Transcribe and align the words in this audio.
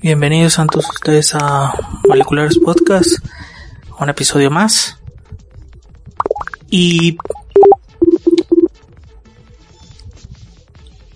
Bienvenidos 0.00 0.60
a 0.60 0.66
todos 0.66 0.88
ustedes 0.90 1.34
a 1.34 1.74
Moleculares 2.06 2.56
Podcast, 2.58 3.18
un 3.98 4.08
episodio 4.08 4.48
más. 4.48 4.96
Y... 6.70 7.18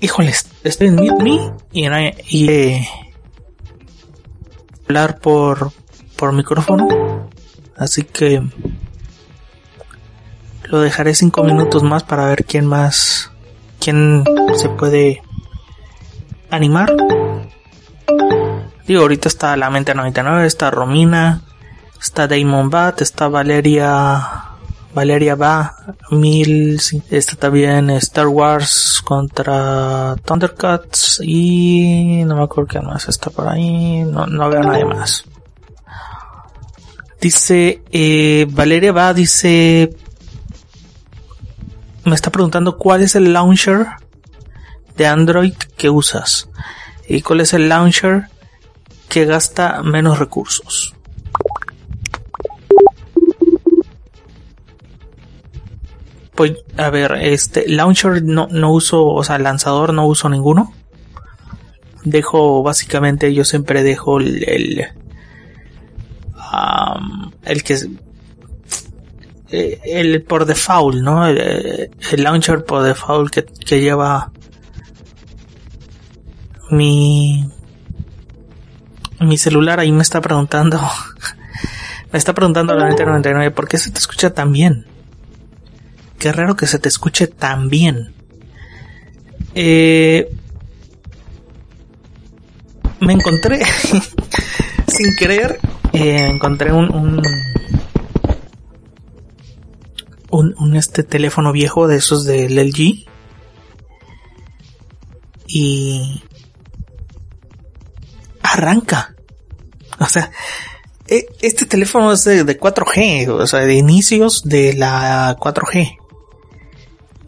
Híjoles, 0.01 0.49
estoy 0.65 0.89
en 0.89 0.97
Me 0.97 1.53
y, 1.71 1.87
y 2.29 2.51
eh, 2.51 2.89
hablar 4.89 5.21
por, 5.21 5.71
por 6.17 6.33
micrófono. 6.33 7.29
Así 7.77 8.03
que 8.03 8.43
lo 10.65 10.81
dejaré 10.81 11.15
cinco 11.15 11.45
minutos 11.45 11.85
más 11.85 12.03
para 12.03 12.27
ver 12.27 12.45
quién 12.45 12.67
más, 12.67 13.31
quién 13.79 14.25
se 14.57 14.69
puede 14.71 15.23
animar. 16.51 16.91
Digo, 18.87 19.03
ahorita 19.03 19.29
está 19.29 19.57
la 19.57 19.71
mente 19.71 19.95
99, 19.95 20.47
está 20.47 20.71
Romina, 20.71 21.43
está 22.01 22.27
Damon 22.27 22.69
Bat, 22.69 23.03
está 23.03 23.29
Valeria, 23.29 24.45
Valeria 24.93 25.37
Va, 25.37 25.77
Mil, 26.11 26.81
está 27.11 27.37
también 27.37 27.91
Star 27.91 28.27
Wars 28.27 29.01
contra 29.05 30.17
Thundercats 30.25 31.21
y 31.23 32.25
no 32.27 32.37
me 32.37 32.43
acuerdo 32.43 32.69
qué 32.69 32.81
más 32.81 33.09
está 33.09 33.31
por 33.31 33.49
ahí, 33.49 34.03
no, 34.03 34.27
no 34.27 34.51
veo 34.51 34.63
nadie 34.63 34.85
más. 34.85 35.25
Dice, 37.21 37.85
eh, 37.93 38.49
Valeria 38.51 38.91
Va, 38.91 39.15
dice, 39.15 39.97
me 42.05 42.17
está 42.17 42.31
preguntando 42.31 42.77
cuál 42.79 43.03
es 43.03 43.15
el 43.15 43.33
launcher 43.33 43.87
de 44.97 45.07
Android 45.07 45.55
que 45.77 45.89
usas 45.89 46.49
y 47.09 47.23
cuál 47.23 47.41
es 47.41 47.53
el 47.53 47.69
launcher 47.69 48.27
que 49.13 49.27
gasta 49.27 49.83
menos 49.83 50.19
recursos. 50.19 50.95
Pues, 56.35 56.55
a 56.79 56.89
ver, 56.89 57.19
este 57.21 57.69
launcher 57.69 58.23
no, 58.23 58.49
no 58.51 58.73
uso, 58.73 59.05
o 59.05 59.23
sea, 59.23 59.39
lanzador 59.39 59.93
no 59.93 60.07
uso 60.07 60.31
ninguno. 60.31 60.73
Dejo, 62.05 62.63
básicamente, 62.63 63.35
yo 63.35 63.45
siempre 63.45 63.83
dejo 63.83 64.19
el, 64.19 64.49
el, 64.49 64.87
el 67.45 67.63
que 67.63 67.77
eh, 69.51 69.79
el 69.85 70.23
por 70.23 70.47
default, 70.47 71.03
¿no? 71.03 71.27
El, 71.27 71.91
launcher 72.17 72.65
por 72.65 72.83
default 72.83 73.31
que, 73.31 73.45
que 73.45 73.79
lleva 73.79 74.33
mi 76.71 77.47
mi 79.23 79.39
celular 79.39 79.81
ahí 79.81 79.93
me 79.93 80.03
está 80.03 80.21
preguntando, 80.21 80.79
me 82.13 82.19
está 82.19 82.35
preguntando 82.35 82.75
la 82.75 82.91
99, 82.91 83.51
¿por 83.51 83.69
qué 83.69 83.79
se 83.79 83.91
te 83.91 83.99
escucha 83.99 84.31
tan 84.31 84.53
bien? 84.53 84.87
Qué 86.19 86.33
raro 86.33 86.57
que 86.57 86.67
se 86.67 86.79
te 86.79 86.89
escuche 86.89 87.27
tan 87.27 87.69
bien. 87.69 88.15
Eh, 89.55 90.31
me 93.01 93.13
encontré, 93.13 93.61
sin 94.87 95.17
querer, 95.17 95.59
eh, 95.93 96.29
encontré 96.31 96.73
un, 96.73 96.95
un, 96.95 97.23
un, 100.31 100.55
un, 100.59 100.77
este 100.77 101.03
teléfono 101.03 101.53
viejo 101.53 101.89
de 101.89 101.97
esos 101.97 102.25
del 102.25 102.57
LG. 102.57 103.05
Y 105.49 106.23
arranca. 108.53 109.15
O 109.99 110.07
sea, 110.07 110.31
e, 111.09 111.27
este 111.41 111.67
teléfono 111.67 112.13
es 112.13 112.25
de, 112.25 112.59
4G, 112.59 113.29
o 113.29 113.47
sea, 113.47 113.61
de 113.61 113.75
inicios 113.75 114.43
de 114.45 114.75
la 114.75 115.37
4G. 115.39 115.99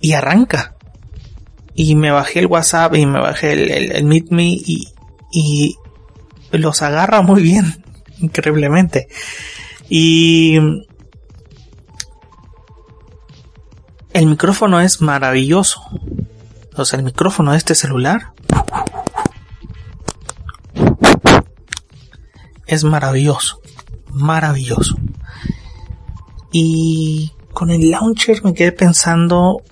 Y 0.01 0.13
arranca. 0.13 0.77
Y 1.75 1.97
me 1.97 2.11
bajé 2.11 2.41
el 2.41 2.47
WhatsApp 2.47 2.95
y 2.95 3.07
me 3.07 3.21
bajé 3.21 3.53
el, 3.53 3.71
el, 3.71 4.05
Meet 4.05 4.31
Me 4.31 4.45
y, 4.45 4.93
y 5.33 5.77
los 6.53 6.83
agarra 6.83 7.23
muy 7.23 7.43
bien, 7.43 7.83
increíblemente. 8.19 9.09
Y 9.89 10.57
el 14.13 14.27
micrófono 14.27 14.81
es 14.81 15.01
maravilloso. 15.01 15.81
O 16.77 16.84
sea, 16.84 16.99
el 16.99 17.05
micrófono 17.05 17.53
de 17.53 17.59
este 17.59 17.75
celular 17.75 18.34
es 22.67 22.85
maravilloso, 22.85 23.61
maravilloso. 24.11 24.97
Y 26.53 27.33
con 27.53 27.71
el 27.71 27.91
launcher 27.91 28.45
me 28.45 28.55
quedé 28.55 28.73
pensando 28.73 29.63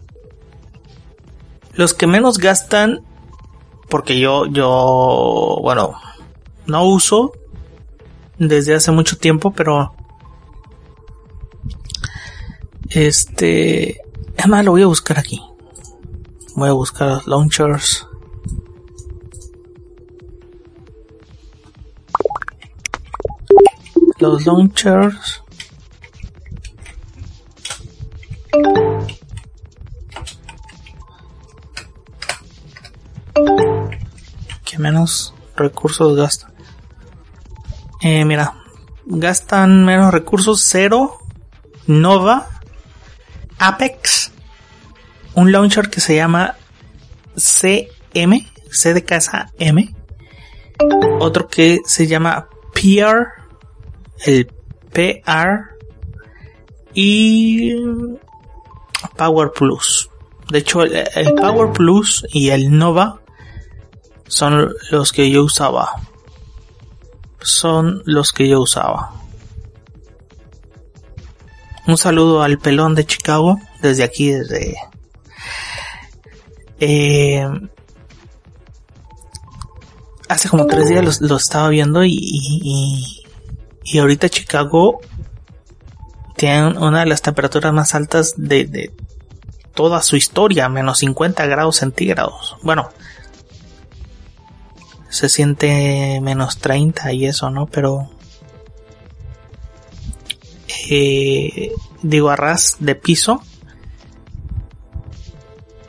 los 1.74 1.94
que 1.94 2.06
menos 2.06 2.38
gastan 2.38 3.00
porque 3.88 4.18
yo 4.18 4.46
yo 4.46 5.58
bueno, 5.62 5.94
no 6.66 6.86
uso 6.86 7.32
desde 8.38 8.74
hace 8.74 8.90
mucho 8.90 9.16
tiempo, 9.16 9.52
pero 9.52 9.94
este, 12.90 14.00
además 14.38 14.64
lo 14.64 14.72
voy 14.72 14.82
a 14.82 14.86
buscar 14.86 15.18
aquí. 15.18 15.40
Voy 16.54 16.68
a 16.68 16.72
buscar 16.72 17.08
los 17.08 17.26
launchers 17.26 18.06
los 24.22 24.46
launchers. 24.46 25.42
Que 34.64 34.78
menos 34.78 35.34
recursos 35.56 36.16
gastan. 36.16 36.52
Eh, 38.00 38.24
mira 38.24 38.54
gastan 39.04 39.84
menos 39.84 40.12
recursos 40.12 40.62
cero 40.64 41.18
Nova 41.86 42.48
Apex 43.58 44.32
un 45.34 45.52
launcher 45.52 45.90
que 45.90 46.00
se 46.00 46.16
llama 46.16 46.56
CM 47.36 48.46
C 48.70 48.94
de 48.94 49.04
casa 49.04 49.50
M 49.58 49.94
otro 51.20 51.48
que 51.48 51.80
se 51.84 52.06
llama 52.06 52.48
PR 52.74 53.41
el 54.24 54.46
PR 54.92 55.72
y 56.94 57.74
Power 59.16 59.52
Plus. 59.52 60.10
De 60.50 60.58
hecho, 60.58 60.82
el, 60.82 61.34
Power 61.34 61.72
Plus 61.72 62.26
y 62.32 62.50
el 62.50 62.76
Nova 62.76 63.20
son 64.26 64.72
los 64.90 65.12
que 65.12 65.30
yo 65.30 65.44
usaba. 65.44 65.90
Son 67.40 68.02
los 68.04 68.32
que 68.32 68.48
yo 68.48 68.60
usaba. 68.60 69.12
Un 71.86 71.96
saludo 71.96 72.42
al 72.42 72.58
pelón 72.58 72.94
de 72.94 73.06
Chicago, 73.06 73.58
desde 73.80 74.04
aquí, 74.04 74.30
desde... 74.30 74.76
Eh, 76.78 77.46
hace 80.28 80.48
como 80.48 80.66
tres 80.66 80.88
días 80.88 81.20
lo, 81.20 81.36
estaba 81.36 81.68
viendo 81.68 82.04
y 82.04 82.16
y 82.20 83.21
ahorita 83.98 84.28
Chicago 84.28 85.00
tiene 86.36 86.78
una 86.78 87.00
de 87.00 87.06
las 87.06 87.22
temperaturas 87.22 87.72
más 87.72 87.94
altas 87.94 88.34
de, 88.36 88.92
toda 89.74 90.02
su 90.02 90.16
historia, 90.16 90.68
menos 90.68 90.98
50 90.98 91.46
grados 91.46 91.76
centígrados. 91.76 92.56
Bueno, 92.62 92.90
se 95.08 95.28
siente 95.28 96.20
menos 96.20 96.58
30 96.58 97.12
y 97.12 97.26
eso, 97.26 97.50
¿no? 97.50 97.66
Pero... 97.66 98.10
Eh, 100.90 101.72
digo, 102.02 102.30
a 102.30 102.36
ras 102.36 102.76
de 102.80 102.94
piso. 102.94 103.42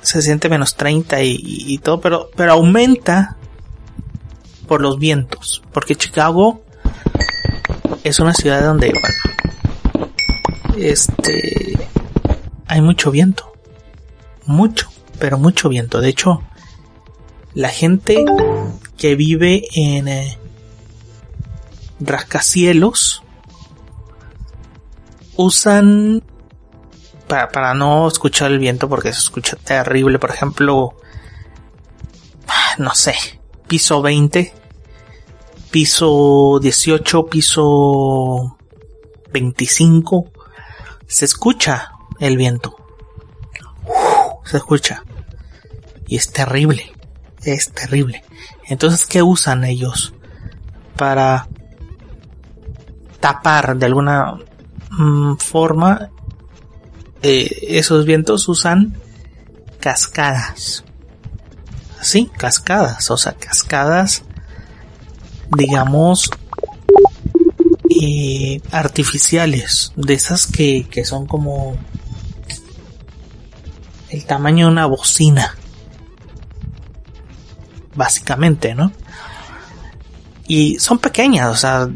Se 0.02 0.22
siente 0.22 0.50
menos 0.50 0.76
30 0.76 1.24
y, 1.24 1.38
y 1.42 1.78
todo, 1.80 2.02
pero, 2.02 2.30
pero 2.36 2.54
aumenta 2.54 3.38
por 4.68 4.82
los 4.82 5.00
vientos, 5.00 5.64
porque 5.72 5.96
Chicago 5.96 6.63
es 8.04 8.20
una 8.20 8.34
ciudad 8.34 8.64
donde, 8.64 8.92
bueno, 8.92 10.12
este, 10.78 11.78
hay 12.68 12.82
mucho 12.82 13.12
viento, 13.12 13.54
mucho, 14.46 14.90
pero 15.20 15.38
mucho 15.38 15.70
viento. 15.70 16.02
De 16.02 16.10
hecho, 16.10 16.44
la 17.54 17.70
gente 17.70 18.26
que 18.98 19.16
vive 19.16 19.64
en 19.76 20.08
eh, 20.08 20.38
rascacielos 22.00 23.24
usan 25.36 26.24
para, 27.28 27.50
para 27.50 27.74
no 27.74 28.08
escuchar 28.08 28.52
el 28.52 28.60
viento 28.60 28.90
porque 28.90 29.14
se 29.14 29.20
escucha 29.20 29.56
terrible. 29.56 30.20
Por 30.20 30.32
ejemplo, 30.32 30.96
no 32.78 32.96
sé, 32.96 33.16
piso 33.68 34.02
20, 34.02 34.54
piso 35.74 36.60
18, 36.62 37.26
piso 37.26 38.58
25, 39.32 40.32
se 41.08 41.26
escucha 41.26 41.94
el 42.20 42.38
viento. 42.38 42.76
se 44.46 44.58
escucha. 44.58 45.04
Y 46.08 46.18
es 46.18 46.32
terrible. 46.32 46.94
Es 47.42 47.72
terrible. 47.72 48.24
Entonces, 48.68 49.08
¿qué 49.08 49.24
usan 49.24 49.64
ellos? 49.64 50.14
Para 50.96 51.48
tapar 53.20 53.76
de 53.76 53.88
alguna 53.88 54.38
mm, 54.92 55.38
forma 55.38 56.12
eh, 57.24 57.50
esos 57.70 58.06
vientos 58.06 58.48
usan 58.48 58.96
cascadas. 59.80 60.84
Sí, 62.00 62.30
cascadas, 62.38 63.10
o 63.10 63.18
sea, 63.18 63.34
cascadas, 63.34 64.24
digamos, 65.58 66.30
eh, 67.90 68.62
artificiales, 68.72 69.94
de 69.96 70.14
esas 70.14 70.48
que, 70.48 70.88
que 70.90 71.06
son 71.06 71.26
como 71.26 71.78
el 74.10 74.26
tamaño 74.26 74.68
de 74.68 74.72
una 74.72 74.86
bocina, 74.86 75.56
básicamente, 77.96 78.76
¿no? 78.76 78.92
Y 80.48 80.80
son 80.80 81.00
pequeñas, 81.00 81.50
o 81.50 81.56
sea, 81.56 81.88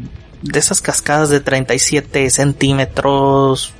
de 0.42 0.58
esas 0.58 0.80
cascadas 0.80 1.30
de 1.30 1.40
37 1.40 2.30
centímetros 2.30 3.72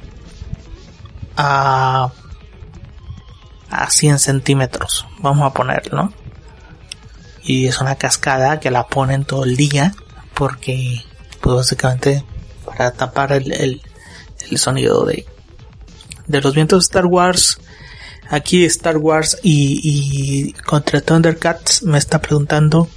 a, 1.36 2.12
a 3.70 3.90
100 3.90 4.18
centímetros, 4.18 5.06
vamos 5.20 5.46
a 5.46 5.54
poner, 5.54 5.92
¿no? 5.92 6.12
Y 7.42 7.66
es 7.66 7.80
una 7.80 7.96
cascada 7.96 8.60
que 8.60 8.70
la 8.70 8.86
ponen 8.86 9.24
todo 9.24 9.44
el 9.44 9.56
día 9.56 9.94
porque, 10.34 11.04
pues 11.40 11.56
básicamente, 11.56 12.24
para 12.64 12.92
tapar 12.92 13.32
el, 13.32 13.52
el, 13.52 13.82
el 14.50 14.58
sonido 14.58 15.04
de, 15.04 15.26
de 16.26 16.40
los 16.40 16.54
vientos 16.54 16.80
de 16.80 16.84
Star 16.84 17.06
Wars. 17.06 17.58
Aquí 18.30 18.64
Star 18.66 18.98
Wars 18.98 19.38
y, 19.42 19.80
y 19.82 20.52
contra 20.52 21.00
Thundercats 21.00 21.82
me 21.82 21.96
está 21.96 22.20
preguntando 22.20 22.88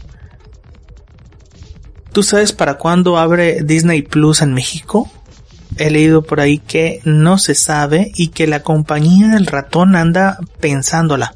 ¿Tú 2.11 2.23
sabes 2.23 2.51
para 2.51 2.73
cuándo 2.73 3.17
abre 3.17 3.63
Disney 3.63 4.01
Plus 4.01 4.41
en 4.41 4.53
México? 4.53 5.09
He 5.77 5.89
leído 5.89 6.23
por 6.23 6.41
ahí 6.41 6.57
que 6.59 6.99
no 7.05 7.37
se 7.37 7.55
sabe 7.55 8.11
y 8.15 8.29
que 8.29 8.47
la 8.47 8.63
compañía 8.63 9.29
del 9.29 9.45
ratón 9.45 9.95
anda 9.95 10.37
pensándola. 10.59 11.33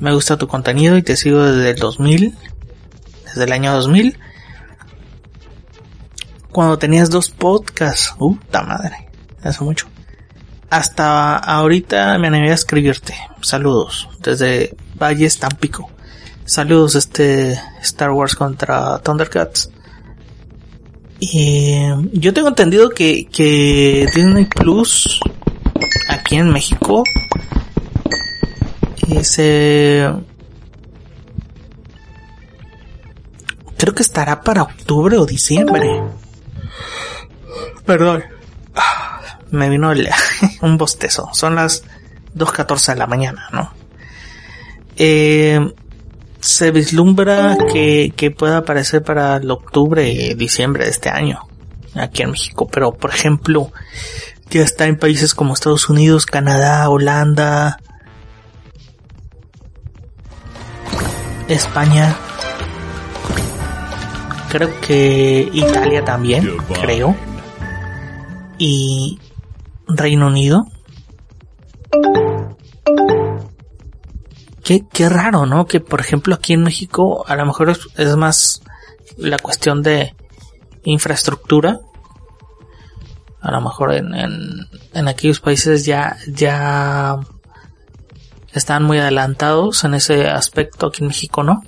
Me 0.00 0.12
gusta 0.12 0.36
tu 0.36 0.46
contenido 0.46 0.96
y 0.96 1.02
te 1.02 1.16
sigo 1.16 1.42
desde 1.42 1.70
el 1.70 1.76
2000, 1.76 2.34
desde 3.26 3.44
el 3.44 3.52
año 3.52 3.72
2000. 3.74 4.18
Cuando 6.52 6.78
tenías 6.78 7.10
dos 7.10 7.30
podcasts, 7.30 8.14
uh, 8.18 8.36
ta 8.50 8.62
madre, 8.62 9.08
hace 9.42 9.64
mucho. 9.64 9.86
Hasta 10.70 11.36
ahorita 11.36 12.18
me 12.18 12.28
animé 12.28 12.50
a 12.50 12.54
escribirte. 12.54 13.14
Saludos 13.40 14.08
desde 14.20 14.76
Valle 15.00 15.28
Tampico. 15.30 15.90
Saludos, 16.44 16.94
este 16.94 17.60
Star 17.82 18.10
Wars 18.10 18.34
contra 18.34 18.98
Thundercats. 18.98 19.70
Y 21.20 21.78
yo 22.12 22.32
tengo 22.32 22.48
entendido 22.48 22.90
que, 22.90 23.26
que 23.26 24.08
Disney 24.14 24.44
Plus 24.44 25.20
aquí 26.08 26.36
en 26.36 26.50
México 26.50 27.02
ese 29.16 30.10
creo 33.78 33.94
que 33.94 34.02
estará 34.02 34.42
para 34.42 34.62
octubre 34.62 35.16
o 35.16 35.24
diciembre. 35.24 36.02
Perdón. 37.86 38.24
Me 39.50 39.70
vino 39.70 39.90
un 40.62 40.76
bostezo. 40.76 41.30
Son 41.32 41.54
las 41.54 41.84
2.14 42.36 42.92
de 42.92 42.96
la 42.96 43.06
mañana, 43.06 43.48
¿no? 43.52 43.72
Eh, 44.96 45.72
se 46.40 46.70
vislumbra 46.70 47.56
que, 47.72 48.12
que 48.14 48.30
pueda 48.30 48.58
aparecer 48.58 49.02
para 49.02 49.36
el 49.36 49.50
octubre 49.50 50.08
y 50.08 50.34
diciembre 50.34 50.84
de 50.84 50.90
este 50.90 51.08
año 51.08 51.48
aquí 51.94 52.22
en 52.22 52.30
México, 52.30 52.68
pero 52.70 52.92
por 52.92 53.10
ejemplo 53.10 53.72
ya 54.50 54.62
está 54.62 54.86
en 54.86 54.98
países 54.98 55.34
como 55.34 55.54
Estados 55.54 55.88
Unidos, 55.88 56.26
Canadá, 56.26 56.88
Holanda, 56.88 57.80
España, 61.48 62.16
creo 64.50 64.80
que 64.80 65.48
Italia 65.52 66.04
también, 66.04 66.56
creo, 66.80 67.14
y 68.58 69.18
Reino 69.86 70.26
Unido 70.26 70.66
qué, 74.92 75.08
raro, 75.08 75.46
¿no? 75.46 75.66
Que 75.66 75.80
por 75.80 76.00
ejemplo 76.00 76.34
aquí 76.34 76.52
en 76.52 76.62
México 76.62 77.24
a 77.26 77.36
lo 77.36 77.46
mejor 77.46 77.70
es, 77.96 78.16
más 78.16 78.62
la 79.16 79.38
cuestión 79.38 79.82
de 79.82 80.14
infraestructura. 80.84 81.80
A 83.40 83.52
lo 83.52 83.60
mejor 83.60 83.94
en, 83.94 84.14
en, 84.14 85.08
aquellos 85.08 85.40
países 85.40 85.86
ya, 85.86 86.16
ya 86.26 87.18
están 88.52 88.84
muy 88.84 88.98
adelantados 88.98 89.84
en 89.84 89.94
ese 89.94 90.28
aspecto. 90.28 90.86
Aquí 90.86 91.02
en 91.02 91.08
México 91.08 91.42
no. 91.42 91.62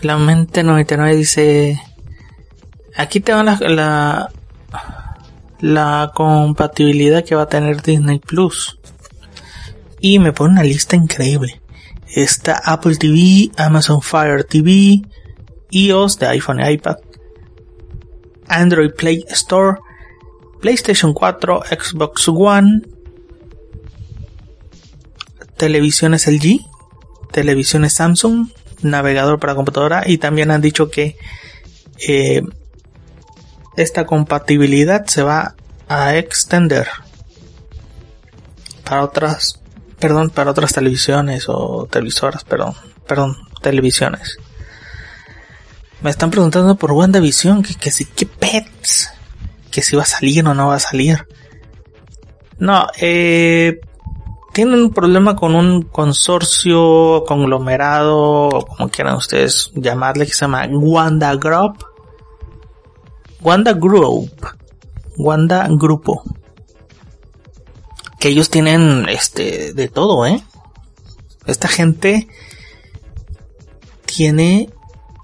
La 0.00 0.16
mente 0.16 0.62
99 0.62 1.16
dice, 1.16 1.82
aquí 2.94 3.18
te 3.20 3.32
van 3.32 3.46
la, 3.46 4.30
la 5.60 6.12
compatibilidad 6.14 7.24
que 7.24 7.34
va 7.34 7.42
a 7.42 7.48
tener 7.48 7.82
Disney 7.82 8.20
Plus. 8.20 8.78
Y 10.00 10.20
me 10.20 10.32
pone 10.32 10.52
una 10.52 10.62
lista 10.62 10.94
increíble. 10.94 11.60
Está 12.06 12.60
Apple 12.64 12.96
TV, 12.96 13.50
Amazon 13.56 14.00
Fire 14.00 14.44
TV, 14.44 15.02
iOS 15.70 16.18
de 16.18 16.26
iPhone 16.28 16.60
y 16.60 16.70
iPad, 16.70 16.96
Android 18.46 18.92
Play 18.92 19.24
Store, 19.28 19.78
PlayStation 20.60 21.12
4, 21.14 21.62
Xbox 21.70 22.28
One, 22.28 22.82
televisiones 25.56 26.26
LG, 26.26 26.60
televisiones 27.32 27.94
Samsung, 27.94 28.48
navegador 28.82 29.38
para 29.38 29.54
computadora 29.54 30.04
y 30.06 30.18
también 30.18 30.50
han 30.50 30.60
dicho 30.60 30.90
que 30.90 31.16
eh, 32.06 32.42
esta 33.76 34.06
compatibilidad 34.06 35.06
se 35.06 35.22
va 35.22 35.54
a 35.88 36.16
extender 36.16 36.88
para 38.84 39.04
otras, 39.04 39.60
perdón, 39.98 40.30
para 40.30 40.50
otras 40.50 40.72
televisiones 40.72 41.44
o 41.48 41.86
televisoras, 41.90 42.44
perdón, 42.44 42.74
perdón, 43.06 43.36
televisiones. 43.62 44.38
Me 46.00 46.10
están 46.10 46.30
preguntando 46.30 46.76
por 46.76 46.92
WandaVision 46.92 47.62
que, 47.62 47.74
que 47.74 47.90
si, 47.90 48.04
qué 48.04 48.26
pets, 48.26 49.10
que 49.78 49.84
si 49.84 49.96
va 49.96 50.02
a 50.02 50.06
salir 50.06 50.46
o 50.46 50.54
no 50.54 50.68
va 50.68 50.74
a 50.74 50.80
salir. 50.80 51.26
No, 52.58 52.86
eh, 53.00 53.80
tienen 54.52 54.82
un 54.82 54.92
problema 54.92 55.36
con 55.36 55.54
un 55.54 55.82
consorcio, 55.82 57.24
conglomerado, 57.26 58.48
como 58.66 58.88
quieran 58.88 59.16
ustedes 59.16 59.70
llamarle, 59.74 60.26
que 60.26 60.32
se 60.32 60.40
llama 60.40 60.66
Wanda 60.70 61.34
Group 61.36 61.84
Wanda 63.40 63.72
Group, 63.72 64.32
Wanda 65.16 65.68
Grupo, 65.70 66.24
que 68.18 68.28
ellos 68.28 68.50
tienen 68.50 69.08
este 69.08 69.72
de 69.74 69.88
todo, 69.88 70.26
¿eh? 70.26 70.42
Esta 71.46 71.68
gente 71.68 72.26
tiene 74.06 74.70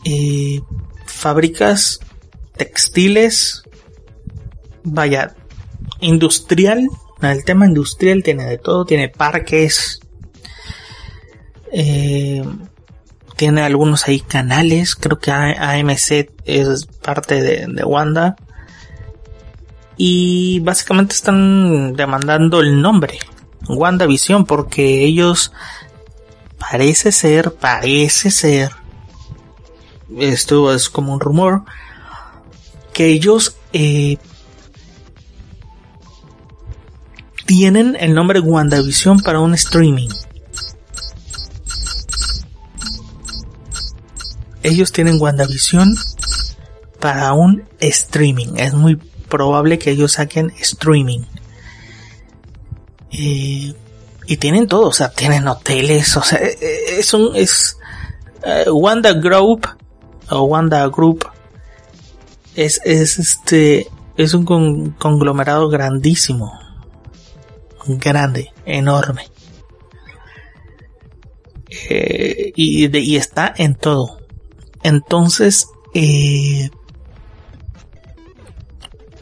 eh, 0.04 0.60
fábricas 1.06 1.98
textiles, 2.56 3.63
vaya, 4.84 5.34
industrial, 6.00 6.86
el 7.20 7.44
tema 7.44 7.66
industrial 7.66 8.22
tiene 8.22 8.44
de 8.44 8.58
todo, 8.58 8.84
tiene 8.84 9.08
parques, 9.08 10.00
Eh, 11.76 12.44
tiene 13.34 13.62
algunos 13.62 14.06
ahí 14.06 14.20
canales, 14.20 14.94
creo 14.94 15.18
que 15.18 15.32
AMC 15.32 16.30
es 16.44 16.86
parte 17.02 17.42
de, 17.42 17.66
de 17.66 17.84
Wanda. 17.84 18.36
Y 19.96 20.60
básicamente 20.60 21.14
están 21.14 21.94
demandando 21.94 22.60
el 22.60 22.80
nombre, 22.80 23.18
WandaVision, 23.68 24.44
porque 24.44 25.04
ellos 25.04 25.52
parece 26.58 27.10
ser, 27.10 27.54
parece 27.54 28.30
ser, 28.30 28.70
esto 30.16 30.72
es 30.72 30.88
como 30.88 31.12
un 31.12 31.20
rumor, 31.20 31.64
que 32.92 33.06
ellos 33.06 33.56
eh, 33.72 34.18
tienen 37.46 37.96
el 37.98 38.14
nombre 38.14 38.40
WandaVision 38.40 39.20
para 39.20 39.40
un 39.40 39.54
streaming. 39.54 40.10
Ellos 44.62 44.92
tienen 44.92 45.20
WandaVision 45.20 45.94
para 47.00 47.34
un 47.34 47.64
streaming. 47.80 48.56
Es 48.56 48.72
muy 48.72 48.96
probable 49.28 49.78
que 49.78 49.90
ellos 49.90 50.12
saquen 50.12 50.52
streaming. 50.58 51.20
Eh, 53.10 53.74
y 54.26 54.36
tienen 54.38 54.66
todo, 54.66 54.88
o 54.88 54.92
sea, 54.92 55.10
tienen 55.10 55.46
hoteles, 55.46 56.16
o 56.16 56.22
sea, 56.22 56.38
eh, 56.38 56.56
eh, 56.60 56.78
es 56.98 57.12
un, 57.12 57.36
es, 57.36 57.76
Wanda 58.72 59.12
Group, 59.12 59.68
o 60.30 60.42
Wanda 60.44 60.86
Group, 60.88 61.26
es, 62.56 62.80
es 62.84 63.18
este, 63.18 63.86
es 64.16 64.34
un 64.34 64.44
conglomerado 64.98 65.68
grandísimo, 65.68 66.58
grande, 67.86 68.52
enorme. 68.64 69.28
y, 72.56 72.96
y 72.96 73.16
está 73.16 73.52
en 73.56 73.74
todo. 73.74 74.18
Entonces, 74.82 75.68
eh, 75.94 76.68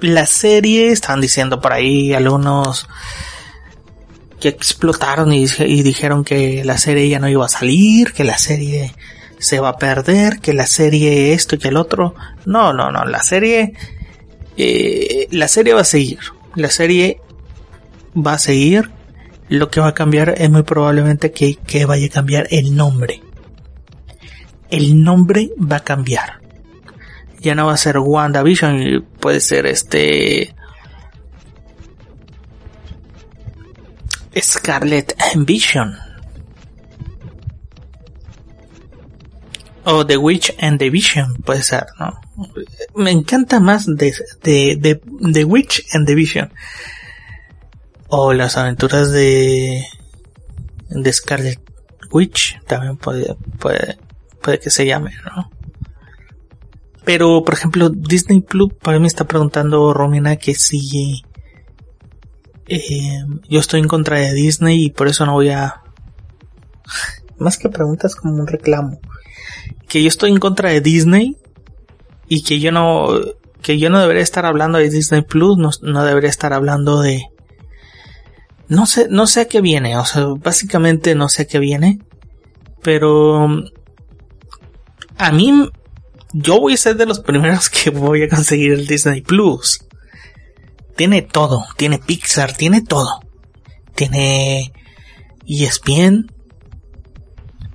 la 0.00 0.26
serie, 0.26 0.90
están 0.90 1.20
diciendo 1.20 1.60
por 1.60 1.72
ahí 1.72 2.12
algunos 2.12 2.88
que 4.40 4.48
explotaron 4.48 5.32
y, 5.32 5.46
dijeron 5.82 6.24
que 6.24 6.64
la 6.64 6.76
serie 6.76 7.08
ya 7.08 7.20
no 7.20 7.28
iba 7.28 7.46
a 7.46 7.48
salir, 7.48 8.12
que 8.12 8.24
la 8.24 8.38
serie 8.38 8.92
se 9.38 9.60
va 9.60 9.68
a 9.70 9.76
perder, 9.76 10.40
que 10.40 10.52
la 10.52 10.66
serie 10.66 11.32
esto 11.32 11.54
y 11.54 11.58
que 11.58 11.68
el 11.68 11.76
otro. 11.76 12.16
No, 12.44 12.72
no, 12.72 12.90
no, 12.90 13.04
la 13.04 13.22
serie, 13.22 13.74
eh, 14.56 15.28
la 15.30 15.46
serie 15.46 15.74
va 15.74 15.82
a 15.82 15.84
seguir. 15.84 16.18
La 16.56 16.70
serie 16.70 17.20
va 18.14 18.34
a 18.34 18.38
seguir. 18.38 18.90
Lo 19.48 19.70
que 19.70 19.80
va 19.80 19.88
a 19.88 19.94
cambiar 19.94 20.34
es 20.38 20.48
muy 20.50 20.62
probablemente 20.62 21.32
que, 21.32 21.56
que 21.56 21.84
vaya 21.84 22.06
a 22.06 22.10
cambiar 22.10 22.46
el 22.50 22.74
nombre. 22.74 23.22
El 24.70 25.02
nombre 25.02 25.50
va 25.58 25.76
a 25.76 25.84
cambiar 25.84 26.42
ya 27.42 27.54
no 27.54 27.66
va 27.66 27.74
a 27.74 27.76
ser 27.76 27.98
WandaVision, 27.98 29.04
puede 29.18 29.40
ser 29.40 29.66
este 29.66 30.54
Scarlet 34.40 35.16
Vision. 35.36 35.98
O 39.84 40.06
The 40.06 40.16
Witch 40.16 40.54
and 40.60 40.78
the 40.78 40.90
Vision, 40.90 41.34
puede 41.44 41.64
ser, 41.64 41.86
¿no? 41.98 42.14
Me 42.94 43.10
encanta 43.10 43.58
más 43.58 43.86
de, 43.86 44.14
de, 44.42 45.00
The 45.32 45.44
Witch 45.44 45.84
and 45.92 46.06
the 46.06 46.14
Vision. 46.14 46.52
O 48.14 48.34
las 48.34 48.58
aventuras 48.58 49.10
de, 49.10 49.86
de 50.90 51.12
Scarlet 51.14 51.58
Witch, 52.10 52.60
también 52.66 52.98
puede, 52.98 53.34
puede, 53.58 53.98
puede 54.42 54.58
que 54.58 54.68
se 54.68 54.84
llame, 54.84 55.12
¿no? 55.24 55.50
Pero, 57.06 57.42
por 57.42 57.54
ejemplo, 57.54 57.88
Disney 57.88 58.40
Plus, 58.40 58.74
para 58.74 58.98
mí 58.98 59.06
está 59.06 59.24
preguntando 59.24 59.94
Romina 59.94 60.36
que 60.36 60.54
si 60.54 61.22
eh, 62.66 63.24
yo 63.48 63.60
estoy 63.60 63.80
en 63.80 63.88
contra 63.88 64.18
de 64.18 64.34
Disney 64.34 64.84
y 64.84 64.90
por 64.90 65.08
eso 65.08 65.24
no 65.24 65.32
voy 65.32 65.48
a... 65.48 65.80
Más 67.38 67.56
que 67.56 67.70
preguntas 67.70 68.14
como 68.14 68.34
un 68.34 68.46
reclamo. 68.46 69.00
Que 69.88 70.02
yo 70.02 70.08
estoy 70.08 70.32
en 70.32 70.38
contra 70.38 70.68
de 70.68 70.82
Disney 70.82 71.38
y 72.28 72.42
que 72.42 72.60
yo 72.60 72.72
no... 72.72 73.08
Que 73.62 73.78
yo 73.78 73.88
no 73.88 74.00
debería 74.00 74.22
estar 74.22 74.44
hablando 74.44 74.76
de 74.76 74.90
Disney 74.90 75.22
Plus, 75.22 75.56
no, 75.56 75.70
no 75.80 76.04
debería 76.04 76.28
estar 76.28 76.52
hablando 76.52 77.00
de... 77.00 77.31
No 78.72 78.86
sé, 78.86 79.06
no 79.10 79.26
sé 79.26 79.42
a 79.42 79.48
qué 79.48 79.60
viene, 79.60 79.98
o 79.98 80.04
sea, 80.06 80.24
básicamente 80.38 81.14
no 81.14 81.28
sé 81.28 81.42
a 81.42 81.44
qué 81.44 81.58
viene, 81.58 81.98
pero 82.82 83.46
a 85.18 85.30
mí 85.30 85.68
yo 86.32 86.58
voy 86.58 86.72
a 86.72 86.78
ser 86.78 86.96
de 86.96 87.04
los 87.04 87.20
primeros 87.20 87.68
que 87.68 87.90
voy 87.90 88.22
a 88.22 88.30
conseguir 88.30 88.72
el 88.72 88.86
Disney 88.86 89.20
Plus. 89.20 89.84
Tiene 90.96 91.20
todo, 91.20 91.66
tiene 91.76 91.98
Pixar, 91.98 92.56
tiene 92.56 92.80
todo. 92.80 93.20
Tiene 93.94 94.72
ESPN, 95.46 96.32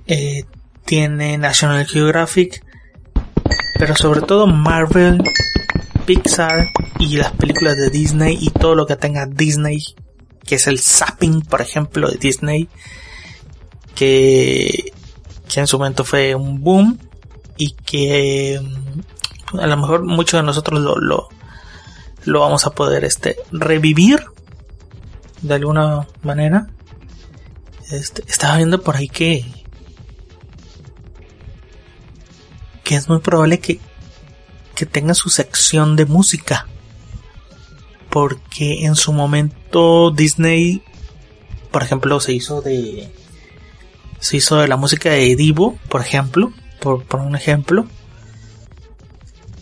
eh, 0.08 0.46
tiene 0.84 1.38
National 1.38 1.86
Geographic, 1.86 2.60
pero 3.78 3.94
sobre 3.94 4.22
todo 4.22 4.48
Marvel, 4.48 5.22
Pixar 6.06 6.66
y 6.98 7.18
las 7.18 7.30
películas 7.34 7.76
de 7.76 7.88
Disney 7.88 8.36
y 8.40 8.50
todo 8.50 8.74
lo 8.74 8.84
que 8.84 8.96
tenga 8.96 9.26
Disney, 9.26 9.78
que 10.48 10.54
es 10.54 10.66
el 10.66 10.80
zapping, 10.80 11.42
por 11.42 11.60
ejemplo, 11.60 12.08
de 12.08 12.16
Disney, 12.16 12.70
que, 13.94 14.92
que 15.46 15.60
en 15.60 15.66
su 15.66 15.76
momento 15.76 16.04
fue 16.04 16.34
un 16.34 16.62
boom 16.62 16.98
y 17.58 17.72
que 17.72 18.58
mm, 18.58 19.58
a 19.60 19.66
lo 19.66 19.76
mejor 19.76 20.04
muchos 20.04 20.40
de 20.40 20.46
nosotros 20.46 20.80
lo, 20.80 21.28
lo, 22.24 22.40
vamos 22.40 22.66
a 22.66 22.70
poder 22.70 23.04
este, 23.04 23.36
revivir 23.52 24.24
de 25.42 25.54
alguna 25.54 26.06
manera. 26.22 26.68
Este, 27.90 28.24
estaba 28.26 28.56
viendo 28.56 28.80
por 28.80 28.96
ahí 28.96 29.08
que, 29.08 29.44
que 32.84 32.96
es 32.96 33.06
muy 33.06 33.18
probable 33.18 33.60
que, 33.60 33.80
que 34.74 34.86
tenga 34.86 35.12
su 35.12 35.28
sección 35.28 35.94
de 35.94 36.06
música. 36.06 36.66
Porque 38.10 38.86
en 38.86 38.96
su 38.96 39.12
momento 39.12 40.10
Disney, 40.10 40.82
por 41.70 41.82
ejemplo, 41.82 42.20
se 42.20 42.32
hizo 42.32 42.62
de, 42.62 43.12
se 44.20 44.38
hizo 44.38 44.56
de 44.56 44.68
la 44.68 44.76
música 44.76 45.10
de 45.10 45.36
Divo, 45.36 45.76
por 45.88 46.00
ejemplo 46.00 46.52
por, 46.80 47.20
un 47.20 47.36
ejemplo, 47.36 47.86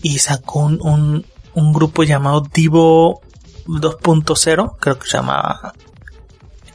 y 0.03 0.19
sacó 0.19 0.61
un, 0.61 1.25
un, 1.55 1.73
grupo 1.73 2.05
llamado 2.05 2.47
Divo 2.53 3.21
2.0, 3.67 4.77
creo 4.79 4.99
que 4.99 5.07
se 5.07 5.17
llamaba, 5.17 5.73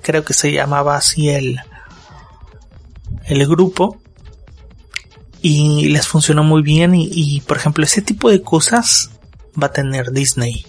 creo 0.02 0.26
que 0.26 0.34
se 0.34 0.52
llamaba 0.52 0.96
así 0.96 1.30
el, 1.30 1.60
el 3.26 3.48
grupo, 3.48 3.98
y 5.42 5.90
les 5.90 6.08
funcionó 6.08 6.44
muy 6.44 6.62
bien 6.62 6.94
y, 6.96 7.42
por 7.42 7.58
ejemplo 7.58 7.84
ese 7.84 8.04
tipo 8.04 8.30
de 8.30 8.44
cosas 8.44 9.10
va 9.60 9.68
a 9.68 9.72
tener 9.72 10.12
Disney 10.12 10.68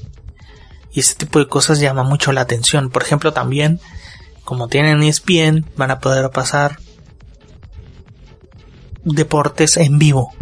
y 0.93 1.01
ese 1.01 1.15
tipo 1.15 1.39
de 1.39 1.49
cosas 1.49 1.81
llama 1.81 2.03
mucho 2.03 2.33
la 2.33 2.43
atención 2.43 2.91
por 2.91 3.03
ejemplo 3.03 3.33
también 3.33 3.81
como 4.45 4.69
tienen 4.69 5.03
ESPN 5.03 5.67
van 5.77 5.91
a 5.91 6.01
poder 6.01 6.31
pasar 6.31 6.79
deportes 9.05 9.77
en 9.77 9.99
vivo. 9.99 10.33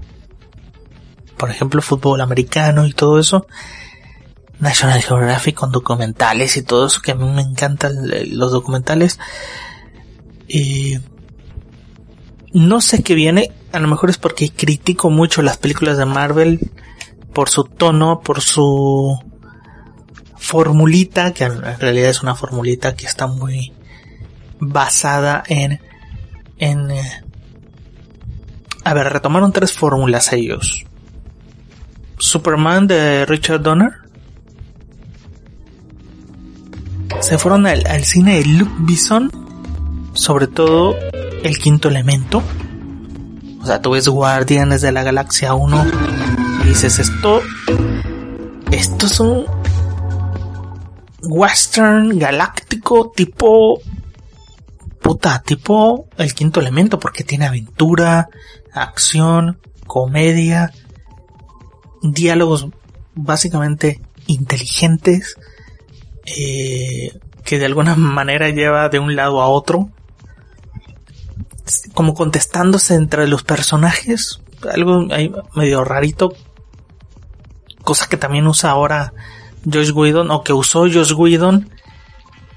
Por 1.37 1.51
ejemplo, 1.51 1.83
fútbol 1.83 2.21
americano 2.21 2.87
y 2.87 2.93
todo 2.93 3.19
eso. 3.19 3.47
National 4.59 5.01
Geographic 5.01 5.55
con 5.55 5.73
documentales 5.73 6.57
y 6.57 6.63
todo 6.63 6.87
eso, 6.87 7.01
que 7.01 7.13
a 7.13 7.15
mí 7.15 7.25
me 7.31 7.43
encantan 7.43 7.95
los 8.37 8.53
documentales. 8.53 9.19
Y 10.47 10.99
no 12.53 12.81
sé 12.81 13.03
qué 13.03 13.15
viene, 13.15 13.53
a 13.73 13.79
lo 13.79 13.89
mejor 13.89 14.11
es 14.11 14.19
porque 14.19 14.51
critico 14.51 15.09
mucho 15.09 15.41
las 15.41 15.57
películas 15.57 15.97
de 15.97 16.05
Marvel 16.05 16.71
por 17.33 17.49
su 17.49 17.65
tono, 17.65 18.21
por 18.21 18.41
su 18.41 19.19
formulita, 20.41 21.33
que 21.33 21.45
en 21.45 21.79
realidad 21.79 22.11
es 22.11 22.23
una 22.23 22.35
formulita 22.35 22.97
que 22.97 23.07
está 23.07 23.29
muy 23.29 23.73
basada 24.59 25.45
en, 25.47 25.81
en 26.59 26.91
eh, 26.91 27.23
a 28.85 28.95
ver, 28.95 29.13
retomaron 29.13 29.53
tres 29.53 29.73
fórmulas 29.73 30.33
ellos. 30.33 30.85
Superman 32.19 32.87
de 32.87 33.27
Richard 33.27 33.63
Donner. 33.63 33.93
Se 37.21 37.39
fueron 37.39 37.67
al, 37.67 38.05
cine 38.05 38.37
de 38.37 38.45
Luke 38.47 38.73
Bison. 38.81 39.31
Sobre 40.15 40.47
todo 40.47 40.97
el 41.43 41.59
quinto 41.59 41.89
elemento. 41.89 42.43
O 43.63 43.67
sea, 43.67 43.81
tú 43.81 43.91
ves 43.91 44.09
Guardianes 44.09 44.81
de 44.81 44.91
la 44.93 45.03
Galaxia 45.03 45.55
1 45.55 45.87
y 46.65 46.69
dices 46.69 46.99
esto. 46.99 47.43
Esto 48.71 49.07
es 49.07 49.21
un 49.21 49.60
western 51.23 52.19
galáctico 52.19 53.11
tipo 53.15 53.81
puta, 55.01 55.43
tipo 55.45 56.09
el 56.19 56.35
quinto 56.35 56.61
elemento, 56.61 56.99
porque 56.99 57.25
tiene 57.25 57.47
aventura, 57.47 58.29
acción, 58.73 59.59
comedia, 59.87 60.73
diálogos 62.03 62.69
básicamente 63.15 64.01
inteligentes, 64.27 65.37
eh, 66.27 67.19
que 67.45 67.59
de 67.59 67.67
alguna 67.67 67.95
manera 67.97 68.51
lleva 68.51 68.89
de 68.89 68.99
un 68.99 69.17
lado 69.17 69.41
a 69.41 69.49
otro, 69.49 69.91
como 71.95 72.15
contestándose 72.15 72.95
entre 72.95 73.27
los 73.27 73.43
personajes, 73.43 74.41
algo 74.73 75.07
medio 75.55 75.85
rarito, 75.85 76.35
cosa 77.83 78.09
que 78.09 78.17
también 78.17 78.47
usa 78.47 78.71
ahora 78.71 79.13
Josh 79.65 79.93
Whedon, 79.93 80.31
o 80.31 80.43
que 80.43 80.53
usó 80.53 80.81
Josh 80.81 81.13
Whedon 81.13 81.71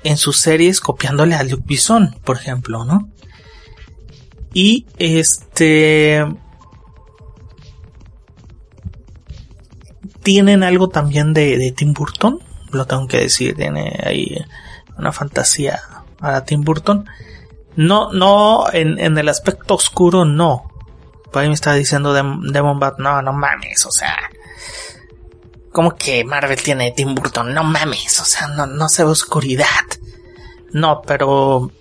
en 0.03 0.17
sus 0.17 0.38
series 0.38 0.79
copiándole 0.79 1.36
a 1.36 1.43
Luke 1.43 1.63
Bison, 1.65 2.15
por 2.24 2.38
ejemplo, 2.38 2.86
¿no? 2.86 3.10
Y 4.53 4.86
este... 4.98 6.25
Tienen 10.22 10.63
algo 10.63 10.88
también 10.88 11.33
de, 11.33 11.57
de 11.57 11.72
Tim 11.74 11.93
Burton, 11.93 12.39
lo 12.72 12.86
tengo 12.86 13.07
que 13.07 13.17
decir, 13.17 13.55
tiene 13.55 14.00
ahí 14.05 14.38
una 14.98 15.12
fantasía 15.12 15.81
a 16.22 16.45
Tim 16.45 16.62
Burton. 16.62 17.05
No, 17.75 18.13
no, 18.13 18.72
en, 18.72 19.00
en 19.00 19.17
el 19.17 19.27
aspecto 19.27 19.75
oscuro 19.75 20.24
no. 20.24 20.72
Por 21.31 21.41
ahí 21.41 21.48
me 21.48 21.55
estaba 21.55 21.75
diciendo 21.75 22.13
Demon 22.13 22.79
Bat, 22.79 23.00
no, 23.00 23.22
no 23.22 23.33
mames, 23.33 23.86
o 23.86 23.91
sea. 23.91 24.15
¿Cómo 25.74 25.96
que 25.96 26.24
Marvel 26.24 26.62
tiene 26.62 26.92
Tim 26.92 27.15
Burton? 27.15 27.53
No 27.53 27.63
mames, 27.63 28.20
o 28.22 28.25
sea, 28.25 28.48
no, 28.48 28.68
no 28.68 28.88
se 28.88 29.03
ve 29.03 29.10
oscuridad. 29.10 29.86
No, 30.72 31.01
pero, 31.01 31.72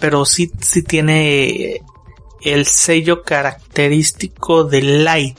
pero 0.00 0.24
sí, 0.24 0.50
sí 0.60 0.82
tiene 0.82 1.82
el 2.42 2.66
sello 2.66 3.22
característico 3.22 4.64
de 4.64 4.82
light. 4.82 5.38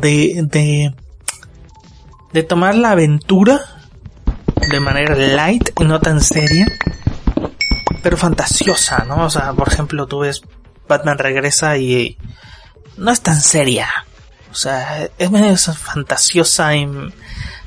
De, 0.00 0.42
de, 0.44 0.94
de 2.32 2.42
tomar 2.42 2.74
la 2.74 2.90
aventura 2.90 3.60
de 4.70 4.80
manera 4.80 5.14
light 5.14 5.70
y 5.80 5.84
no 5.84 6.00
tan 6.00 6.20
seria, 6.20 6.66
pero 8.02 8.16
fantasiosa, 8.16 9.04
¿no? 9.08 9.24
O 9.24 9.30
sea, 9.30 9.52
por 9.54 9.68
ejemplo, 9.68 10.06
tú 10.06 10.20
ves 10.20 10.42
Batman 10.86 11.18
regresa 11.18 11.78
y 11.78 12.18
no 12.96 13.10
es 13.10 13.22
tan 13.22 13.40
seria. 13.40 13.88
O 14.50 14.54
sea, 14.54 15.08
es 15.18 15.78
fantasiosa 15.78 16.74
y 16.74 16.88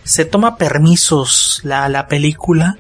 se 0.04 0.26
toma 0.26 0.58
permisos 0.58 1.62
la, 1.64 1.88
la 1.90 2.08
película 2.08 2.78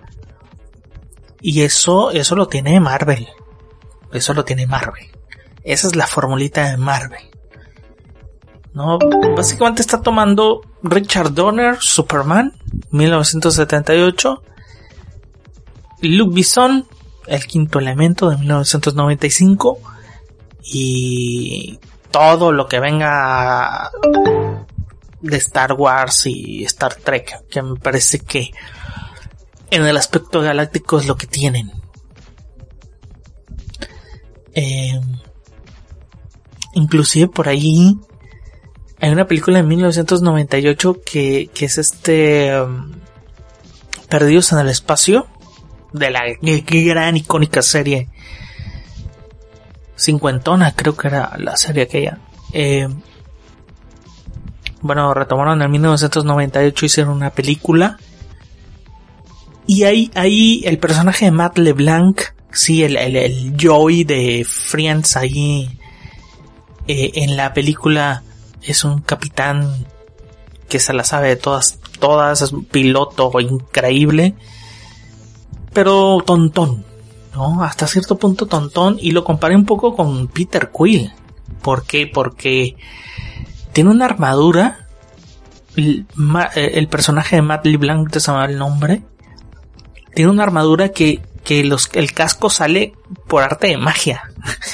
y 1.41 1.62
eso, 1.62 2.12
eso 2.12 2.36
lo 2.36 2.48
tiene 2.48 2.79
Marvel. 2.79 3.27
Eso 4.12 4.34
lo 4.34 4.46
tiene 4.46 4.67
Marvel. 4.67 5.08
Esa 5.63 5.88
es 5.88 5.96
la 5.96 6.08
formulita 6.08 6.70
de 6.70 6.77
Marvel. 6.77 7.31
¿no? 8.74 8.98
Básicamente 9.36 9.81
está 9.81 10.01
tomando 10.01 10.62
Richard 10.84 11.34
Donner, 11.34 11.77
Superman, 11.79 12.53
1978, 12.91 14.43
Luke 16.01 16.34
Bison, 16.34 16.86
El 17.27 17.46
Quinto 17.46 17.79
Elemento 17.79 18.29
de 18.29 18.38
1995 18.38 19.79
y 20.63 21.79
todo 22.12 22.51
lo 22.51 22.68
que 22.68 22.80
venga 22.80 23.91
de 25.22 25.38
Star 25.38 25.74
Wars 25.74 26.25
y 26.25 26.63
Star 26.65 26.96
Trek, 26.96 27.48
que 27.50 27.62
me 27.62 27.80
parece 27.80 28.20
que 28.20 28.51
en 29.70 29.86
el 29.86 29.98
aspecto 29.98 30.41
galáctico 30.41 31.00
es 31.00 31.08
lo 31.08 31.15
que 31.15 31.27
tienen. 31.27 31.72
Eh, 34.53 35.00
inclusive 36.74 37.27
por 37.30 37.48
ahí 37.48 37.98
hay 39.00 39.12
una 39.12 39.26
película 39.26 39.60
en 39.60 39.67
1998 39.67 41.02
que, 41.06 41.50
que 41.54 41.65
es 41.65 41.78
este 41.78 42.60
um, 42.62 42.91
Perdidos 44.10 44.52
en 44.52 44.60
el 44.60 44.67
espacio 44.67 45.26
de 45.93 46.12
la 46.12 46.24
gran 46.41 47.15
icónica 47.15 47.62
serie 47.62 48.10
cincuentona 50.02 50.74
creo 50.74 50.96
que 50.96 51.08
era 51.08 51.36
la 51.38 51.56
serie 51.58 51.84
aquella. 51.84 52.18
Eh, 52.54 52.88
bueno 54.82 55.14
retomaron 55.14 55.62
en 55.62 55.72
1998 55.72 56.86
hicieron 56.86 57.14
una 57.14 57.30
película. 57.30 57.98
Y 59.68 59.84
ahí 59.84 60.12
ahí 60.16 60.64
el 60.66 60.80
personaje 60.80 61.26
de 61.26 61.32
Matt 61.32 61.58
LeBlanc 61.58 62.22
sí 62.52 62.84
el, 62.84 62.98
el, 62.98 63.16
el 63.16 63.56
Joey 63.60 64.04
de 64.04 64.46
Friends 64.48 65.16
ahí 65.16 65.80
eh, 66.88 67.12
en 67.16 67.38
la 67.38 67.54
película 67.54 68.24
es 68.62 68.84
un 68.84 69.02
capitán 69.02 69.86
que 70.68 70.80
se 70.80 70.94
la 70.94 71.04
sabe 71.04 71.30
de 71.30 71.36
todas, 71.36 71.80
todas, 72.00 72.42
es 72.42 72.52
un 72.52 72.66
piloto 72.66 73.32
increíble, 73.40 74.36
pero 75.74 76.24
tontón, 76.26 76.86
¿no? 77.34 77.63
Hasta 77.63 77.88
cierto 77.88 78.17
punto 78.17 78.46
tontón 78.46 78.98
y 79.00 79.12
lo 79.12 79.24
comparé 79.24 79.56
un 79.56 79.65
poco 79.65 79.96
con 79.96 80.28
Peter 80.28 80.72
Quill. 80.76 81.12
¿Por 81.62 81.86
qué? 81.86 82.08
Porque 82.08 82.76
tiene 83.74 83.89
una 83.91 84.06
armadura, 84.06 84.88
el, 85.76 86.06
eh, 86.56 86.88
personaje 86.88 87.38
de 87.38 87.41
Matt 87.41 87.65
LeBlanc, 87.65 88.12
te 88.12 88.20
se 88.20 88.32
el 88.32 88.58
nombre, 88.58 89.04
tiene 90.13 90.32
una 90.32 90.44
armadura 90.44 90.89
que, 90.89 91.22
que 91.44 91.63
los, 91.63 91.89
el 91.94 92.13
casco 92.13 92.50
sale 92.50 92.94
por 93.28 93.44
arte 93.44 93.67
de 93.67 93.78
magia. 93.78 94.24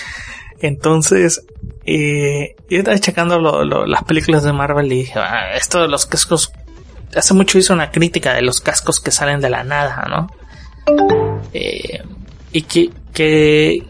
Entonces, 0.60 1.46
eh, 1.86 2.56
yo 2.70 2.80
estaba 2.80 2.98
checando 3.00 3.40
las 3.86 4.04
películas 4.04 4.44
de 4.44 4.54
Marvel 4.54 4.92
y 4.92 4.98
dije, 5.00 5.20
ah, 5.20 5.56
esto 5.56 5.82
de 5.82 5.88
los 5.88 6.06
cascos, 6.06 6.52
hace 7.16 7.34
mucho 7.34 7.58
hizo 7.58 7.74
una 7.74 7.92
crítica 7.92 8.34
de 8.34 8.42
los 8.42 8.62
cascos 8.62 9.00
que 9.00 9.12
salen 9.12 9.40
de 9.40 9.50
la 9.50 9.64
nada, 9.64 10.06
¿no? 10.10 10.28
Eh, 11.54 12.04
y 12.58 12.64
que, 12.64 12.90
que 13.14 13.86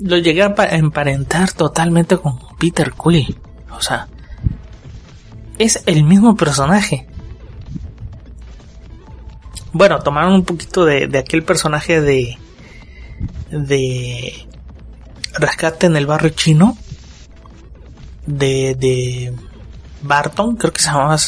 lo 0.00 0.16
llegué 0.16 0.42
a 0.42 0.54
emparentar 0.70 1.52
totalmente 1.52 2.16
con 2.16 2.38
Peter 2.58 2.92
Quill. 2.92 3.36
O 3.70 3.82
sea, 3.82 4.08
es 5.58 5.82
el 5.84 6.02
mismo 6.04 6.34
personaje. 6.34 7.06
Bueno, 9.74 9.98
tomaron 9.98 10.32
un 10.32 10.44
poquito 10.44 10.86
de, 10.86 11.08
de 11.08 11.18
aquel 11.18 11.42
personaje 11.42 12.00
de, 12.00 12.38
de 13.50 14.46
Rescate 15.34 15.88
en 15.88 15.96
el 15.96 16.06
barrio 16.06 16.30
chino 16.30 16.78
de, 18.24 18.74
de 18.78 19.34
Barton, 20.00 20.56
creo 20.56 20.72
que 20.72 20.80
se 20.80 20.86
llamaba, 20.86 21.18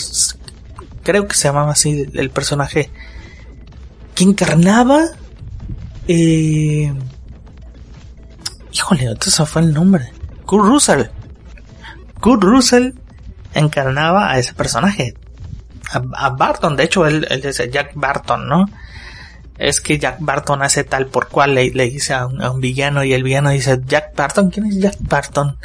creo 1.03 1.29
que 1.29 1.35
se 1.35 1.49
llamaba 1.49 1.73
así 1.73 2.07
el 2.15 2.31
personaje 2.31 2.91
que 4.15 4.25
encarnaba, 4.25 5.03
eh, 6.09 6.93
híjole, 8.73 9.05
entonces 9.05 9.49
fue 9.49 9.63
el 9.63 9.73
nombre, 9.73 10.13
Kurt 10.45 10.65
Russell. 10.65 11.05
Kurt 12.21 12.43
Russell 12.43 12.93
encarnaba 13.55 14.31
a 14.31 14.39
ese 14.39 14.55
personaje, 14.55 15.15
a, 15.91 16.31
Barton, 16.31 16.77
de 16.77 16.85
hecho 16.85 17.07
él, 17.07 17.27
es 17.31 17.63
Jack 17.71 17.93
Barton, 17.95 18.49
¿no? 18.49 18.67
es 19.59 19.81
que 19.81 19.99
Jack 19.99 20.17
Barton 20.21 20.63
hace 20.63 20.85
tal 20.85 21.07
por 21.07 21.29
cual 21.29 21.55
le, 21.55 21.71
dice 21.71 22.15
a 22.15 22.27
un, 22.27 22.61
villano 22.61 23.05
y 23.05 23.13
el 23.13 23.23
villano 23.23 23.51
dice, 23.51 23.81
Jack 23.87 24.17
Barton, 24.17 24.51
¿quién 24.51 24.67
es 24.67 24.79
Jack 24.79 24.97
Barton? 25.01 25.57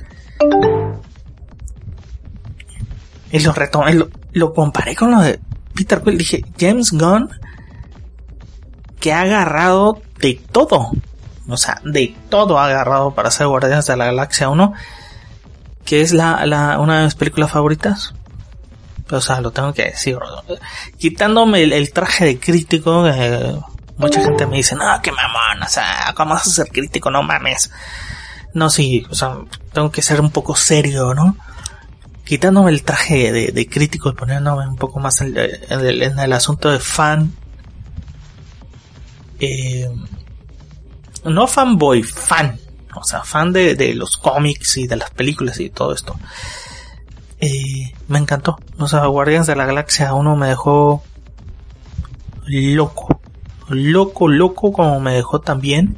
Y 3.32 3.40
lo 3.40 3.52
retomé, 3.52 3.94
lo, 3.94 4.10
lo 4.34 4.54
comparé 4.54 4.96
con 4.96 5.12
lo 5.12 5.22
de 5.22 5.40
Peter 5.74 6.02
Quill, 6.02 6.18
dije, 6.18 6.44
James 6.60 6.92
Gunn, 6.92 7.30
que 9.00 9.14
ha 9.14 9.22
agarrado 9.22 10.02
de 10.20 10.40
todo, 10.52 10.92
o 11.48 11.58
sea, 11.58 11.82
de 11.84 12.16
todo 12.30 12.60
ha 12.60 12.66
agarrado 12.66 13.14
para 13.14 13.30
hacer 13.30 13.48
Guardianes 13.48 13.86
de 13.86 13.98
la 13.98 14.06
Galaxia 14.06 14.50
1, 14.50 14.74
que 15.86 16.02
es 16.02 16.14
la, 16.14 16.46
la, 16.46 16.80
una 16.80 17.00
de 17.00 17.06
mis 17.06 17.16
películas 17.16 17.52
favoritas. 17.52 18.14
O 19.12 19.22
sea, 19.22 19.42
lo 19.42 19.50
tengo 19.50 19.74
que 19.74 19.86
decir. 19.86 20.20
Quitándome 21.00 21.64
el, 21.64 21.92
traje 21.92 22.26
de 22.26 22.40
crítico, 22.40 23.08
eh, 23.08 23.56
Mucha 24.00 24.24
gente 24.24 24.48
me 24.48 24.56
dice, 24.56 24.76
no, 24.76 24.86
qué 25.04 25.12
mamón, 25.12 25.62
o 25.62 25.68
sea, 25.68 26.14
¿cómo 26.16 26.34
vas 26.34 26.48
a 26.48 26.52
ser 26.52 26.70
crítico? 26.70 27.12
No 27.12 27.22
mames. 27.22 27.70
No, 28.54 28.70
sí, 28.70 29.06
o 29.10 29.14
sea, 29.14 29.40
tengo 29.74 29.92
que 29.92 30.02
ser 30.02 30.22
un 30.22 30.32
poco 30.32 30.56
serio, 30.56 31.14
¿no? 31.14 31.36
Quitándome 32.24 32.72
el 32.72 32.84
traje 32.84 33.30
de, 33.34 33.68
crítico 33.68 34.10
y 34.10 34.14
poniéndome 34.14 34.70
un 34.70 34.78
poco 34.78 35.02
más 35.02 35.20
en, 35.20 35.36
el, 35.36 36.34
asunto 36.34 36.72
de 36.72 36.80
fan. 36.80 37.34
Eh, 39.40 39.90
no 41.26 41.48
fanboy, 41.48 42.04
fan. 42.04 42.60
O 42.96 43.04
sea, 43.04 43.24
fan 43.24 43.54
de, 43.54 43.76
de, 43.76 43.94
los 43.94 44.18
cómics 44.18 44.78
y 44.78 44.88
de 44.88 44.96
las 44.96 45.12
películas 45.12 45.60
y 45.60 45.70
todo 45.70 45.94
esto. 45.94 46.16
Eh, 47.40 47.94
me 48.08 48.20
encantó. 48.20 48.58
O 48.78 48.88
sea, 48.88 49.06
Guardians 49.06 49.48
de 49.48 49.56
la 49.56 49.66
Galaxia 49.66 50.14
1 50.14 50.36
me 50.36 50.48
dejó 50.48 51.04
loco 52.46 53.20
loco, 53.70 54.28
loco 54.28 54.72
como 54.72 55.00
me 55.00 55.14
dejó 55.14 55.40
también 55.40 55.98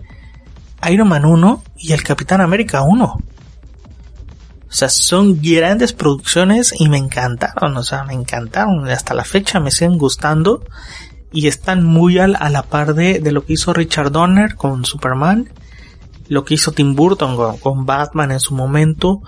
Iron 0.89 1.07
Man 1.07 1.25
1 1.25 1.63
y 1.77 1.93
el 1.93 2.03
Capitán 2.03 2.41
América 2.41 2.81
1. 2.81 3.05
O 3.05 4.73
sea, 4.73 4.89
son 4.89 5.41
grandes 5.41 5.93
producciones 5.93 6.73
y 6.77 6.87
me 6.87 6.97
encantaron, 6.97 7.75
o 7.75 7.83
sea, 7.83 8.03
me 8.03 8.13
encantaron. 8.13 8.89
Hasta 8.89 9.13
la 9.13 9.25
fecha 9.25 9.59
me 9.59 9.69
siguen 9.69 9.97
gustando 9.97 10.63
y 11.31 11.47
están 11.47 11.83
muy 11.85 12.19
a 12.19 12.27
la 12.27 12.63
par 12.63 12.93
de, 12.93 13.19
de 13.19 13.31
lo 13.31 13.45
que 13.45 13.53
hizo 13.53 13.73
Richard 13.73 14.11
Donner 14.11 14.55
con 14.55 14.85
Superman, 14.85 15.49
lo 16.27 16.43
que 16.43 16.55
hizo 16.55 16.71
Tim 16.71 16.95
Burton 16.95 17.57
con, 17.59 17.85
Batman 17.85 18.31
en 18.31 18.39
su 18.39 18.53
momento. 18.53 19.21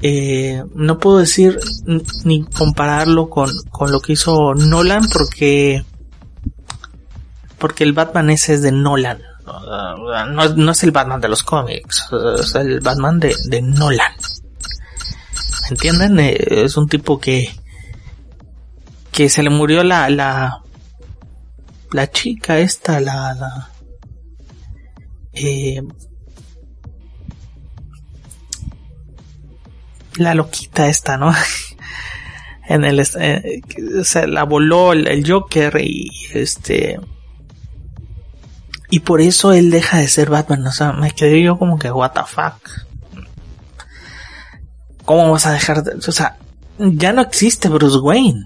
Eh, 0.00 0.62
no 0.74 0.98
puedo 0.98 1.18
decir 1.18 1.58
ni 2.24 2.44
compararlo 2.44 3.28
con, 3.28 3.50
con 3.70 3.90
lo 3.90 4.00
que 4.00 4.12
hizo 4.12 4.54
Nolan 4.54 5.08
porque 5.08 5.84
porque 7.58 7.82
el 7.82 7.92
Batman 7.92 8.30
ese 8.30 8.54
es 8.54 8.62
de 8.62 8.70
Nolan. 8.70 9.20
No, 9.44 10.70
es 10.70 10.82
el 10.84 10.92
Batman 10.92 11.20
de 11.20 11.28
los 11.28 11.42
cómics, 11.42 12.08
es 12.38 12.54
el 12.54 12.78
Batman 12.80 13.18
de, 13.18 13.34
de 13.46 13.60
Nolan. 13.60 14.12
¿Me 15.62 15.68
entienden? 15.70 16.20
Eh, 16.20 16.36
es 16.48 16.76
un 16.76 16.88
tipo 16.88 17.18
que 17.18 17.50
que 19.10 19.28
se 19.28 19.42
le 19.42 19.50
murió 19.50 19.82
la 19.82 20.08
la 20.10 20.62
la 21.92 22.10
chica 22.10 22.58
esta, 22.58 23.00
la, 23.00 23.34
la 23.34 23.70
eh, 25.32 25.82
loquita 30.34 30.88
esta, 30.88 31.16
¿no? 31.16 31.32
en 32.68 32.84
el, 32.84 33.00
eh, 33.00 33.62
se 34.04 34.26
la 34.26 34.44
voló 34.44 34.92
el, 34.92 35.08
el, 35.08 35.28
Joker 35.28 35.80
y 35.80 36.10
este, 36.34 37.00
y 38.90 39.00
por 39.00 39.20
eso 39.20 39.52
él 39.52 39.70
deja 39.70 39.98
de 39.98 40.08
ser 40.08 40.30
Batman, 40.30 40.66
o 40.66 40.72
sea, 40.72 40.92
me 40.92 41.10
quedé 41.10 41.42
yo 41.42 41.58
como 41.58 41.78
que, 41.78 41.90
what 41.90 42.12
the 42.12 42.20
fuck. 42.26 42.86
¿Cómo 45.04 45.30
vas 45.30 45.46
a 45.46 45.52
dejar 45.52 45.82
de, 45.82 45.92
o 45.96 46.12
sea, 46.12 46.36
ya 46.78 47.12
no 47.12 47.22
existe 47.22 47.68
Bruce 47.68 47.98
Wayne 47.98 48.44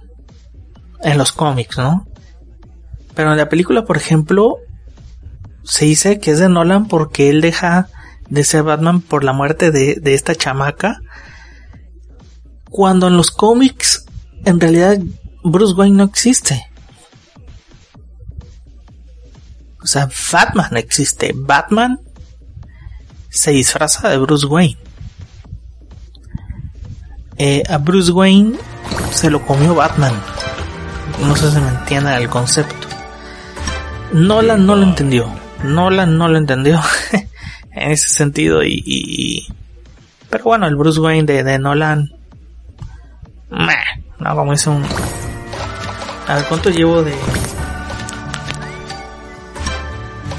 en 1.03 1.19
los 1.19 1.33
cómics, 1.33 1.77
¿no? 1.79 2.07
Pero 3.15 3.33
en 3.33 3.39
la 3.39 3.49
película, 3.49 3.85
por 3.85 3.97
ejemplo, 3.97 4.59
se 5.65 5.85
dice 5.85 6.19
que 6.19 6.31
es 6.31 6.39
de 6.39 6.49
Nolan 6.49 6.89
porque 6.89 7.31
él 7.31 7.41
deja 7.41 7.89
de 8.29 8.45
ser 8.45 8.63
Batman 8.63 9.01
por 9.01 9.25
la 9.25 9.33
muerte 9.33 9.71
de, 9.71 9.97
de 9.97 10.15
esta 10.15 10.35
chamaca. 10.35 11.01
Cuando 12.71 13.09
en 13.09 13.17
los 13.17 13.31
cómics, 13.31 14.07
en 14.45 14.59
realidad, 14.61 14.99
Bruce 15.45 15.75
Wayne 15.75 15.97
no 15.97 16.05
existe. 16.05 16.67
O 19.83 19.87
sea, 19.87 20.09
Batman 20.33 20.77
existe. 20.77 21.33
Batman 21.35 22.01
se 23.29 23.51
disfraza 23.51 24.09
de 24.09 24.19
Bruce 24.19 24.47
Wayne. 24.47 24.79
Eh, 27.37 27.63
a 27.69 27.79
Bruce 27.79 28.13
Wayne 28.13 28.57
se 29.11 29.31
lo 29.31 29.45
comió 29.45 29.75
Batman. 29.75 30.15
No 31.21 31.35
sé 31.35 31.51
si 31.51 31.59
me 31.59 31.69
entiende 31.69 32.15
el 32.17 32.29
concepto. 32.29 32.92
Nolan 34.13 34.67
no 34.67 34.77
lo 34.77 34.83
entendió. 34.83 35.27
Nolan 35.65 36.19
no 36.19 36.29
lo 36.29 36.39
entendió 36.39 36.81
en 37.73 37.91
ese 37.93 38.09
sentido 38.09 38.63
y, 38.65 39.47
pero 40.29 40.45
bueno 40.45 40.67
el 40.67 40.77
Bruce 40.77 41.01
Wayne 41.01 41.25
de, 41.25 41.45
de 41.45 41.59
Nolan 41.59 42.13
no 43.51 44.37
como 44.37 44.53
es 44.53 44.67
un 44.67 44.85
a 46.27 46.37
ver 46.37 46.45
cuánto 46.49 46.71
llevo 46.71 47.03
de 47.03 47.15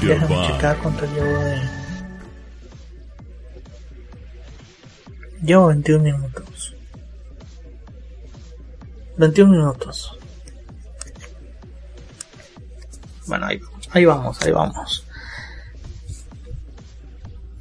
déjame 0.00 0.46
checar 0.46 0.76
cuánto 0.78 1.04
llevo 1.06 1.38
de 1.38 1.62
llevo 5.42 5.66
21 5.68 6.02
minutos. 6.02 6.74
21 9.16 9.50
minutos 9.50 10.16
bueno, 13.26 13.46
ahí, 13.46 13.60
ahí 13.92 14.04
vamos, 14.04 14.40
ahí 14.42 14.52
vamos. 14.52 15.04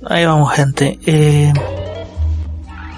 Ahí 0.05 0.25
vamos, 0.25 0.53
gente. 0.53 0.99
Eh, 1.05 1.53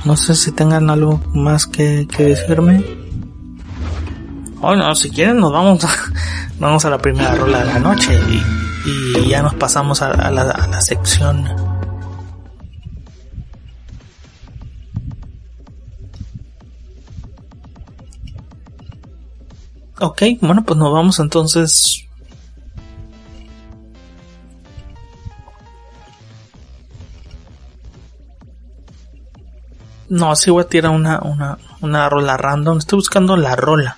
no 0.05 0.17
sé 0.17 0.35
si 0.35 0.51
tengan 0.51 0.89
algo 0.89 1.21
más 1.33 1.67
que, 1.67 2.07
que 2.07 2.23
decirme. 2.23 2.83
Bueno, 4.55 4.95
si 4.95 5.09
quieren 5.11 5.39
nos 5.39 5.51
vamos 5.51 5.85
vamos 6.59 6.85
a 6.85 6.89
la 6.89 6.97
primera 6.97 7.35
rola 7.35 7.59
de 7.59 7.65
la 7.65 7.79
noche 7.79 8.19
y, 8.85 9.29
ya 9.29 9.41
nos 9.41 9.55
pasamos 9.55 10.01
a, 10.01 10.11
a, 10.11 10.31
la, 10.31 10.43
a 10.43 10.67
la 10.67 10.81
sección. 10.81 11.47
Ok, 19.99 20.21
bueno, 20.41 20.63
pues 20.65 20.77
nos 20.77 20.91
vamos 20.91 21.19
entonces 21.19 22.04
No, 30.09 30.35
sí 30.35 30.51
voy 30.51 30.63
a 30.63 30.67
tirar 30.67 30.91
una, 30.91 31.19
una, 31.19 31.57
una 31.81 32.09
rola 32.09 32.37
random. 32.37 32.77
Estoy 32.77 32.97
buscando 32.97 33.35
la 33.35 33.55
rola. 33.55 33.97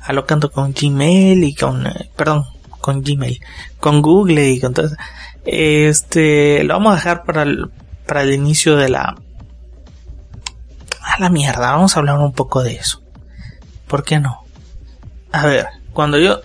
alocando 0.00 0.50
con 0.50 0.72
Gmail 0.72 1.44
y 1.44 1.54
con, 1.54 1.86
eh, 1.86 2.10
perdón, 2.16 2.44
con 2.80 3.02
Gmail, 3.02 3.40
con 3.78 4.02
Google 4.02 4.50
y 4.50 4.60
con 4.60 4.74
todo 4.74 4.86
eso. 4.86 4.96
Este, 5.44 6.64
lo 6.64 6.74
vamos 6.74 6.92
a 6.92 6.96
dejar 6.96 7.24
para 7.24 7.42
el, 7.42 7.70
para 8.06 8.22
el 8.22 8.32
inicio 8.32 8.76
de 8.76 8.88
la, 8.88 9.16
a 11.04 11.20
la 11.20 11.28
mierda, 11.28 11.72
vamos 11.72 11.96
a 11.96 12.00
hablar 12.00 12.18
un 12.18 12.32
poco 12.32 12.62
de 12.62 12.76
eso. 12.76 13.02
¿Por 13.86 14.02
qué 14.04 14.18
no? 14.18 14.44
A 15.32 15.46
ver, 15.46 15.66
cuando 15.92 16.18
yo 16.18 16.40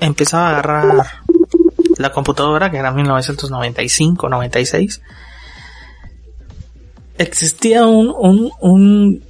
empezaba 0.00 0.48
a 0.48 0.50
agarrar 0.50 1.06
la 1.98 2.12
computadora, 2.12 2.70
que 2.70 2.76
era 2.76 2.92
1995, 2.92 4.28
96, 4.28 5.00
existía 7.18 7.86
un, 7.86 8.12
un, 8.16 8.52
un, 8.60 9.24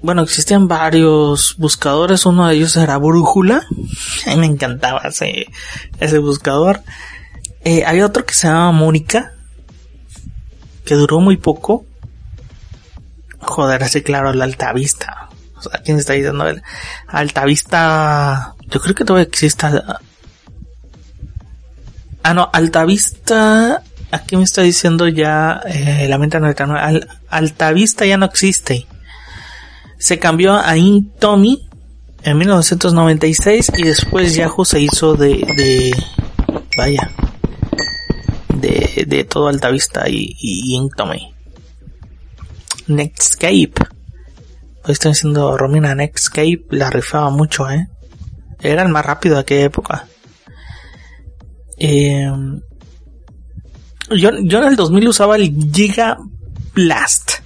bueno, 0.00 0.22
existían 0.22 0.66
varios 0.66 1.54
buscadores, 1.58 2.26
uno 2.26 2.48
de 2.48 2.56
ellos 2.56 2.76
era 2.76 2.98
Brújula, 2.98 3.62
me 4.36 4.46
encantaba 4.46 5.02
ese, 5.04 5.46
ese 6.00 6.18
buscador. 6.18 6.82
Eh, 7.64 7.84
había 7.86 8.06
otro 8.06 8.26
que 8.26 8.34
se 8.34 8.48
llamaba 8.48 8.72
Mónica, 8.72 9.32
que 10.84 10.94
duró 10.94 11.20
muy 11.20 11.36
poco. 11.36 11.86
Joder, 13.52 13.82
así 13.82 14.00
claro, 14.00 14.32
la 14.32 14.44
Altavista. 14.44 15.28
O 15.58 15.60
sea, 15.60 15.82
¿quién 15.84 15.98
está 15.98 16.14
diciendo? 16.14 16.48
El 16.48 16.62
Altavista, 17.06 18.54
yo 18.66 18.80
creo 18.80 18.94
que 18.94 19.04
todavía 19.04 19.28
existe. 19.28 19.66
Ah, 22.22 22.32
no, 22.32 22.48
Altavista, 22.50 23.82
aquí 24.10 24.38
me 24.38 24.44
está 24.44 24.62
diciendo 24.62 25.06
ya 25.06 25.60
eh, 25.66 26.06
la 26.08 26.16
mente 26.16 26.38
Al, 26.38 27.06
Altavista 27.28 28.06
ya 28.06 28.16
no 28.16 28.24
existe. 28.24 28.86
Se 29.98 30.18
cambió 30.18 30.54
a 30.54 30.74
Intomi 30.78 31.68
en 32.22 32.38
1996 32.38 33.70
y 33.76 33.82
después 33.82 34.34
Yahoo 34.34 34.64
se 34.64 34.80
hizo 34.80 35.14
de, 35.14 35.44
de 35.56 35.90
vaya, 36.78 37.10
de, 38.54 39.04
de 39.06 39.24
todo 39.24 39.48
Altavista 39.48 40.08
y, 40.08 40.34
y 40.40 40.74
Inktomi. 40.74 41.31
Netscape. 42.86 43.74
Hoy 44.84 44.92
estoy 44.92 45.12
diciendo 45.12 45.56
Romina 45.56 45.94
Netscape 45.94 46.64
la 46.70 46.90
rifaba 46.90 47.30
mucho, 47.30 47.70
eh. 47.70 47.88
Era 48.60 48.82
el 48.82 48.88
más 48.88 49.04
rápido 49.04 49.36
de 49.36 49.40
aquella 49.40 49.64
época. 49.64 50.06
Eh, 51.78 52.30
yo, 54.10 54.30
yo 54.42 54.58
en 54.58 54.64
el 54.64 54.76
2000 54.76 55.08
usaba 55.08 55.36
el 55.36 55.54
Giga 55.72 56.18
Blast. 56.74 57.40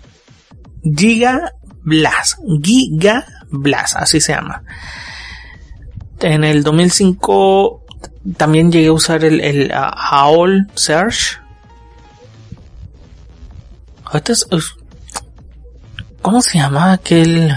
Giga 0.83 1.53
Blast. 1.83 2.39
Giga 2.63 3.27
Blast, 3.51 3.97
así 3.97 4.21
se 4.21 4.33
llama. 4.33 4.63
En 6.21 6.45
el 6.45 6.63
2005 6.63 7.85
también 8.37 8.73
llegué 8.73 8.89
a 8.89 8.93
usar 8.93 9.25
el, 9.25 9.41
el 9.41 9.73
uh, 9.73 10.67
Search. 10.75 11.41
¿Cómo 16.27 16.43
se 16.43 16.59
llamaba 16.59 16.95
aquel? 16.95 17.55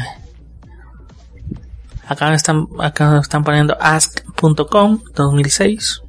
Acá 2.05 2.31
están, 2.35 2.67
acá 2.79 3.17
están 3.19 3.43
poniendo 3.43 3.75
ask.com 3.81 5.01
2006 5.15 6.03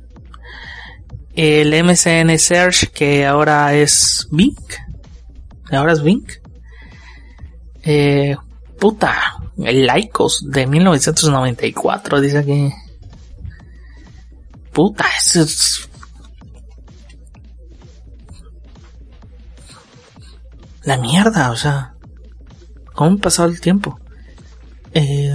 el 1.35 1.73
MCN 1.83 2.39
Search 2.39 2.91
que 2.91 3.25
ahora 3.25 3.73
es 3.73 4.29
Bing. 4.31 4.59
Ahora 5.73 5.95
es 5.95 6.03
Bing. 6.03 6.27
Eh, 7.83 8.37
puta, 8.79 9.39
el 9.57 9.87
Lycos 9.87 10.45
de 10.47 10.67
1994 10.67 12.21
dice 12.21 12.45
que... 12.45 12.75
Puta, 14.71 15.07
eso 15.17 15.41
es... 15.41 15.89
La 20.83 20.99
mierda, 20.99 21.53
o 21.53 21.57
sea... 21.57 21.95
¿Cómo 23.01 23.17
ha 23.17 23.19
pasado 23.19 23.49
el 23.49 23.63
tiempo? 23.63 23.99
Eh, 24.93 25.35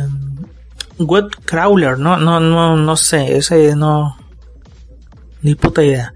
web 0.99 1.31
Crawler, 1.45 1.97
no, 1.97 2.15
no, 2.15 2.39
no, 2.39 2.75
no 2.75 2.95
sé, 2.95 3.37
ese 3.37 3.75
no... 3.75 4.15
Ni 5.41 5.55
puta 5.55 5.83
idea. 5.83 6.13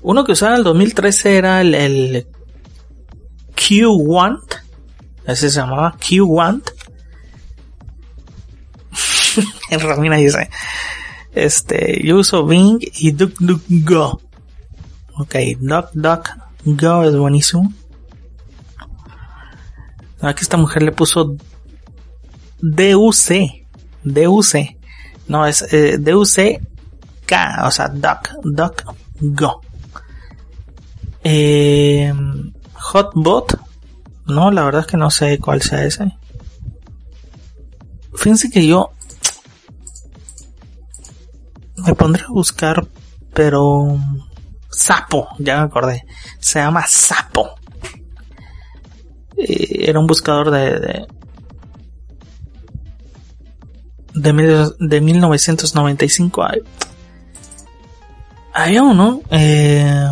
Uno 0.00 0.24
que 0.24 0.32
usaba 0.32 0.54
en 0.54 0.58
el 0.58 0.64
2013 0.64 1.36
era 1.36 1.60
el, 1.60 1.76
el 1.76 2.26
Q-Want. 3.54 4.54
Ese 5.24 5.48
se 5.48 5.60
llamaba 5.60 5.92
Q-Want. 5.92 6.70
en 9.70 9.80
Ramina 9.80 10.16
dice. 10.16 10.50
Este, 11.32 12.04
yo 12.04 12.16
uso 12.16 12.44
Bing 12.44 12.80
y 12.80 13.12
DuckDuckGo. 13.12 14.20
Ok, 15.18 15.36
DuckDuckGo 15.60 17.04
es 17.04 17.16
buenísimo. 17.16 17.72
Aquí 20.22 20.42
esta 20.42 20.56
mujer 20.56 20.82
le 20.82 20.92
puso 20.92 21.36
DUC. 22.60 23.66
DUC. 24.04 24.76
No, 25.28 25.46
es 25.46 25.62
eh, 25.72 25.98
DUC 25.98 26.62
o 27.64 27.70
sea, 27.70 27.88
duck, 27.88 28.30
duck, 28.42 28.84
go. 29.20 29.60
Eh, 31.24 32.12
hotbot, 32.74 33.58
no, 34.26 34.50
la 34.50 34.64
verdad 34.64 34.82
es 34.82 34.86
que 34.86 34.96
no 34.96 35.10
sé 35.10 35.38
cuál 35.38 35.62
sea 35.62 35.84
ese. 35.84 36.12
Fíjense 38.14 38.50
que 38.50 38.66
yo 38.66 38.92
me 41.76 41.94
pondré 41.94 42.24
a 42.24 42.28
buscar, 42.28 42.86
pero 43.32 43.98
Sapo, 44.70 45.28
ya 45.38 45.58
me 45.58 45.62
acordé. 45.64 46.04
Se 46.38 46.58
llama 46.58 46.84
Sapo. 46.86 47.54
Eh, 49.36 49.86
era 49.88 49.98
un 49.98 50.06
buscador 50.06 50.50
de, 50.50 50.78
de 50.78 51.06
de, 54.14 54.72
de 54.78 55.00
1995 55.00 56.42
había 58.54 58.82
uno 58.82 59.22
eh, 59.30 60.08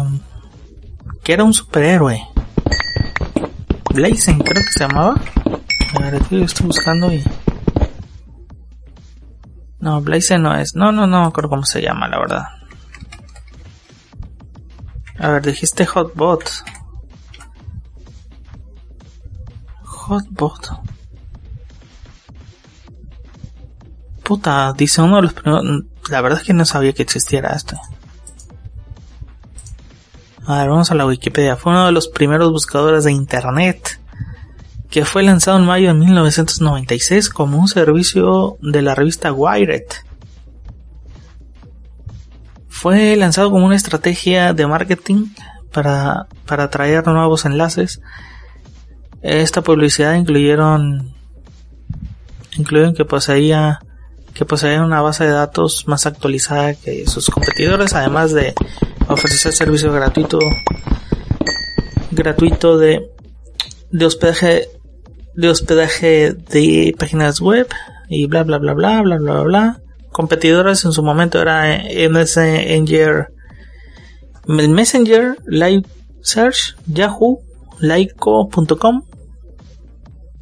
que 1.23 1.33
era 1.33 1.45
un 1.45 1.53
superhéroe. 1.53 2.27
Blazing, 3.93 4.39
creo 4.39 4.65
que 4.65 4.73
se 4.73 4.87
llamaba. 4.87 5.21
A 5.95 6.03
ver, 6.03 6.15
aquí 6.17 6.43
estoy 6.43 6.67
buscando 6.67 7.13
y. 7.13 7.23
No, 9.81 10.01
Blazing 10.01 10.43
no 10.43 10.55
es. 10.57 10.75
No, 10.75 10.93
no, 10.93 11.07
no 11.07 11.23
me 11.23 11.27
acuerdo 11.27 11.51
cómo 11.51 11.65
se 11.65 11.83
llama, 11.83 12.09
la 12.09 12.19
verdad. 12.19 12.45
A 15.19 15.29
ver, 15.29 15.43
dijiste 15.45 15.85
Hotbot. 15.85 16.51
Puta, 24.23 24.73
dice 24.77 25.03
uno 25.03 25.17
de 25.17 25.23
los 25.23 25.33
primeros. 25.33 25.65
La 26.09 26.21
verdad 26.21 26.41
es 26.41 26.47
que 26.47 26.55
no 26.55 26.65
sabía 26.65 26.93
que 26.93 27.03
existiera 27.03 27.55
esto. 27.55 27.77
A 30.47 30.59
ver, 30.59 30.71
vamos 30.71 30.91
a 30.91 30.95
la 30.95 31.07
Wikipedia. 31.07 31.57
Fue 31.57 31.73
uno 31.73 31.87
de 31.87 31.93
los 31.93 32.09
primeros 32.09 32.51
buscadores 32.51 33.05
de 33.05 33.13
Internet 33.13 34.01
que 34.91 35.05
fue 35.05 35.23
lanzado 35.23 35.59
en 35.59 35.67
mayo 35.67 35.89
de 35.89 35.95
1996 35.95 37.31
como 37.31 37.59
un 37.59 37.69
servicio 37.69 38.57
de 38.61 38.83
la 38.83 38.95
revista 38.95 39.33
Wired. 39.33 39.85
Fue 42.69 43.15
lanzado 43.17 43.51
como 43.51 43.67
una 43.67 43.77
estrategia 43.77 44.53
de 44.53 44.67
marketing 44.67 45.27
para, 45.73 46.27
para 46.47 46.65
atraer 46.65 47.07
nuevos 47.07 47.45
enlaces. 47.45 48.01
Esta 49.23 49.63
publicidad 49.63 50.15
incluyeron, 50.15 51.15
incluyeron 52.57 52.95
que 52.95 53.05
poseía 53.05 53.81
que 54.35 54.45
poseía 54.45 54.83
una 54.83 55.03
base 55.03 55.25
de 55.25 55.33
datos 55.33 55.87
más 55.89 56.07
actualizada 56.07 56.75
que 56.75 57.07
sus 57.07 57.29
competidores, 57.31 57.95
además 57.95 58.33
de 58.33 58.55
ofrecer 59.09 59.53
servicio 59.53 59.93
gratuito 59.93 60.39
gratuito 62.13 62.79
de 62.79 63.11
de 63.91 64.07
hospedaje 64.07 64.69
de 65.35 65.49
hospedaje 65.49 66.33
de 66.33 66.95
páginas 66.99 67.41
web 67.41 67.67
y 68.09 68.27
bla 68.27 68.45
bla 68.45 68.59
bla 68.59 68.75
bla 68.75 69.03
bla 69.03 69.17
bla 69.19 69.43
bla. 69.43 69.81
Competidores 70.13 70.85
en 70.85 70.93
su 70.93 71.03
momento 71.03 71.41
era 71.41 71.83
Messenger 72.11 73.29
Messenger 74.47 75.37
Live 75.47 75.87
Search 76.23 76.77
Yahoo 76.87 77.41
Laico.com 77.79 79.03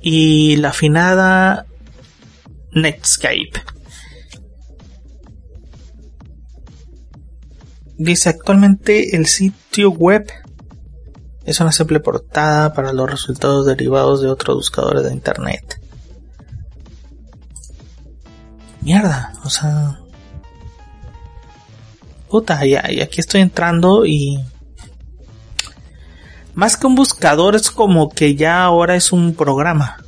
y 0.01 0.57
la 0.57 0.69
afinada 0.71 1.67
Netscape 2.73 3.53
Dice 7.99 8.29
actualmente 8.29 9.17
el 9.17 9.27
sitio 9.27 9.91
web 9.91 10.31
es 11.45 11.59
una 11.61 11.73
simple 11.73 11.99
portada 11.99 12.73
para 12.73 12.93
los 12.93 13.11
resultados 13.11 13.67
derivados 13.67 14.21
de 14.21 14.29
otros 14.29 14.57
buscadores 14.57 15.03
de 15.03 15.13
internet. 15.13 15.81
Mierda, 18.83 19.33
o 19.45 19.51
sea... 19.51 19.99
Puta, 22.29 22.65
y, 22.67 22.77
aquí 22.77 23.21
estoy 23.21 23.41
entrando 23.41 24.07
y... 24.07 24.39
Más 26.59 26.77
que 26.77 26.89
un 26.89 26.97
buscador 26.97 27.55
es 27.55 27.71
como 27.71 28.11
que 28.11 28.35
ya 28.35 28.65
ahora 28.65 28.97
es 28.97 29.13
un 29.13 29.37
programa. 29.37 30.03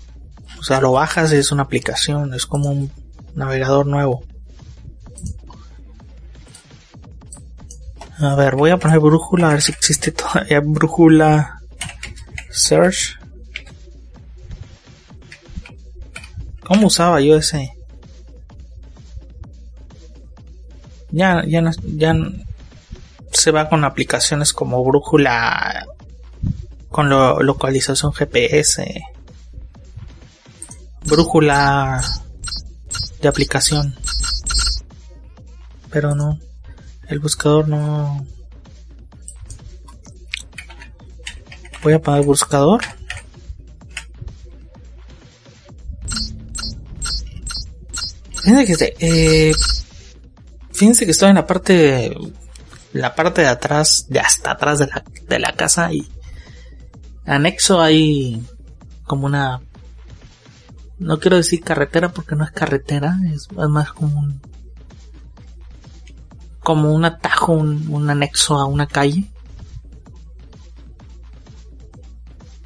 O 0.59 0.65
sea, 0.65 0.81
lo 0.81 0.91
bajas 0.91 1.31
es 1.31 1.53
una 1.53 1.63
aplicación, 1.63 2.35
es 2.35 2.45
como 2.45 2.71
un 2.71 2.91
navegador 3.37 3.87
nuevo. 3.87 4.25
A 8.19 8.35
ver, 8.35 8.57
voy 8.57 8.71
a 8.71 8.79
poner 8.79 8.99
brújula, 8.99 9.47
a 9.47 9.53
ver 9.53 9.63
si 9.63 9.71
existe 9.71 10.11
todavía 10.11 10.59
brújula. 10.59 11.61
Search. 12.51 13.17
¿Cómo 16.65 16.89
usaba 16.89 17.21
yo 17.21 17.37
ese? 17.37 17.73
Ya, 21.13 21.45
ya 21.47 21.71
ya 21.95 22.17
se 23.31 23.53
va 23.53 23.69
con 23.69 23.85
aplicaciones 23.85 24.53
como 24.53 24.83
brújula, 24.83 25.87
con 26.91 27.09
lo, 27.09 27.41
localización 27.41 28.13
GPS, 28.13 29.03
brújula 31.05 32.03
de 33.21 33.29
aplicación. 33.29 33.95
Pero 35.91 36.15
no, 36.15 36.39
el 37.09 37.21
buscador 37.21 37.69
no. 37.69 38.27
Voy 41.83 41.95
a 41.95 41.97
apagar 41.97 42.21
el 42.21 42.27
buscador. 42.27 42.83
Fíjense 48.43 48.67
que, 48.77 48.95
eh, 49.01 49.53
fíjense 50.73 51.05
que 51.05 51.13
estoy 51.13 51.31
en 51.31 51.37
la 51.37 51.47
parte, 51.47 52.17
la 52.93 53.15
parte 53.15 53.43
de 53.43 53.49
atrás, 53.49 54.07
de 54.09 54.21
hasta 54.21 54.53
atrás 54.53 54.79
de 54.79 54.87
la, 54.87 55.05
de 55.29 55.39
la 55.39 55.53
casa 55.53 55.93
y 55.93 56.09
anexo 57.25 57.81
hay 57.81 58.43
como 59.05 59.27
una, 59.27 59.61
no 60.99 61.19
quiero 61.19 61.37
decir 61.37 61.63
carretera 61.63 62.11
porque 62.11 62.37
no 62.37 62.45
es 62.45 62.51
carretera, 62.51 63.17
es, 63.33 63.51
más 63.53 63.93
como 63.93 64.19
un, 64.19 64.41
como 66.61 66.93
un 66.93 67.05
atajo, 67.05 67.53
un 67.53 68.11
anexo 68.11 68.57
a 68.59 68.67
una 68.67 68.87
calle. 68.87 69.31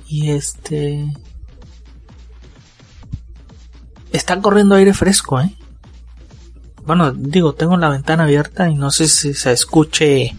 Y 0.07 0.31
este, 0.31 1.13
está 4.13 4.41
corriendo 4.41 4.77
aire 4.77 4.95
fresco, 4.95 5.41
¿eh? 5.41 5.55
Bueno, 6.87 7.13
digo, 7.13 7.55
tengo 7.55 7.77
la 7.77 7.89
ventana 7.89 8.25
abierta 8.25 8.69
y 8.69 8.75
no 8.75 8.91
sé 8.91 9.09
si 9.09 9.35
se 9.35 9.53
escuche 9.53 10.37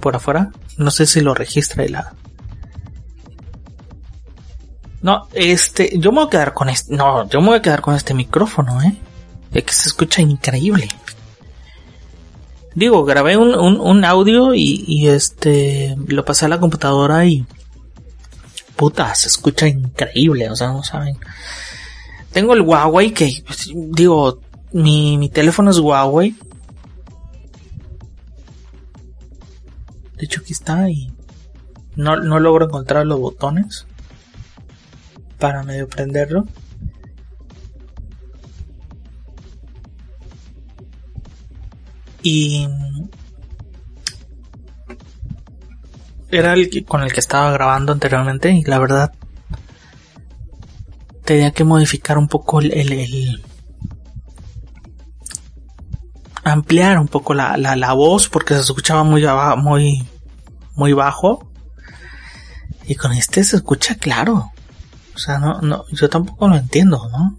por 0.00 0.16
afuera. 0.16 0.50
No 0.78 0.90
sé 0.90 1.06
si 1.06 1.20
lo 1.20 1.34
registra 1.34 1.86
la... 1.88 2.14
No, 5.06 5.28
este, 5.34 6.00
yo 6.00 6.10
me 6.10 6.18
voy 6.18 6.26
a 6.26 6.30
quedar 6.30 6.52
con 6.52 6.68
este, 6.68 6.96
no, 6.96 7.28
yo 7.28 7.40
me 7.40 7.46
voy 7.46 7.58
a 7.58 7.62
quedar 7.62 7.80
con 7.80 7.94
este 7.94 8.12
micrófono, 8.12 8.82
eh. 8.82 8.96
Es 9.52 9.62
que 9.62 9.72
se 9.72 9.88
escucha 9.88 10.20
increíble. 10.20 10.88
Digo, 12.74 13.04
grabé 13.04 13.36
un, 13.36 13.54
un, 13.54 14.04
audio 14.04 14.52
y, 14.52 14.82
y, 14.84 15.06
este, 15.06 15.94
lo 16.08 16.24
pasé 16.24 16.46
a 16.46 16.48
la 16.48 16.58
computadora 16.58 17.24
y, 17.24 17.46
puta, 18.74 19.14
se 19.14 19.28
escucha 19.28 19.68
increíble, 19.68 20.50
o 20.50 20.56
sea, 20.56 20.72
no 20.72 20.82
saben. 20.82 21.16
Tengo 22.32 22.54
el 22.54 22.62
Huawei 22.62 23.12
que, 23.12 23.44
digo, 23.72 24.40
mi, 24.72 25.18
mi 25.18 25.28
teléfono 25.28 25.70
es 25.70 25.78
Huawei. 25.78 26.34
De 30.16 30.24
hecho 30.24 30.40
aquí 30.40 30.52
está 30.52 30.90
y 30.90 31.12
no, 31.94 32.16
no 32.16 32.40
logro 32.40 32.64
encontrar 32.64 33.06
los 33.06 33.20
botones 33.20 33.86
para 35.38 35.62
medio 35.62 35.88
prenderlo. 35.88 36.44
Y 42.22 42.68
era 46.30 46.54
el 46.54 46.84
con 46.84 47.02
el 47.02 47.12
que 47.12 47.20
estaba 47.20 47.52
grabando 47.52 47.92
anteriormente 47.92 48.50
y 48.50 48.64
la 48.64 48.78
verdad 48.78 49.12
tenía 51.24 51.52
que 51.52 51.64
modificar 51.64 52.18
un 52.18 52.28
poco 52.28 52.60
el, 52.60 52.72
el 52.72 53.42
ampliar 56.44 56.98
un 56.98 57.08
poco 57.08 57.34
la, 57.34 57.56
la, 57.56 57.76
la 57.76 57.92
voz 57.92 58.28
porque 58.28 58.54
se 58.54 58.60
escuchaba 58.60 59.04
muy, 59.04 59.24
muy, 59.58 60.06
muy 60.74 60.92
bajo. 60.92 61.50
Y 62.86 62.94
con 62.94 63.12
este 63.12 63.42
se 63.42 63.56
escucha 63.56 63.96
claro. 63.96 64.52
O 65.16 65.18
sea, 65.18 65.38
no, 65.38 65.62
no, 65.62 65.86
yo 65.92 66.10
tampoco 66.10 66.46
lo 66.46 66.56
entiendo, 66.56 67.08
¿no? 67.10 67.38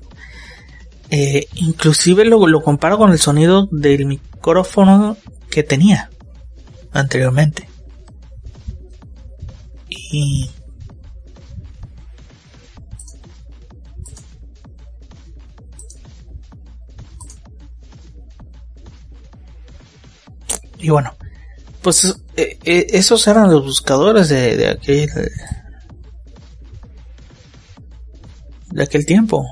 Eh, 1.11 1.47
inclusive 1.53 2.25
lo, 2.25 2.47
lo 2.47 2.63
comparo 2.63 2.97
con 2.97 3.11
el 3.11 3.19
sonido 3.19 3.67
del 3.71 4.07
micrófono 4.07 5.15
que 5.51 5.61
tenía 5.61 6.09
anteriormente. 6.91 7.69
Y 9.89 10.49
Y 20.79 20.89
bueno, 20.89 21.15
pues 21.81 22.05
eh, 22.35 22.59
eh, 22.63 22.87
esos 22.91 23.27
eran 23.27 23.51
los 23.51 23.63
buscadores 23.63 24.29
de, 24.29 24.55
de 24.55 24.67
aquel 24.67 25.09
de 28.77 28.83
aquel 28.83 29.07
tiempo. 29.07 29.43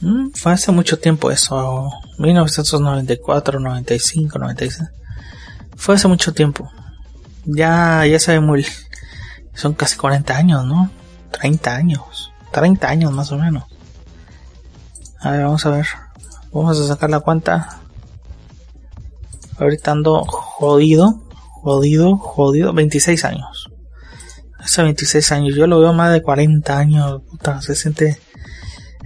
Mm, 0.00 0.30
fue 0.34 0.52
hace 0.52 0.70
mucho 0.70 1.00
tiempo 1.00 1.32
eso, 1.32 1.90
1994, 2.18 3.58
95, 3.58 4.38
96. 4.38 4.88
Fue 5.76 5.96
hace 5.96 6.06
mucho 6.06 6.32
tiempo. 6.32 6.70
Ya, 7.44 8.06
ya 8.06 8.20
se 8.20 8.32
ve 8.32 8.40
muy... 8.40 8.64
Son 9.52 9.74
casi 9.74 9.96
40 9.96 10.36
años, 10.36 10.64
¿no? 10.64 10.90
30 11.32 11.74
años. 11.74 12.32
30 12.52 12.88
años 12.88 13.12
más 13.12 13.32
o 13.32 13.36
menos. 13.36 13.64
A 15.20 15.32
ver, 15.32 15.42
vamos 15.42 15.66
a 15.66 15.70
ver. 15.70 15.86
Vamos 16.52 16.78
a 16.78 16.86
sacar 16.86 17.10
la 17.10 17.18
cuenta. 17.18 17.80
Ahorita 19.58 19.90
ando 19.90 20.24
jodido, 20.24 21.20
jodido, 21.62 22.16
jodido. 22.16 22.72
26 22.72 23.24
años. 23.24 23.57
Hace 24.68 24.82
26 24.82 25.32
años. 25.32 25.54
Yo 25.56 25.66
lo 25.66 25.80
veo 25.80 25.94
más 25.94 26.12
de 26.12 26.20
40 26.20 26.78
años. 26.78 27.22
Puta, 27.22 27.62
se 27.62 27.74
siente 27.74 28.20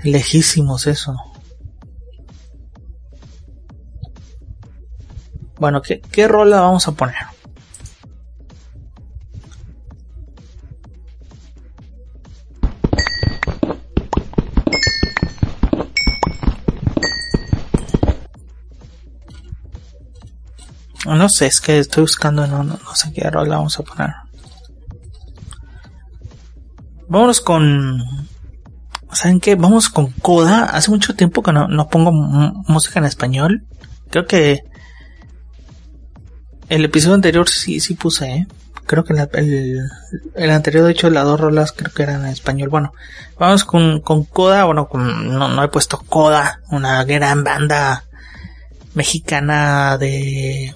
lejísimos 0.02 0.88
eso. 0.88 1.14
Bueno, 5.60 5.80
¿qué, 5.80 6.00
qué 6.00 6.26
rola 6.26 6.62
vamos 6.62 6.88
a 6.88 6.92
poner? 6.92 7.14
No 21.06 21.28
sé, 21.28 21.46
es 21.46 21.60
que 21.60 21.78
estoy 21.78 22.00
buscando, 22.00 22.48
no, 22.48 22.64
no, 22.64 22.78
sé 22.96 23.12
qué 23.12 23.30
rola 23.30 23.58
vamos 23.58 23.78
a 23.78 23.84
poner. 23.84 24.21
Vámonos 27.12 27.42
con... 27.42 28.02
¿Saben 29.12 29.38
qué? 29.38 29.54
Vamos 29.54 29.90
con 29.90 30.12
Coda. 30.12 30.64
Hace 30.64 30.90
mucho 30.90 31.14
tiempo 31.14 31.42
que 31.42 31.52
no, 31.52 31.68
no 31.68 31.90
pongo 31.90 32.10
música 32.10 33.00
en 33.00 33.04
español. 33.04 33.66
Creo 34.08 34.26
que 34.26 34.62
el 36.70 36.86
episodio 36.86 37.16
anterior 37.16 37.50
sí, 37.50 37.80
sí 37.80 37.92
puse, 37.92 38.32
¿eh? 38.32 38.46
Creo 38.86 39.04
que 39.04 39.12
el, 39.12 39.80
el, 40.34 40.50
anterior, 40.50 40.86
de 40.86 40.92
hecho, 40.92 41.10
las 41.10 41.24
dos 41.24 41.38
rolas 41.38 41.72
creo 41.72 41.92
que 41.92 42.02
eran 42.02 42.24
en 42.24 42.32
español. 42.32 42.70
Bueno, 42.70 42.94
vamos 43.38 43.64
con, 43.64 44.00
con 44.00 44.24
Coda. 44.24 44.64
Bueno, 44.64 44.88
no, 44.94 45.48
no 45.48 45.62
he 45.62 45.68
puesto 45.68 45.98
Coda, 46.08 46.62
una 46.70 47.04
gran 47.04 47.44
banda 47.44 48.04
mexicana 48.94 49.98
de 49.98 50.74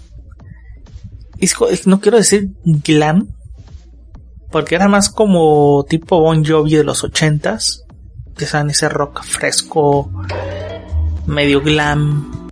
no 1.87 2.01
quiero 2.01 2.19
decir 2.19 2.51
glam, 2.65 3.29
porque 4.57 4.75
era 4.75 4.89
más 4.89 5.11
como 5.11 5.85
tipo 5.87 6.19
Bon 6.19 6.43
Jovi 6.43 6.77
de 6.77 6.83
los 6.83 7.05
ochentas, 7.05 7.85
ya 8.39 8.47
saben, 8.47 8.71
ese 8.71 8.89
rock 8.89 9.23
fresco, 9.23 10.11
medio 11.27 11.61
glam, 11.61 12.49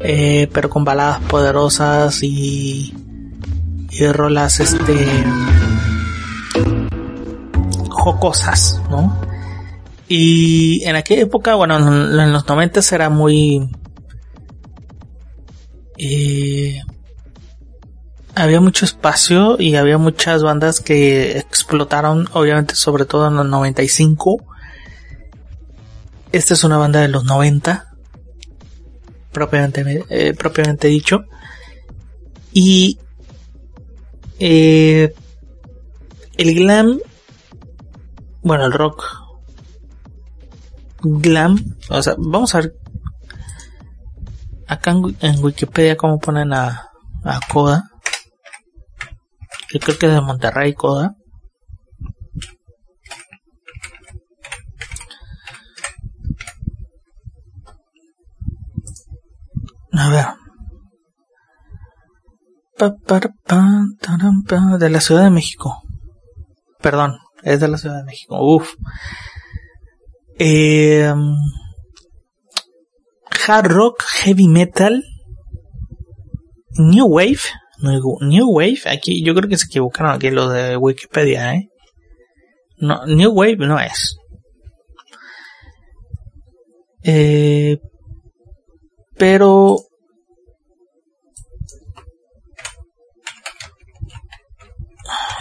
eh, 0.00 0.48
pero 0.50 0.70
con 0.70 0.82
baladas 0.82 1.20
poderosas 1.28 2.22
y, 2.22 2.94
y 3.90 4.06
rolas 4.12 4.60
este 4.60 5.06
jocosas, 7.90 8.80
¿no? 8.88 9.20
Y 10.08 10.84
en 10.84 10.96
aquella 10.96 11.24
época, 11.24 11.54
bueno, 11.54 11.76
en 11.76 12.32
los 12.32 12.48
noventas 12.48 12.90
era 12.92 13.10
muy 13.10 13.68
eh, 15.98 16.80
había 18.34 18.60
mucho 18.60 18.84
espacio 18.84 19.56
y 19.58 19.76
había 19.76 19.98
muchas 19.98 20.42
bandas 20.42 20.80
que 20.80 21.38
explotaron, 21.38 22.28
obviamente 22.32 22.74
sobre 22.74 23.04
todo 23.04 23.28
en 23.28 23.36
los 23.36 23.46
95. 23.46 24.42
Esta 26.32 26.54
es 26.54 26.64
una 26.64 26.78
banda 26.78 27.00
de 27.00 27.08
los 27.08 27.24
90, 27.24 27.94
propiamente, 29.32 30.04
eh, 30.10 30.34
propiamente 30.34 30.88
dicho. 30.88 31.24
Y 32.52 32.98
Eh, 34.38 35.14
el 36.36 36.54
glam, 36.54 36.98
bueno, 38.42 38.66
el 38.66 38.72
rock, 38.72 39.04
glam, 41.02 41.76
o 41.88 42.02
sea, 42.02 42.14
vamos 42.18 42.54
a 42.54 42.60
ver 42.60 42.74
acá 44.66 44.90
en, 45.20 45.44
Wikipedia 45.44 45.96
cómo 45.96 46.18
ponen 46.18 46.52
a, 46.52 46.90
a 47.22 47.40
Coda. 47.50 47.90
Yo 49.74 49.80
creo 49.80 49.98
que 49.98 50.06
es 50.06 50.12
de 50.12 50.20
Monterrey 50.20 50.72
Coda. 50.72 51.16
A 59.90 60.08
ver. 60.10 60.26
De 64.78 64.90
la 64.90 65.00
Ciudad 65.00 65.24
de 65.24 65.30
México. 65.30 65.82
Perdón, 66.80 67.18
es 67.42 67.58
de 67.58 67.66
la 67.66 67.76
Ciudad 67.76 67.96
de 67.96 68.04
México. 68.04 68.38
Uf. 68.40 68.74
Eh, 70.38 71.12
hard 73.48 73.66
rock, 73.72 74.04
heavy 74.22 74.46
metal, 74.46 75.02
new 76.78 77.06
wave, 77.06 77.40
new 77.78 78.50
wave, 78.50 78.80
aquí 78.86 79.24
yo 79.24 79.34
creo 79.34 79.48
que 79.48 79.56
se 79.56 79.66
equivocaron 79.66 80.12
aquí 80.12 80.30
lo 80.30 80.48
de 80.48 80.76
Wikipedia, 80.76 81.54
¿eh? 81.54 81.68
No, 82.78 83.06
new 83.06 83.32
wave 83.32 83.56
no 83.56 83.78
es. 83.78 84.16
Eh, 87.02 87.78
pero 89.16 89.76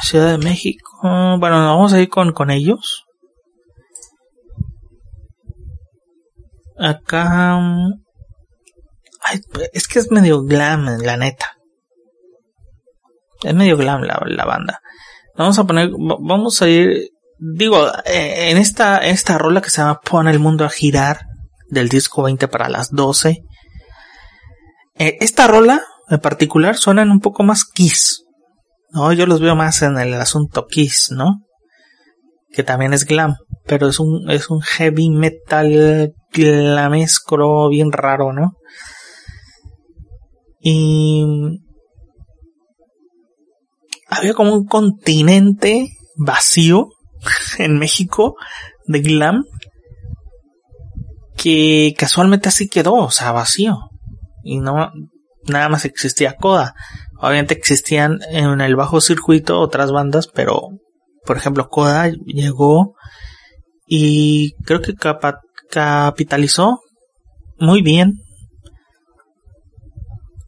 Ciudad 0.04 0.38
de 0.38 0.38
México, 0.38 1.00
bueno, 1.02 1.40
vamos 1.40 1.94
a 1.94 2.02
ir 2.02 2.10
con, 2.10 2.34
con 2.34 2.52
ellos. 2.52 3.06
Acá. 6.78 7.58
es 9.72 9.88
que 9.88 10.00
es 10.00 10.12
medio 10.12 10.44
glam, 10.44 10.86
la 11.02 11.16
neta. 11.16 11.58
Es 13.44 13.54
medio 13.54 13.78
glam 13.78 14.02
la, 14.02 14.46
banda. 14.46 14.80
Vamos 15.36 15.58
a 15.60 15.66
poner. 15.66 15.90
Vamos 15.98 16.62
a 16.62 16.70
ir. 16.70 17.10
Digo, 17.40 17.88
eh, 18.06 18.52
en 18.52 18.58
esta, 18.58 19.00
esta 19.00 19.38
rola 19.38 19.62
que 19.62 19.70
se 19.70 19.82
llama 19.82 20.00
Pon 20.00 20.28
el 20.28 20.40
mundo 20.40 20.66
a 20.66 20.70
girar. 20.70 21.22
Del 21.70 21.90
disco 21.90 22.24
20 22.24 22.48
para 22.48 22.70
las 22.70 22.92
12. 22.92 23.44
Eh, 24.96 25.18
esta 25.22 25.48
rola 25.48 25.84
en 26.10 26.20
particular 26.20 26.78
suenan 26.78 27.10
un 27.10 27.20
poco 27.20 27.44
más 27.44 27.66
Kiss. 27.66 28.26
No, 28.92 29.12
yo 29.12 29.26
los 29.26 29.42
veo 29.42 29.56
más 29.56 29.82
en 29.82 29.98
el 29.98 30.14
asunto 30.14 30.68
Kiss, 30.68 31.10
¿no? 31.12 31.42
Que 32.52 32.62
también 32.62 32.94
es 32.94 33.06
glam, 33.06 33.36
pero 33.66 33.90
es 33.90 34.00
un, 34.00 34.30
es 34.30 34.52
un 34.52 34.62
heavy 34.62 35.10
metal 35.10 36.14
glamesco 36.32 37.70
bien 37.70 37.92
raro, 37.92 38.32
¿no? 38.34 38.52
Y 40.60 41.26
había 44.18 44.34
como 44.34 44.54
un 44.54 44.66
continente 44.66 45.98
vacío 46.16 46.90
en 47.58 47.78
México 47.78 48.36
de 48.86 49.02
glam 49.02 49.46
que 51.36 51.94
casualmente 51.98 52.50
así 52.50 52.70
quedó, 52.70 52.94
o 52.94 53.12
sea, 53.12 53.32
vacío. 53.32 53.78
Y 54.44 54.60
no, 54.60 54.92
nada 55.46 55.70
más 55.70 55.86
existía 55.86 56.36
Coda. 56.36 56.76
Obviamente 57.20 57.54
existían 57.54 58.20
en 58.30 58.62
el 58.62 58.76
bajo 58.76 59.02
circuito 59.02 59.60
otras 59.60 59.92
bandas, 59.92 60.28
pero 60.28 60.70
por 61.26 61.38
ejemplo 61.38 61.70
Coda 61.70 62.12
llegó 62.26 62.96
y 63.88 64.54
creo 64.66 64.82
que 64.82 64.94
capitalizó 65.70 66.82
muy 67.58 67.82
bien 67.82 68.20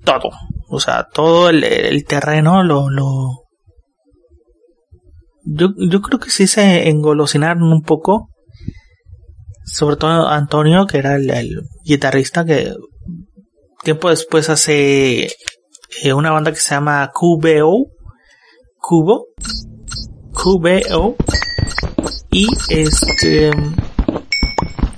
todo. 0.04 0.30
O 0.68 0.80
sea, 0.80 1.08
todo 1.12 1.50
el, 1.50 2.06
terreno 2.06 2.64
lo, 2.64 2.90
lo... 2.90 3.45
Yo, 5.46 5.70
yo 5.78 6.02
creo 6.02 6.20
que 6.20 6.30
sí 6.30 6.48
se 6.48 6.90
engolosinaron 6.90 7.64
un 7.64 7.82
poco. 7.82 8.30
Sobre 9.64 9.96
todo 9.96 10.28
Antonio, 10.28 10.86
que 10.86 11.00
era 11.00 11.16
el 11.16 11.62
guitarrista 11.84 12.46
que 12.46 12.72
tiempo 13.86 14.10
después 14.10 14.50
hace 14.50 15.28
eh, 16.02 16.14
una 16.14 16.32
banda 16.32 16.52
que 16.52 16.60
se 16.60 16.72
llama 16.72 17.12
QBO, 17.14 17.88
Cubo, 18.78 19.28
QBO, 20.34 21.16
y 22.32 22.48
este, 22.70 23.52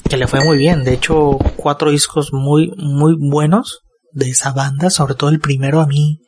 que 0.10 0.18
le 0.18 0.28
fue 0.28 0.44
muy 0.44 0.58
bien, 0.58 0.84
de 0.84 0.94
hecho 0.94 1.38
cuatro 1.58 1.92
discos 1.92 2.30
muy, 2.32 2.72
muy 2.78 3.16
buenos 3.20 3.82
de 4.14 4.30
esa 4.30 4.52
banda, 4.54 4.90
sobre 4.90 5.16
todo 5.16 5.30
el 5.30 5.40
primero 5.40 5.82
a 5.82 5.86
mí, 5.86 6.20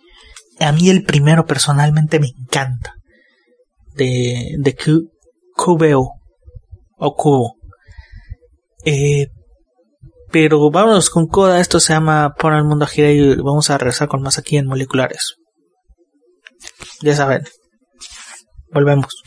a 0.59 0.71
mí 0.71 0.89
el 0.89 1.03
primero 1.03 1.45
personalmente 1.45 2.19
me 2.19 2.27
encanta, 2.27 2.93
de, 3.99 4.55
de 4.57 4.75
o 6.97 7.15
Cubo. 7.15 7.55
Eh, 8.85 9.27
pero 10.31 10.69
vámonos 10.71 11.09
con 11.09 11.27
Coda, 11.27 11.59
esto 11.59 11.79
se 11.79 11.93
llama 11.93 12.35
Pon 12.37 12.53
al 12.53 12.63
mundo 12.63 12.85
a 12.85 12.87
girar 12.87 13.11
y 13.11 13.35
vamos 13.35 13.69
a 13.69 13.77
regresar 13.77 14.07
con 14.07 14.21
más 14.21 14.37
aquí 14.37 14.57
en 14.57 14.67
moleculares. 14.67 15.35
Ya 17.01 17.15
saben. 17.15 17.43
Volvemos. 18.71 19.23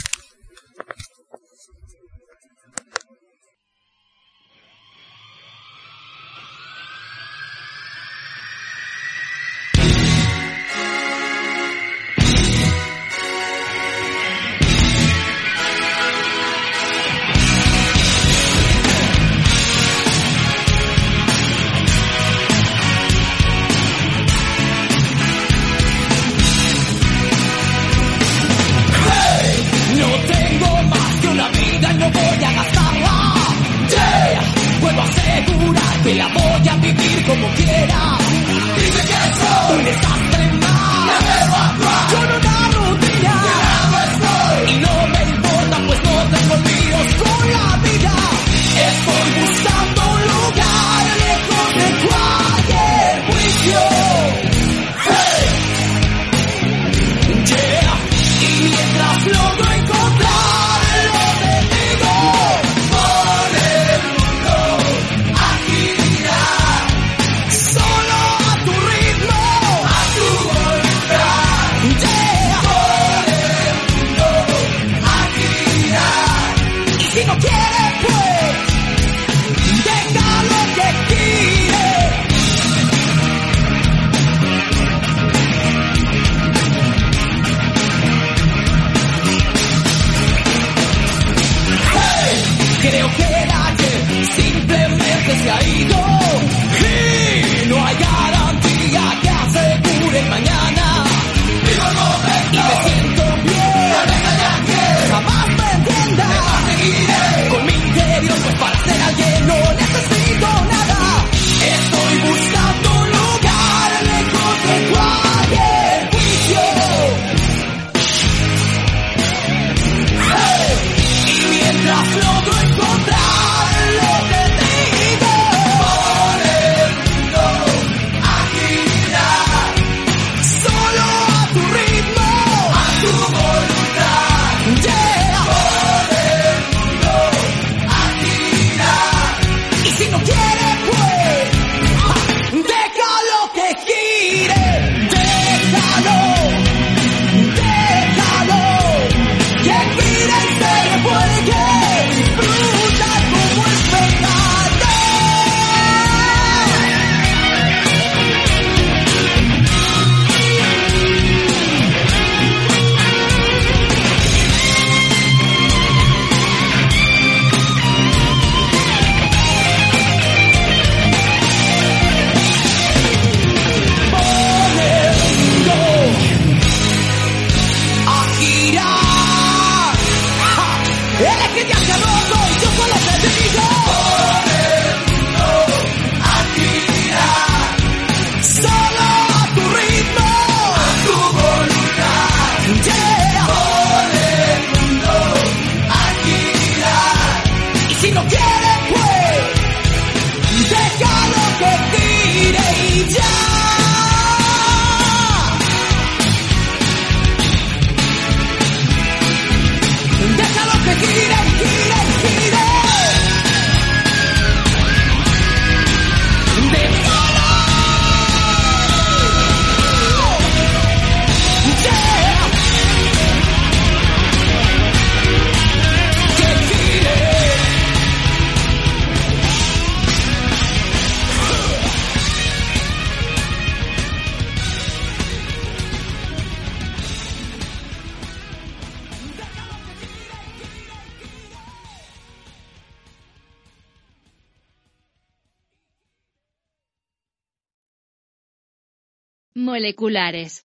Moleculares. 249.54 250.64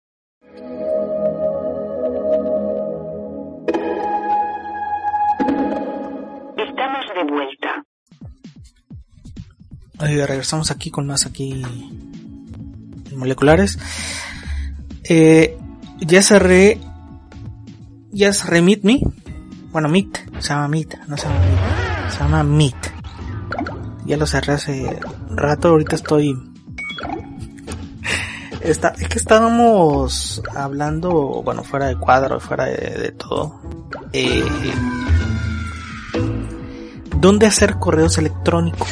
Estamos 6.57 7.05
de 7.15 7.23
vuelta. 7.31 7.85
Ahí 9.99 10.25
regresamos 10.25 10.69
aquí 10.69 10.91
con 10.91 11.07
más 11.07 11.25
aquí 11.25 11.63
moleculares. 13.15 13.79
Eh, 15.05 15.57
ya 16.01 16.21
cerré. 16.21 16.77
Ya 18.11 18.33
cerré 18.33 18.61
Meet 18.61 18.83
Me. 18.83 18.99
Bueno, 19.71 19.87
Meet. 19.87 20.41
Se 20.41 20.49
llama 20.49 20.67
Meet. 20.67 20.97
No 21.07 21.15
se 21.15 21.27
llama 21.29 21.39
Meet. 21.39 22.11
Se 22.11 22.19
llama 22.19 22.43
Meet. 22.43 22.93
Ya 24.05 24.17
lo 24.17 24.27
cerré 24.27 24.53
hace 24.53 24.99
rato. 25.29 25.69
Ahorita 25.69 25.95
estoy. 25.95 26.52
Está, 28.63 28.93
es 28.97 29.09
que 29.09 29.19
estábamos 29.19 30.41
hablando, 30.55 31.11
bueno, 31.43 31.63
fuera 31.65 31.87
de 31.87 31.97
cuadro, 31.97 32.39
fuera 32.39 32.65
de, 32.65 33.11
todo. 33.11 33.59
Eh, 34.13 34.45
¿Dónde 37.17 37.45
hacer 37.45 37.77
correos 37.77 38.17
electrónicos? 38.17 38.87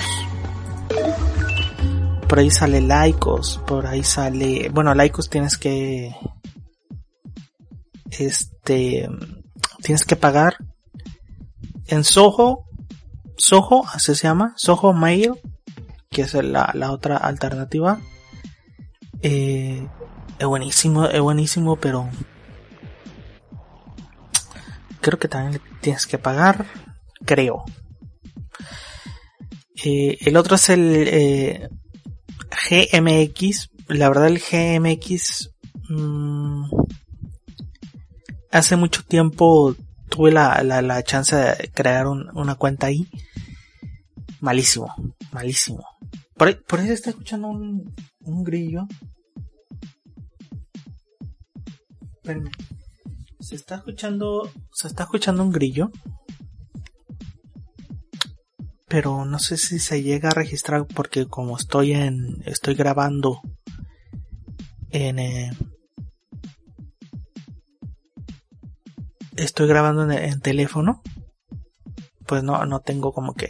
Por 2.27 2.39
ahí 2.39 2.51
sale 2.51 2.81
Laicos, 2.81 3.61
por 3.65 3.87
ahí 3.87 4.03
sale, 4.03 4.69
bueno, 4.73 4.93
Laicos 4.93 5.29
tienes 5.29 5.57
que, 5.57 6.13
este, 8.09 9.09
tienes 9.81 10.03
que 10.03 10.17
pagar. 10.17 10.57
En 11.87 12.03
Soho, 12.03 12.65
Soho, 13.37 13.85
así 13.87 14.15
se 14.15 14.27
llama, 14.27 14.53
Soho 14.57 14.91
Mail, 14.91 15.33
que 16.09 16.23
es 16.23 16.33
la, 16.33 16.71
la 16.73 16.91
otra 16.91 17.15
alternativa. 17.15 17.99
Eh, 19.23 19.87
es 20.39 20.47
buenísimo, 20.47 21.05
es 21.05 21.21
buenísimo, 21.21 21.75
pero 21.75 22.09
creo 24.99 25.19
que 25.19 25.27
también 25.27 25.61
tienes 25.81 26.07
que 26.07 26.17
pagar, 26.17 26.65
creo. 27.25 27.63
Eh, 29.83 30.17
el 30.21 30.37
otro 30.37 30.55
es 30.55 30.69
el 30.69 31.07
eh, 31.07 31.69
GMX. 32.69 33.69
La 33.87 34.09
verdad 34.09 34.27
el 34.27 34.39
GMX 34.39 35.51
mmm, 35.89 36.65
hace 38.51 38.75
mucho 38.75 39.03
tiempo 39.03 39.75
tuve 40.09 40.31
la, 40.31 40.61
la, 40.63 40.81
la 40.81 41.03
chance 41.03 41.35
de 41.35 41.71
crear 41.73 42.07
un, 42.07 42.29
una 42.33 42.55
cuenta 42.55 42.87
ahí. 42.87 43.07
Malísimo, 44.39 44.93
malísimo. 45.31 45.85
Por 46.35 46.47
ahí, 46.47 46.55
por 46.55 46.79
está 46.79 47.11
escuchando 47.11 47.49
un, 47.49 47.93
un 48.23 48.43
grillo. 48.43 48.87
Espérenme. 52.15 52.51
Se 53.39 53.55
está 53.55 53.75
escuchando, 53.75 54.51
se 54.73 54.87
está 54.87 55.03
escuchando 55.03 55.43
un 55.43 55.51
grillo. 55.51 55.91
Pero 58.87 59.25
no 59.25 59.39
sé 59.39 59.57
si 59.57 59.79
se 59.79 60.03
llega 60.03 60.29
a 60.29 60.33
registrar 60.33 60.85
porque 60.85 61.25
como 61.25 61.57
estoy 61.57 61.93
en, 61.93 62.41
estoy 62.45 62.75
grabando 62.75 63.41
en, 64.89 65.19
eh, 65.19 65.51
estoy 69.37 69.67
grabando 69.67 70.03
en, 70.03 70.11
en, 70.11 70.41
teléfono, 70.41 71.01
pues 72.27 72.43
no, 72.43 72.65
no 72.65 72.81
tengo 72.81 73.13
como 73.13 73.33
que 73.33 73.49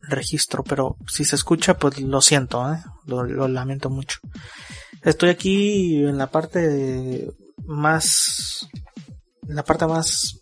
registro, 0.00 0.62
pero 0.64 0.96
si 1.06 1.24
se 1.24 1.36
escucha, 1.36 1.76
pues 1.78 2.00
lo 2.00 2.20
siento, 2.20 2.72
¿eh? 2.72 2.82
Lo, 3.06 3.48
lamento 3.48 3.90
mucho. 3.90 4.20
Estoy 5.02 5.30
aquí 5.30 6.04
en 6.04 6.18
la 6.18 6.30
parte 6.30 7.30
más, 7.64 8.68
en 9.48 9.56
la 9.56 9.64
parte 9.64 9.86
más 9.86 10.40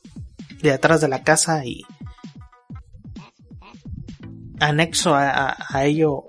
de 0.62 0.72
atrás 0.72 1.00
de 1.00 1.08
la 1.08 1.22
casa 1.22 1.64
y 1.64 1.82
anexo 4.60 5.14
a, 5.14 5.56
ello 5.84 6.24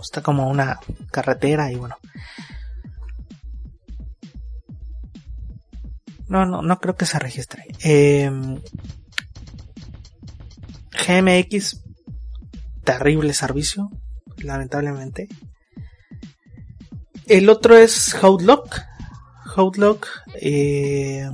está 0.00 0.22
como 0.22 0.48
una 0.48 0.78
carretera 1.10 1.72
y 1.72 1.76
bueno. 1.76 1.96
No, 6.28 6.46
no, 6.46 6.62
no 6.62 6.78
creo 6.78 6.96
que 6.96 7.06
se 7.06 7.18
registre. 7.18 7.66
Eh, 7.84 8.30
GMX, 11.06 11.82
terrible 12.82 13.32
servicio, 13.34 13.90
lamentablemente. 14.44 15.28
El 17.26 17.48
otro 17.48 17.76
es 17.76 18.14
Outlook. 18.22 18.80
Outlook, 19.56 20.06
eh, 20.34 21.28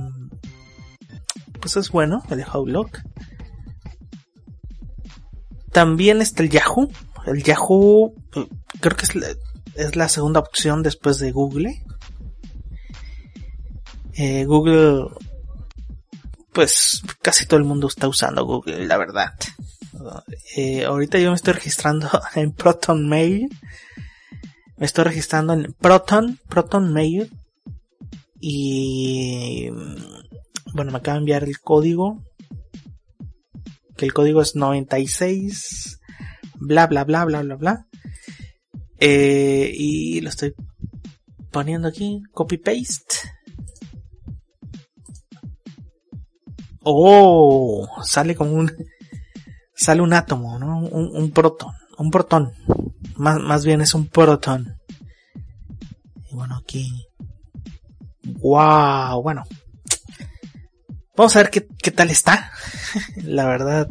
pues 1.59 1.75
es 1.75 1.89
bueno, 1.89 2.23
el 2.29 2.43
Outlook. 2.43 2.99
También 5.71 6.21
está 6.21 6.43
el 6.43 6.49
Yahoo. 6.49 6.89
El 7.25 7.43
Yahoo 7.43 8.13
creo 8.79 8.97
que 8.97 9.05
es 9.75 9.95
la, 9.95 10.09
segunda 10.09 10.39
opción 10.39 10.83
después 10.83 11.19
de 11.19 11.31
Google. 11.31 11.83
Eh, 14.13 14.45
Google, 14.45 15.07
pues 16.51 17.01
casi 17.21 17.45
todo 17.45 17.59
el 17.59 17.65
mundo 17.65 17.87
está 17.87 18.07
usando 18.07 18.45
Google, 18.45 18.85
la 18.85 18.97
verdad. 18.97 19.33
Eh, 20.55 20.85
ahorita 20.85 21.19
yo 21.19 21.29
me 21.29 21.35
estoy 21.35 21.53
registrando 21.53 22.09
en 22.35 22.53
Proton 22.53 23.07
Mail. 23.07 23.49
Me 24.77 24.85
estoy 24.85 25.03
registrando 25.03 25.53
en 25.53 25.73
Proton, 25.73 26.39
Proton 26.49 26.91
Mail. 26.93 27.31
Y 28.39 29.69
bueno, 30.73 30.91
me 30.91 30.97
acaba 30.97 31.15
de 31.15 31.19
enviar 31.19 31.43
el 31.43 31.59
código. 31.59 32.23
Que 33.95 34.05
el 34.05 34.13
código 34.13 34.41
es 34.41 34.55
96. 34.55 35.99
Bla 36.55 36.87
bla 36.87 37.03
bla 37.03 37.25
bla 37.25 37.41
bla 37.43 37.55
bla. 37.55 37.87
Eh, 38.99 39.71
y 39.75 40.21
lo 40.21 40.29
estoy 40.29 40.53
poniendo 41.51 41.87
aquí. 41.87 42.23
Copy 42.31 42.57
paste. 42.57 43.15
Oh, 46.83 47.87
sale 48.03 48.35
como 48.35 48.53
un, 48.53 48.71
sale 49.81 50.01
un 50.01 50.13
átomo, 50.13 50.59
¿no? 50.59 50.79
Un, 50.79 51.15
un 51.15 51.31
protón, 51.31 51.73
un 51.97 52.11
protón. 52.11 52.53
Más, 53.15 53.39
más 53.39 53.65
bien 53.65 53.81
es 53.81 53.95
un 53.95 54.07
protón. 54.07 54.79
Y 56.29 56.35
bueno, 56.35 56.57
aquí. 56.57 57.07
Wow, 58.23 59.23
bueno. 59.23 59.43
Vamos 61.15 61.35
a 61.35 61.39
ver 61.39 61.49
qué, 61.49 61.67
qué 61.81 61.89
tal 61.89 62.11
está. 62.11 62.51
La 63.23 63.45
verdad, 63.45 63.89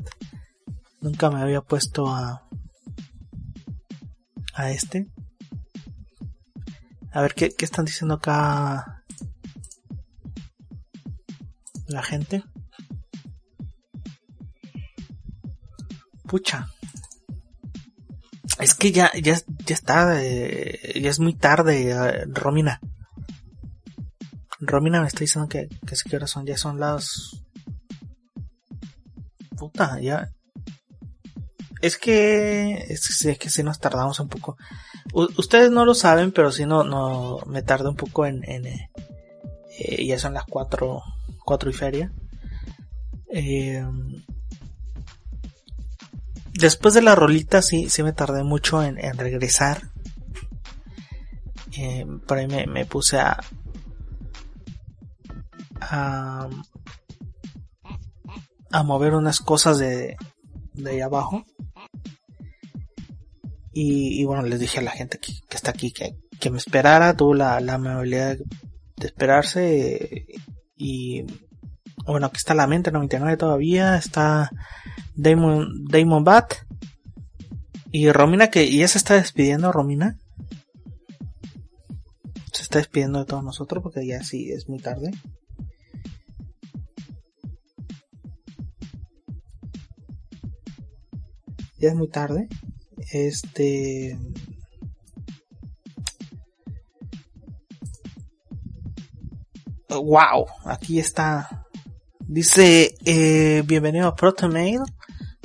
nunca 1.00 1.28
me 1.28 1.42
había 1.42 1.60
puesto 1.60 2.08
a, 2.08 2.46
a 4.54 4.70
este. 4.70 5.10
A 7.12 7.20
ver 7.20 7.34
qué, 7.34 7.50
qué 7.50 7.64
están 7.64 7.84
diciendo 7.84 8.14
acá 8.14 9.02
la 11.88 12.02
gente. 12.04 12.44
Pucha. 16.30 16.68
Es 18.60 18.74
que 18.74 18.92
ya, 18.92 19.10
ya, 19.20 19.36
ya 19.66 19.74
está, 19.74 20.22
eh, 20.22 21.00
ya 21.02 21.10
es 21.10 21.18
muy 21.18 21.34
tarde, 21.34 21.90
eh, 21.90 22.24
Romina. 22.26 22.80
Romina 24.60 25.00
me 25.00 25.08
está 25.08 25.20
diciendo 25.20 25.48
que, 25.48 25.66
que 25.84 25.94
es 25.94 26.04
que 26.04 26.14
horas 26.14 26.30
son, 26.30 26.46
ya 26.46 26.56
son 26.56 26.78
las... 26.78 27.42
Puta, 29.56 29.98
ya... 29.98 30.30
Es 31.80 31.98
que, 31.98 32.74
es, 32.88 33.26
que 33.40 33.50
si 33.50 33.64
nos 33.64 33.80
tardamos 33.80 34.20
un 34.20 34.28
poco. 34.28 34.56
Ustedes 35.12 35.72
no 35.72 35.84
lo 35.84 35.94
saben, 35.94 36.30
pero 36.30 36.52
si 36.52 36.64
no, 36.64 36.84
no, 36.84 37.38
me 37.46 37.62
tardé 37.62 37.88
un 37.88 37.96
poco 37.96 38.24
en, 38.24 38.48
en 38.48 38.66
eh, 38.66 38.90
eh, 39.80 40.06
ya 40.06 40.16
son 40.16 40.34
las 40.34 40.44
cuatro, 40.44 41.02
cuatro 41.44 41.70
y 41.70 41.72
feria. 41.72 42.12
Eh, 43.32 43.84
después 46.54 46.94
de 46.94 47.02
la 47.02 47.14
rolita 47.14 47.62
sí, 47.62 47.88
sí 47.88 48.02
me 48.02 48.12
tardé 48.12 48.44
mucho 48.44 48.82
en, 48.82 48.96
regresar. 49.16 49.90
Eh, 51.76 52.06
por 52.26 52.38
ahí 52.38 52.46
me, 52.46 52.84
puse 52.84 53.18
a, 53.18 53.38
a, 55.80 56.48
a 58.70 58.82
mover 58.82 59.14
unas 59.14 59.38
cosas 59.38 59.78
de, 59.78 60.16
de 60.74 60.90
ahí 60.90 61.00
abajo. 61.00 61.44
Y, 63.72 64.24
bueno, 64.24 64.42
les 64.42 64.58
dije 64.58 64.80
a 64.80 64.82
la 64.82 64.90
gente 64.90 65.18
que, 65.18 65.32
está 65.50 65.70
aquí 65.70 65.92
que, 65.92 66.16
que, 66.40 66.50
me 66.50 66.58
esperara, 66.58 67.16
tuvo 67.16 67.34
la, 67.34 67.60
la 67.60 67.74
amabilidad 67.74 68.36
de 68.96 69.06
esperarse. 69.06 70.26
Y 70.76 71.24
bueno, 72.10 72.26
aquí 72.26 72.38
está 72.38 72.54
la 72.54 72.66
mente 72.66 72.90
99 72.90 73.36
todavía, 73.36 73.96
está 73.96 74.50
Damon, 75.14 75.84
Damon 75.84 76.24
Bat. 76.24 76.54
Y 77.92 78.10
Romina 78.10 78.50
que 78.50 78.70
ya 78.74 78.86
se 78.88 78.98
está 78.98 79.14
despidiendo, 79.14 79.72
Romina. 79.72 80.16
está 82.52 82.78
despidiendo 82.78 83.18
de 83.18 83.24
todos 83.24 83.42
nosotros 83.42 83.82
porque 83.82 84.06
ya 84.06 84.22
sí 84.22 84.52
es 84.52 84.68
muy 84.68 84.78
tarde. 84.78 85.10
Ya 91.78 91.88
es 91.88 91.94
muy 91.94 92.08
tarde. 92.08 92.48
Este. 93.12 94.16
Wow, 99.88 100.46
aquí 100.64 101.00
está. 101.00 101.66
Dice, 102.30 102.94
eh, 103.06 103.64
bienvenido 103.66 104.06
a 104.06 104.14
ProtonMail. 104.14 104.82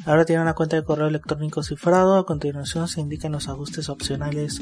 Ahora 0.06 0.24
tiene 0.24 0.44
una 0.44 0.54
cuenta 0.54 0.76
de 0.76 0.84
correo 0.84 1.08
electrónico 1.08 1.64
cifrado. 1.64 2.16
A 2.16 2.28
continuación 2.28 2.88
se 2.88 3.02
indican 3.02 3.32
los 3.32 3.48
ajustes 3.50 3.90
opcionales 3.90 4.62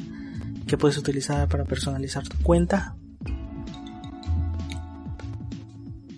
que 0.65 0.78
puedes 0.78 0.97
utilizar 0.97 1.49
para 1.49 1.65
personalizar 1.65 2.26
tu 2.26 2.38
cuenta. 2.41 2.95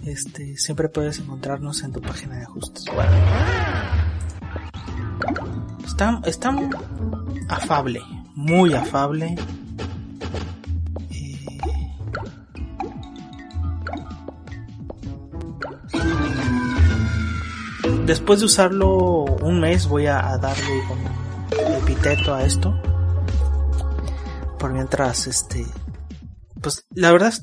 Este, 0.04 0.56
siempre 0.58 0.90
puedes 0.90 1.18
encontrarnos 1.18 1.82
en 1.82 1.92
tu 1.92 2.02
página 2.02 2.38
de 2.38 2.44
ajustes. 2.44 2.86
Está, 5.88 6.22
está 6.24 6.56
afable, 7.50 8.04
muy 8.36 8.76
afable. 8.76 9.36
Después 18.06 18.40
de 18.40 18.46
usarlo 18.46 19.24
un 19.24 19.60
mes 19.60 19.88
voy 19.88 20.08
a, 20.08 20.38
darle 20.38 20.84
como 20.88 21.10
epiteto 21.78 22.34
a 22.34 22.44
esto 22.44 22.80
por 24.60 24.72
mientras, 24.72 25.28
este, 25.28 25.66
pues 26.62 26.86
la 26.92 27.12
verdad 27.12 27.34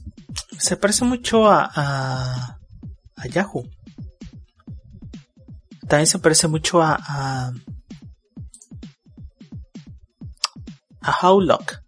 se 0.59 0.77
parece 0.77 1.05
mucho 1.05 1.49
a, 1.49 1.71
a, 1.75 2.59
a 3.17 3.27
Yahoo. 3.27 3.69
También 5.89 6.07
se 6.07 6.19
parece 6.19 6.49
mucho 6.49 6.81
a, 6.83 6.99
a, 7.01 7.53
a 11.01 11.29
Howlock. 11.29 11.83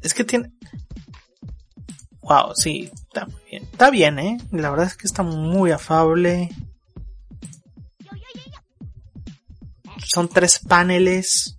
Es 0.00 0.14
que 0.14 0.24
tiene... 0.24 0.52
Wow, 2.22 2.52
sí, 2.54 2.90
está 2.94 3.26
bien. 3.50 3.64
Está 3.64 3.90
bien, 3.90 4.18
¿eh? 4.18 4.38
La 4.50 4.70
verdad 4.70 4.86
es 4.86 4.96
que 4.96 5.06
está 5.06 5.22
muy 5.22 5.72
afable. 5.72 6.50
Son 9.98 10.28
tres 10.28 10.58
paneles. 10.58 11.58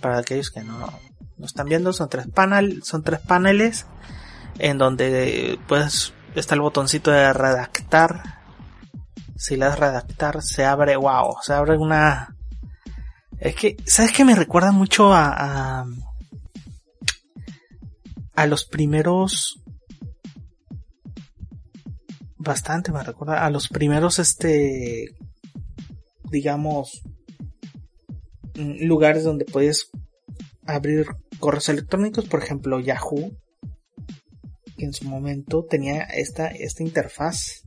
Para 0.00 0.18
aquellos 0.18 0.50
que 0.50 0.62
no, 0.62 0.86
no 1.38 1.46
están 1.46 1.66
viendo, 1.66 1.92
son 1.92 2.08
tres 2.08 2.26
panel, 2.28 2.82
son 2.82 3.02
tres 3.02 3.20
paneles 3.20 3.86
en 4.58 4.78
donde 4.78 5.58
pues 5.66 6.12
está 6.34 6.54
el 6.54 6.60
botoncito 6.60 7.10
de 7.10 7.32
redactar. 7.32 8.42
Si 9.36 9.56
le 9.56 9.66
das 9.66 9.78
redactar 9.78 10.42
se 10.42 10.64
abre, 10.64 10.96
wow, 10.96 11.36
se 11.42 11.54
abre 11.54 11.76
una 11.76 12.34
es 13.44 13.54
que, 13.54 13.76
¿sabes 13.84 14.12
que 14.12 14.24
me 14.24 14.34
recuerda 14.34 14.72
mucho 14.72 15.12
a, 15.12 15.80
a, 15.80 15.86
a 18.34 18.46
los 18.46 18.64
primeros 18.64 19.60
bastante 22.36 22.92
me 22.92 23.02
recuerda 23.02 23.44
a 23.44 23.50
los 23.50 23.68
primeros 23.68 24.18
este 24.18 25.14
digamos 26.24 27.02
lugares 28.54 29.24
donde 29.24 29.44
puedes 29.44 29.90
abrir 30.66 31.06
correos 31.38 31.68
electrónicos, 31.68 32.26
por 32.26 32.42
ejemplo 32.42 32.80
Yahoo, 32.80 33.36
que 34.76 34.84
en 34.84 34.92
su 34.92 35.04
momento 35.04 35.64
tenía 35.64 36.02
esta, 36.02 36.48
esta 36.48 36.82
interfaz. 36.82 37.62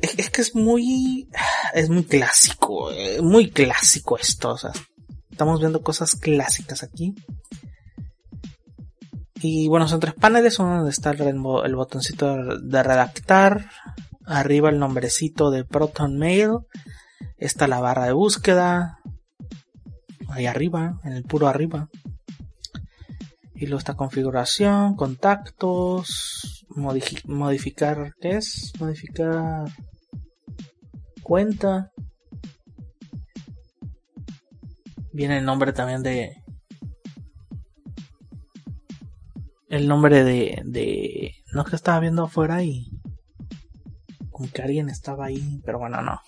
Es, 0.00 0.30
que 0.30 0.40
es 0.40 0.54
muy, 0.56 1.28
es 1.74 1.88
muy 1.88 2.04
clásico, 2.04 2.90
eh, 2.90 3.22
muy 3.22 3.50
clásico 3.50 4.18
esto, 4.18 4.50
o 4.50 4.58
sea, 4.58 4.72
estamos 5.30 5.60
viendo 5.60 5.82
cosas 5.82 6.16
clásicas 6.16 6.82
aquí. 6.82 7.14
Y 9.40 9.68
bueno, 9.68 9.86
son 9.88 10.00
tres 10.00 10.14
paneles, 10.14 10.58
uno 10.58 10.76
donde 10.76 10.90
está 10.90 11.10
el, 11.12 11.20
el 11.20 11.76
botoncito 11.76 12.58
de 12.60 12.82
redactar, 12.82 13.70
arriba 14.24 14.70
el 14.70 14.78
nombrecito 14.78 15.50
de 15.50 15.64
Proton 15.64 16.18
Mail, 16.18 16.58
está 17.36 17.66
la 17.66 17.80
barra 17.80 18.06
de 18.06 18.12
búsqueda, 18.12 18.98
ahí 20.28 20.46
arriba, 20.46 21.00
en 21.04 21.12
el 21.12 21.24
puro 21.24 21.48
arriba. 21.48 21.88
Y 23.54 23.66
luego 23.66 23.78
está 23.78 23.94
configuración, 23.94 24.96
contactos, 24.96 26.66
modificar, 27.26 28.14
¿qué 28.20 28.36
es? 28.36 28.72
Modificar 28.80 29.70
cuenta. 31.22 31.92
Viene 35.12 35.38
el 35.38 35.44
nombre 35.44 35.72
también 35.72 36.02
de... 36.02 36.42
El 39.68 39.86
nombre 39.86 40.24
de... 40.24 40.62
de 40.64 41.34
no 41.52 41.62
es 41.62 41.70
que 41.70 41.76
estaba 41.76 42.00
viendo 42.00 42.24
afuera 42.24 42.62
y... 42.64 42.90
Como 44.30 44.50
que 44.50 44.62
alguien 44.62 44.88
estaba 44.88 45.26
ahí, 45.26 45.60
pero 45.64 45.78
bueno, 45.78 46.02
no. 46.02 46.20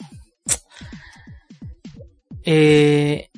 Eh, 2.45 3.30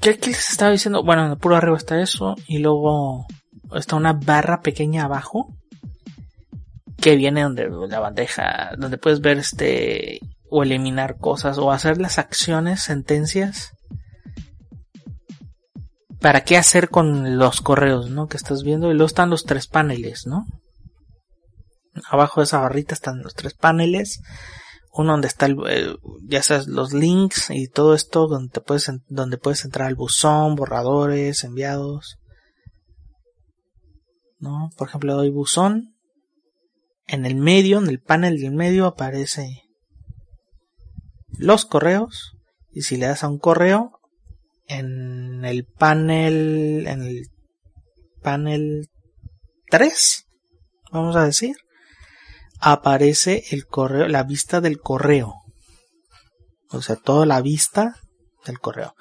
¿Qué, 0.00 0.18
les 0.26 0.50
estaba 0.50 0.70
diciendo? 0.70 1.02
Bueno, 1.02 1.36
puro 1.38 1.56
arriba 1.56 1.76
está 1.76 2.00
eso. 2.00 2.36
Y 2.46 2.58
luego 2.58 3.26
está 3.74 3.96
una 3.96 4.12
barra 4.12 4.60
pequeña 4.60 5.04
abajo. 5.04 5.54
Que 7.00 7.16
viene 7.16 7.42
donde 7.42 7.68
la 7.88 8.00
bandeja. 8.00 8.70
Donde 8.78 8.98
puedes 8.98 9.20
ver 9.20 9.38
este. 9.38 10.20
O 10.50 10.62
eliminar 10.62 11.18
cosas. 11.18 11.58
O 11.58 11.72
hacer 11.72 11.98
las 12.00 12.18
acciones, 12.18 12.82
sentencias. 12.82 13.72
Para 16.20 16.42
qué 16.42 16.56
hacer 16.56 16.88
con 16.88 17.38
los 17.38 17.60
correos, 17.60 18.10
¿no? 18.10 18.28
Que 18.28 18.36
estás 18.36 18.62
viendo. 18.62 18.90
Y 18.90 18.94
luego 18.94 19.06
están 19.06 19.30
los 19.30 19.44
tres 19.44 19.66
paneles, 19.66 20.26
¿no? 20.26 20.46
Abajo 22.08 22.40
de 22.40 22.44
esa 22.44 22.60
barrita 22.60 22.94
están 22.94 23.22
los 23.22 23.34
tres 23.34 23.54
paneles 23.54 24.20
uno 24.92 25.12
donde 25.12 25.28
está 25.28 25.46
el, 25.46 25.56
eh, 25.68 25.96
ya 26.22 26.42
sabes 26.42 26.66
los 26.66 26.92
links 26.92 27.50
y 27.50 27.68
todo 27.68 27.94
esto 27.94 28.26
donde 28.26 28.60
puedes 28.60 28.90
donde 29.08 29.38
puedes 29.38 29.64
entrar 29.64 29.88
al 29.88 29.94
buzón 29.94 30.56
borradores 30.56 31.44
enviados. 31.44 32.18
No 34.38 34.70
por 34.76 34.88
ejemplo 34.88 35.14
doy 35.14 35.30
buzón. 35.30 35.94
En 37.06 37.24
el 37.24 37.36
medio 37.36 37.78
en 37.78 37.88
el 37.88 38.00
panel 38.00 38.40
del 38.40 38.52
medio 38.52 38.86
aparece 38.86 39.62
los 41.38 41.64
correos. 41.64 42.32
Y 42.70 42.82
si 42.82 42.96
le 42.96 43.06
das 43.06 43.24
a 43.24 43.28
un 43.28 43.38
correo 43.38 43.98
en 44.66 45.44
el 45.44 45.64
panel 45.64 46.86
en 46.86 47.02
el 47.02 47.26
panel 48.22 48.88
3 49.70 50.26
vamos 50.92 51.16
a 51.16 51.24
decir 51.24 51.56
aparece 52.60 53.44
el 53.50 53.66
correo, 53.66 54.08
la 54.08 54.22
vista 54.22 54.60
del 54.60 54.80
correo. 54.80 55.34
O 56.70 56.82
sea, 56.82 56.96
toda 56.96 57.26
la 57.26 57.40
vista 57.40 57.96
del 58.44 58.58
correo. 58.60 58.94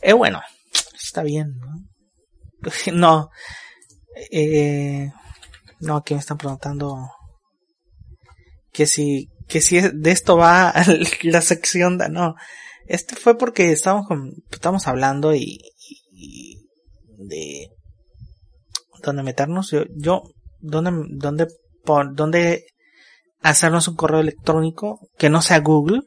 Eh, 0.00 0.12
bueno, 0.12 0.40
está 0.94 1.22
bien, 1.22 1.58
¿no? 1.58 1.92
no, 2.92 3.30
eh, 4.30 5.10
no, 5.80 5.96
aquí 5.96 6.14
me 6.14 6.20
están 6.20 6.38
preguntando 6.38 7.10
que 8.72 8.86
si, 8.86 9.28
que 9.48 9.60
si 9.60 9.80
de 9.80 10.10
esto 10.10 10.36
va 10.36 10.72
la 11.22 11.42
sección 11.42 11.98
no, 12.10 12.34
este 12.86 13.16
fue 13.16 13.36
porque 13.36 13.72
estábamos, 13.72 14.06
estamos 14.50 14.86
hablando 14.86 15.34
y, 15.34 15.58
y, 16.10 16.58
de 17.18 17.68
dónde 19.02 19.22
meternos. 19.22 19.70
Yo, 19.70 19.84
yo, 19.94 20.22
dónde, 20.60 20.90
dónde, 21.10 21.46
por, 21.84 22.14
dónde 22.14 22.66
hacernos 23.42 23.88
un 23.88 23.96
correo 23.96 24.20
electrónico 24.20 25.00
que 25.18 25.30
no 25.30 25.42
sea 25.42 25.60
Google. 25.60 26.02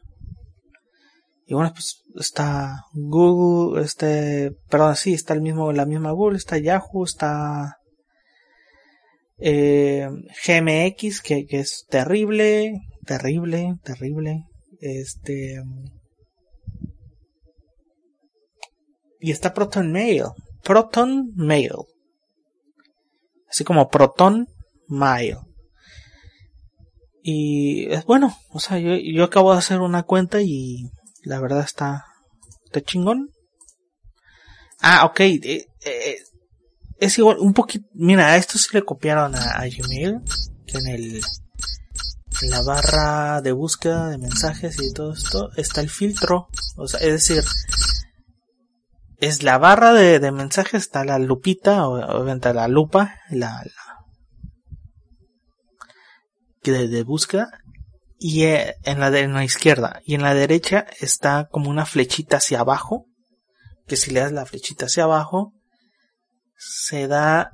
Y 1.48 1.54
bueno, 1.54 1.72
pues 1.74 2.04
está 2.16 2.86
Google, 2.94 3.84
este, 3.84 4.52
perdón, 4.70 4.96
sí, 4.96 5.14
está 5.14 5.34
el 5.34 5.42
mismo, 5.42 5.72
la 5.72 5.86
misma 5.86 6.12
Google, 6.12 6.38
está 6.38 6.58
Yahoo, 6.58 7.04
está 7.04 7.78
eh, 9.38 10.10
GMX, 10.46 11.22
que, 11.22 11.46
que 11.46 11.60
es 11.60 11.86
terrible, 11.88 12.80
terrible, 13.06 13.76
terrible. 13.84 14.46
Este, 14.80 15.62
y 19.20 19.32
está 19.32 19.54
Proton 19.54 19.92
Mail, 19.92 20.26
Proton 20.64 21.32
Mail, 21.36 21.74
así 23.50 23.64
como 23.64 23.90
Proton 23.90 24.48
Mail. 24.88 25.38
Y 27.28 27.92
es 27.92 28.06
bueno, 28.06 28.38
o 28.52 28.60
sea, 28.60 28.78
yo, 28.78 28.92
yo 28.98 29.24
acabo 29.24 29.52
de 29.52 29.58
hacer 29.58 29.80
una 29.82 30.04
cuenta 30.04 30.44
y 30.44 30.92
la 31.24 31.40
verdad 31.40 31.62
está, 31.62 32.06
está 32.66 32.82
chingón. 32.82 33.32
Ah, 34.80 35.06
ok. 35.06 35.20
eh, 35.22 35.66
eh, 35.86 36.18
es 37.00 37.18
igual, 37.18 37.38
un 37.40 37.54
poquito. 37.54 37.88
Mira, 37.96 38.38
esto 38.38 38.60
sí 38.60 38.68
le 38.74 38.84
copiaron 38.84 39.34
a, 39.34 39.54
a 39.60 39.66
Gmail. 39.68 40.22
En 40.68 40.88
el. 40.88 41.22
En 42.44 42.50
la 42.52 42.62
barra 42.62 43.42
de 43.42 43.54
búsqueda 43.54 44.10
de 44.10 44.20
mensajes 44.20 44.78
y 44.80 44.94
todo 44.94 45.14
esto 45.14 45.50
está 45.58 45.82
el 45.82 45.90
filtro. 45.90 46.48
O 46.78 46.88
sea, 46.88 47.00
es 47.00 47.12
decir, 47.28 47.44
es 49.20 49.42
la 49.42 49.58
barra 49.58 49.94
de, 49.94 50.20
de 50.20 50.32
mensajes, 50.32 50.84
está 50.84 51.04
la 51.06 51.18
lupita, 51.18 51.88
o- 51.88 51.96
obviamente 52.18 52.54
la 52.54 52.68
lupa, 52.68 53.16
la, 53.32 53.64
la 53.64 53.85
de, 56.72 57.04
búsqueda, 57.04 57.48
y 58.18 58.44
eh, 58.44 58.76
en 58.84 59.00
la 59.00 59.12
de 59.12 59.22
en 59.22 59.34
la 59.34 59.44
izquierda, 59.44 60.02
y 60.06 60.16
en 60.16 60.22
la 60.22 60.34
derecha 60.34 60.86
está 61.00 61.48
como 61.50 61.70
una 61.70 61.86
flechita 61.86 62.38
hacia 62.38 62.62
abajo, 62.62 63.06
que 63.88 63.98
si 63.98 64.12
le 64.12 64.22
das 64.22 64.32
la 64.32 64.46
flechita 64.46 64.86
hacia 64.86 65.04
abajo, 65.04 65.54
se 66.58 67.08
da 67.08 67.52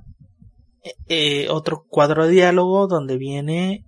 eh, 0.84 0.93
eh, 1.07 1.49
otro 1.49 1.84
cuadro 1.88 2.26
de 2.26 2.32
diálogo 2.32 2.88
donde 2.88 3.18
viene 3.18 3.86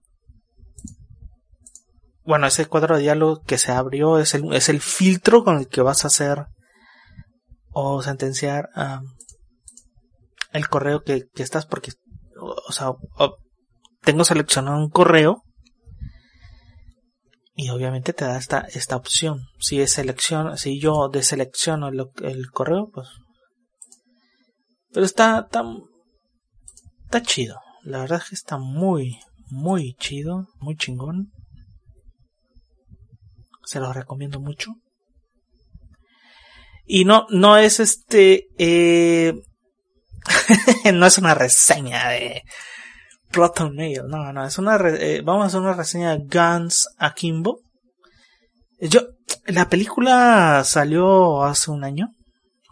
bueno, 2.25 2.47
ese 2.47 2.65
cuadro 2.65 2.95
de 2.95 3.03
diálogo 3.03 3.41
que 3.43 3.57
se 3.57 3.71
abrió 3.71 4.17
es 4.17 4.33
el, 4.33 4.53
es 4.53 4.69
el 4.69 4.79
filtro 4.79 5.43
con 5.43 5.57
el 5.57 5.67
que 5.67 5.81
vas 5.81 6.03
a 6.03 6.07
hacer 6.07 6.45
o 7.71 8.01
sentenciar 8.01 8.69
el 10.53 10.69
correo 10.69 11.01
que, 11.03 11.25
que 11.33 11.43
estás 11.43 11.65
porque 11.65 11.91
o, 12.39 12.71
sea 12.71 12.93
tengo 14.03 14.23
seleccionado 14.23 14.77
un 14.77 14.89
correo 14.89 15.43
y 17.55 17.69
obviamente 17.69 18.13
te 18.13 18.25
da 18.25 18.37
esta 18.37 18.59
esta 18.73 18.95
opción. 18.95 19.47
Si 19.59 19.81
es 19.81 19.93
selección 19.93 20.57
si 20.57 20.79
yo 20.79 21.09
deselecciono 21.09 21.89
el, 21.89 22.51
correo 22.51 22.89
pues 22.93 23.07
pero 24.91 25.05
está 25.05 25.47
tan 25.47 25.83
está 27.05 27.21
chido. 27.21 27.59
La 27.83 27.99
verdad 27.99 28.21
es 28.23 28.29
que 28.29 28.35
está 28.35 28.57
muy 28.57 29.19
muy 29.49 29.95
chido 29.95 30.47
muy 30.59 30.75
chingón. 30.75 31.31
Se 33.65 33.79
los 33.79 33.95
recomiendo 33.95 34.39
mucho. 34.39 34.73
Y 36.85 37.05
no, 37.05 37.25
no 37.29 37.57
es 37.57 37.79
este, 37.79 38.47
eh, 38.57 39.33
no 40.93 41.05
es 41.05 41.17
una 41.17 41.33
reseña 41.33 42.09
de 42.09 42.43
Proton 43.33 43.75
Mail, 43.75 44.03
no, 44.07 44.31
no, 44.31 44.45
es 44.45 44.57
una, 44.57 44.77
eh, 44.77 45.21
vamos 45.23 45.43
a 45.43 45.47
hacer 45.47 45.59
una 45.59 45.73
reseña 45.73 46.15
de 46.15 46.25
Guns 46.25 46.87
Akimbo. 46.97 47.59
Yo, 48.79 49.01
la 49.47 49.67
película 49.67 50.63
salió 50.63 51.43
hace 51.43 51.71
un 51.71 51.83
año, 51.83 52.09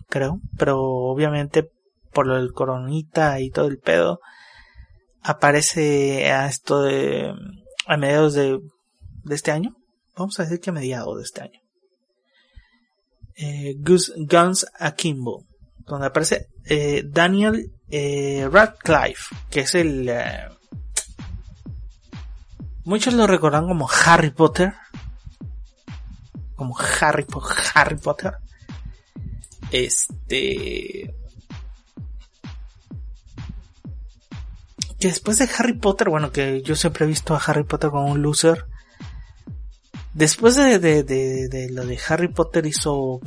creo, 0.07 0.39
pero 0.57 0.80
obviamente 0.80 1.70
por 2.14 2.34
del 2.34 2.53
coronita 2.53 3.39
y 3.39 3.49
todo 3.49 3.68
el 3.68 3.80
pedo, 3.80 4.20
aparece 5.22 6.32
a 6.32 6.47
esto 6.47 6.82
de, 6.84 7.34
a 7.88 7.97
mediados 7.97 8.34
de, 8.34 8.59
de 9.24 9.36
este 9.36 9.51
año. 9.51 9.76
Vamos 10.16 10.39
a 10.39 10.43
decir 10.43 10.59
que 10.59 10.70
a 10.70 10.74
mediados 10.74 11.18
de 11.18 11.24
este 11.24 11.41
año 11.41 11.62
eh, 13.41 13.76
Guns 13.78 14.68
Akimbo, 14.80 15.45
donde 15.86 16.07
aparece 16.07 16.47
eh, 16.66 17.03
Daniel 17.05 17.72
eh, 17.89 18.47
Radcliffe, 18.51 19.36
que 19.49 19.62
es 19.62 19.76
el... 19.76 20.07
eh, 20.09 20.47
muchos 22.86 23.14
lo 23.14 23.28
recordan 23.28 23.68
como 23.68 23.89
Harry 24.05 24.32
Potter, 24.32 24.74
como 26.55 26.76
Harry, 26.99 27.26
Po- 27.26 27.43
Harry 27.74 27.97
Potter. 27.97 28.34
Este... 29.72 31.14
Que 34.99 35.07
después 35.07 35.39
de 35.39 35.49
Harry 35.57 35.74
Potter, 35.74 36.09
bueno, 36.09 36.32
que 36.32 36.62
yo 36.62 36.76
siempre 36.76 37.05
he 37.05 37.07
visto 37.07 37.34
a 37.34 37.39
Harry 37.39 37.64
Potter 37.64 37.89
como 37.89 38.05
un 38.12 38.22
loser. 38.22 38.68
Después 40.14 40.55
de, 40.55 41.70
lo 41.72 41.86
de 41.86 41.99
Harry 42.07 42.28
Potter 42.28 42.68
hizo, 42.68 43.20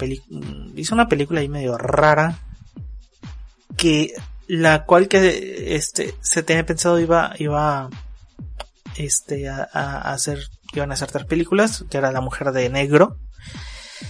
hizo 0.76 0.94
una 0.94 1.08
película 1.08 1.40
ahí 1.40 1.48
medio 1.48 1.76
rara. 1.76 2.38
Que 3.76 4.14
la 4.46 4.84
cual 4.84 5.08
que 5.08 5.74
este 5.76 6.14
se 6.20 6.42
tenía 6.42 6.66
pensado 6.66 7.00
iba, 7.00 7.32
iba 7.38 7.88
este 8.96 9.48
a, 9.48 9.68
a 9.72 10.12
hacer, 10.12 10.38
iban 10.72 10.90
a 10.90 10.94
hacer 10.94 11.10
tres 11.10 11.24
películas, 11.24 11.84
que 11.90 11.98
era 11.98 12.12
La 12.12 12.20
Mujer 12.20 12.52
de 12.52 12.68
Negro. 12.68 13.18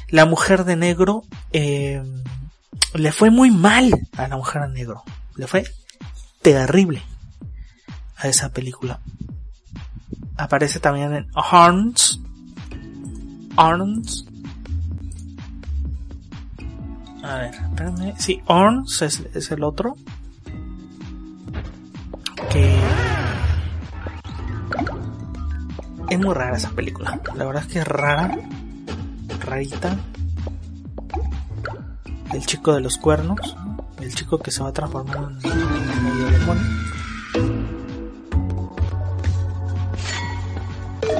La 0.08 0.26
Mujer 0.26 0.64
de 0.64 0.76
Negro 0.76 1.22
eh, 1.52 2.02
le 2.94 3.12
fue 3.12 3.30
muy 3.30 3.50
mal 3.50 3.90
a 4.16 4.28
La 4.28 4.36
Mujer 4.36 4.62
de 4.62 4.68
Negro. 4.68 5.02
Le 5.36 5.46
fue 5.46 5.64
terrible 6.42 7.02
a 8.16 8.28
esa 8.28 8.50
película. 8.50 9.00
Aparece 10.36 10.80
también 10.80 11.14
en 11.14 11.26
Horns, 11.34 12.20
Arns. 13.56 14.26
A 17.24 17.38
ver, 17.38 17.54
espérame. 17.54 18.14
Sí, 18.18 18.42
Arns 18.46 19.00
es, 19.00 19.50
el 19.50 19.64
otro. 19.64 19.96
Que. 22.50 22.78
Es 26.10 26.18
muy 26.18 26.34
rara 26.34 26.58
esa 26.58 26.68
película. 26.70 27.18
La 27.34 27.46
verdad 27.46 27.62
es 27.62 27.72
que 27.72 27.78
es 27.78 27.88
rara. 27.88 28.36
Rarita. 29.40 29.96
El 32.34 32.44
chico 32.44 32.74
de 32.74 32.80
los 32.82 32.98
cuernos. 32.98 33.56
El 34.02 34.14
chico 34.14 34.38
que 34.38 34.50
se 34.50 34.62
va 34.62 34.68
a 34.68 34.72
transformar 34.72 35.16
en 35.16 35.50
en 35.50 36.04
medio 36.04 36.30
demonio. 36.30 36.62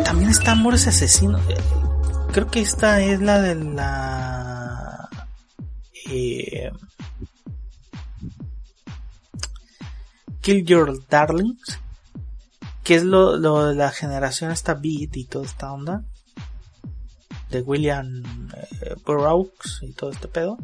También 0.04 0.28
está 0.30 0.52
Amores 0.52 0.86
Asesinos. 0.86 1.40
Creo 2.32 2.50
que 2.50 2.60
esta 2.60 3.00
es 3.00 3.22
la 3.22 3.40
de 3.40 3.54
la... 3.54 4.53
eh, 6.10 6.70
Kill 10.40 10.64
Your 10.64 11.06
Darlings. 11.08 11.80
Que 12.82 12.96
es 12.96 13.02
lo, 13.02 13.38
de 13.38 13.74
la 13.74 13.90
generación 13.90 14.50
esta 14.50 14.74
beat 14.74 15.16
y 15.16 15.24
toda 15.24 15.46
esta 15.46 15.72
onda. 15.72 16.04
De 17.50 17.62
William 17.62 18.22
eh, 18.54 18.94
Burroughs 19.06 19.80
y 19.82 19.92
todo 19.92 20.10
este 20.10 20.28
pedo. 20.28 20.58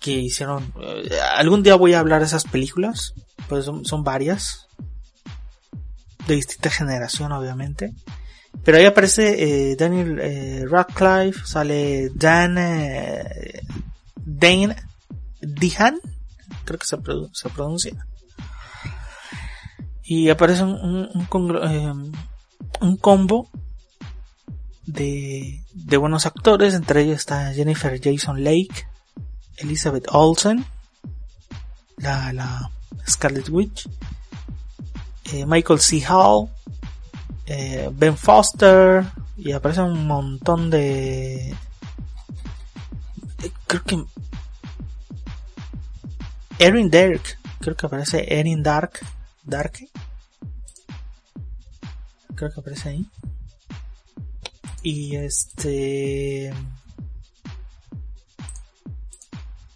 Que 0.00 0.12
hicieron... 0.12 0.72
eh, 0.80 1.10
algún 1.36 1.62
día 1.62 1.74
voy 1.76 1.92
a 1.92 2.00
hablar 2.00 2.20
de 2.20 2.26
esas 2.26 2.44
películas. 2.44 3.12
Pues 3.48 3.66
son, 3.66 3.84
son 3.84 4.04
varias. 4.04 4.68
De 6.26 6.34
distinta 6.34 6.70
generación 6.70 7.32
obviamente. 7.32 7.92
Pero 8.64 8.78
ahí 8.78 8.84
aparece 8.84 9.70
eh, 9.70 9.76
Daniel 9.76 10.18
eh, 10.20 10.64
Radcliffe, 10.68 11.46
sale 11.46 12.10
Dan 12.14 12.58
eh, 12.58 13.62
Dane 14.16 14.76
Dihan, 15.40 15.98
creo 16.64 16.78
que 16.78 16.86
se, 16.86 16.96
se 17.32 17.48
pronuncia. 17.48 18.06
Y 20.04 20.28
aparece 20.30 20.64
un, 20.64 21.08
eh, 21.08 21.92
un 22.80 22.96
combo 22.96 23.48
de, 24.86 25.62
de 25.72 25.96
buenos 25.96 26.26
actores, 26.26 26.74
entre 26.74 27.02
ellos 27.02 27.16
está 27.16 27.52
Jennifer 27.52 28.00
Jason 28.02 28.42
Lake, 28.42 28.86
Elizabeth 29.56 30.06
Olsen, 30.10 30.64
la, 31.96 32.32
la 32.32 32.70
Scarlet 33.06 33.48
Witch, 33.50 33.88
Michael 35.46 35.80
C. 35.80 36.02
Hall, 36.08 36.48
eh, 37.48 37.88
Ben 37.92 38.16
Foster 38.16 39.04
y 39.36 39.52
aparece 39.52 39.80
un 39.80 40.06
montón 40.06 40.70
de 40.70 41.54
creo 43.66 43.82
que 43.84 44.04
Erin 46.58 46.90
Dark 46.90 47.22
creo 47.60 47.76
que 47.76 47.86
aparece 47.86 48.38
Erin 48.38 48.62
Dark 48.62 49.00
Dark 49.44 49.72
creo 52.34 52.52
que 52.52 52.60
aparece 52.60 52.88
ahí. 52.90 53.06
Y 54.82 55.16
este 55.16 56.52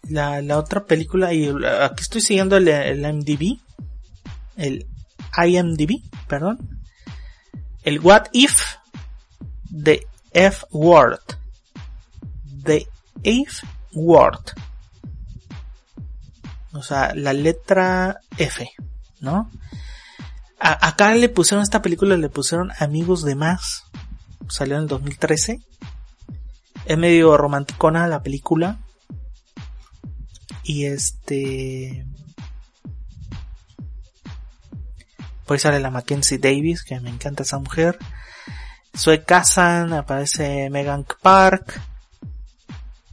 la, 0.08 0.42
la 0.42 0.58
otra 0.58 0.84
película 0.84 1.32
y 1.32 1.48
aquí 1.80 2.02
estoy 2.02 2.20
siguiendo 2.20 2.56
el, 2.56 2.68
el 2.68 3.00
MDB 3.00 3.58
el 4.56 4.86
IMDb 5.36 6.02
perdón 6.28 6.81
el 7.84 8.00
What 8.00 8.26
If 8.32 8.62
de 9.70 10.06
F 10.32 10.66
Word. 10.70 11.20
The 12.64 12.86
If 13.22 13.62
Word. 13.92 14.40
O 16.72 16.82
sea, 16.82 17.12
la 17.14 17.32
letra 17.32 18.18
F, 18.38 18.70
¿no? 19.20 19.50
A- 20.58 20.88
acá 20.88 21.14
le 21.14 21.28
pusieron 21.28 21.62
esta 21.62 21.82
película, 21.82 22.16
le 22.16 22.28
pusieron 22.28 22.70
Amigos 22.78 23.24
de 23.24 23.34
Más. 23.34 23.84
Salió 24.48 24.76
en 24.76 24.82
el 24.82 24.88
2013. 24.88 25.60
Es 26.86 26.98
medio 26.98 27.36
romanticona 27.36 28.06
la 28.06 28.22
película. 28.22 28.78
Y 30.64 30.86
este... 30.86 32.06
Pues 35.52 35.60
sale 35.60 35.80
la 35.80 35.90
Mackenzie 35.90 36.38
Davis, 36.38 36.82
que 36.82 36.98
me 37.00 37.10
encanta 37.10 37.42
esa 37.42 37.58
mujer. 37.58 37.98
Zoe 38.96 39.22
Kazan, 39.22 39.92
aparece 39.92 40.70
Megan 40.70 41.04
Park. 41.20 41.78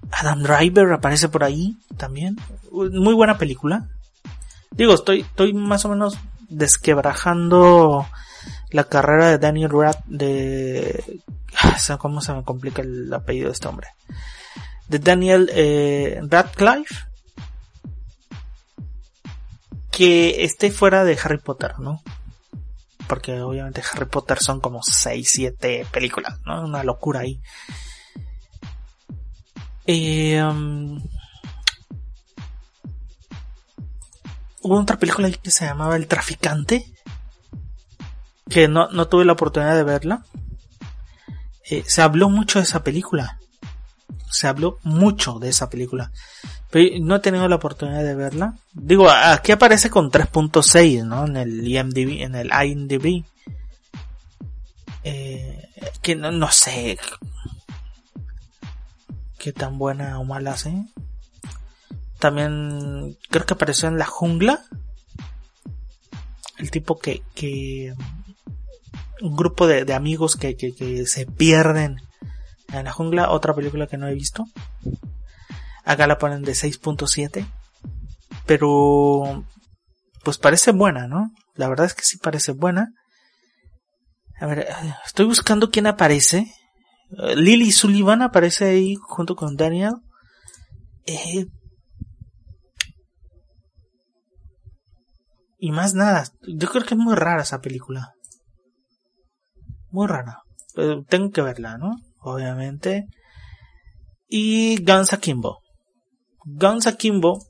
Adam 0.09 0.41
Driver 0.41 0.93
aparece 0.93 1.27
por 1.27 1.43
ahí 1.43 1.77
también. 1.97 2.37
Muy 2.71 3.13
buena 3.13 3.37
película. 3.37 3.89
Digo, 4.71 4.93
estoy, 4.93 5.19
estoy 5.19 5.51
más 5.51 5.83
o 5.83 5.89
menos 5.89 6.17
desquebrajando 6.47 8.07
la 8.69 8.85
carrera 8.85 9.27
de 9.27 9.37
Daniel 9.37 9.71
Rad 9.71 9.97
de... 10.05 11.21
¿Cómo 11.97 12.21
se 12.21 12.33
me 12.33 12.43
complica 12.43 12.81
el 12.81 13.13
apellido 13.13 13.47
de 13.47 13.51
este 13.51 13.67
hombre? 13.67 13.89
De 14.87 14.99
Daniel 14.99 15.51
eh, 15.53 16.21
Radcliffe. 16.23 17.03
Que 19.91 20.45
esté 20.45 20.71
fuera 20.71 21.03
de 21.03 21.19
Harry 21.21 21.39
Potter, 21.39 21.77
¿no? 21.79 22.01
Porque 23.09 23.41
obviamente 23.41 23.81
Harry 23.91 24.05
Potter 24.05 24.37
son 24.37 24.59
como 24.59 24.83
6, 24.83 25.27
7 25.27 25.87
películas, 25.91 26.39
¿no? 26.45 26.63
Una 26.63 26.83
locura 26.83 27.21
ahí. 27.21 27.41
Eh, 29.87 30.39
um, 30.43 31.01
hubo 34.61 34.79
otra 34.79 34.99
película 34.99 35.31
que 35.31 35.49
se 35.49 35.65
llamaba 35.65 35.95
El 35.95 36.05
Traficante. 36.05 36.85
Que 38.47 38.67
no, 38.67 38.89
no 38.89 39.07
tuve 39.07 39.25
la 39.25 39.33
oportunidad 39.33 39.75
de 39.75 39.83
verla. 39.83 40.23
Eh, 41.67 41.83
se 41.87 42.03
habló 42.03 42.29
mucho 42.29 42.59
de 42.59 42.63
esa 42.65 42.83
película. 42.83 43.39
Se 44.29 44.47
habló 44.47 44.77
mucho 44.83 45.39
de 45.39 45.49
esa 45.49 45.67
película. 45.71 46.11
No 47.01 47.15
he 47.15 47.19
tenido 47.19 47.47
la 47.47 47.55
oportunidad 47.55 48.03
de 48.03 48.15
verla. 48.15 48.55
Digo, 48.73 49.09
aquí 49.09 49.51
aparece 49.51 49.89
con 49.89 50.11
3.6, 50.11 51.03
¿no? 51.03 51.25
En 51.25 51.37
el 51.37 51.67
IMDb, 51.67 52.21
en 52.21 52.35
el 52.35 52.51
IMDb. 52.51 53.23
Eh, 55.03 55.69
que 56.01 56.15
no, 56.15 56.31
no 56.31 56.51
sé 56.51 56.97
qué 59.37 59.53
tan 59.53 59.77
buena 59.77 60.19
o 60.19 60.25
mala 60.25 60.57
¿sí? 60.57 60.85
También 62.19 63.17
creo 63.29 63.45
que 63.45 63.53
apareció 63.53 63.87
en 63.87 63.97
La 63.97 64.05
Jungla. 64.05 64.61
El 66.57 66.69
tipo 66.69 66.99
que, 66.99 67.23
que 67.33 67.95
un 69.21 69.35
grupo 69.35 69.65
de, 69.67 69.93
amigos 69.93 70.35
que, 70.35 70.55
que, 70.57 71.05
se 71.05 71.25
pierden 71.25 72.01
en 72.73 72.83
la 72.83 72.91
jungla, 72.91 73.31
otra 73.31 73.53
película 73.55 73.87
que 73.87 73.97
no 73.97 74.07
he 74.07 74.13
visto. 74.13 74.45
Acá 75.89 76.05
la 76.05 76.19
ponen 76.19 76.43
de 76.43 76.51
6.7. 76.51 77.47
Pero, 78.45 79.43
pues 80.23 80.37
parece 80.37 80.71
buena, 80.71 81.07
¿no? 81.07 81.31
La 81.55 81.67
verdad 81.67 81.87
es 81.87 81.95
que 81.95 82.03
sí 82.03 82.19
parece 82.19 82.51
buena. 82.51 82.93
A 84.39 84.45
ver, 84.45 84.67
estoy 85.03 85.25
buscando 85.25 85.71
quién 85.71 85.87
aparece. 85.87 86.45
Lily 87.35 87.71
Sullivan 87.71 88.21
aparece 88.21 88.65
ahí 88.65 88.93
junto 89.01 89.35
con 89.35 89.55
Daniel. 89.55 89.93
Eh, 91.07 91.47
y 95.57 95.71
más 95.71 95.95
nada. 95.95 96.25
Yo 96.55 96.69
creo 96.69 96.83
que 96.83 96.93
es 96.93 96.99
muy 96.99 97.15
rara 97.15 97.41
esa 97.41 97.61
película. 97.61 98.13
Muy 99.89 100.05
rara. 100.05 100.43
Pero 100.75 101.03
tengo 101.03 101.31
que 101.31 101.41
verla, 101.41 101.79
¿no? 101.79 101.95
Obviamente. 102.19 103.07
Y 104.27 104.83
Guns 104.83 105.13
Akimbo. 105.13 105.63
Guns 106.45 106.87
Akimbo. 106.87 107.45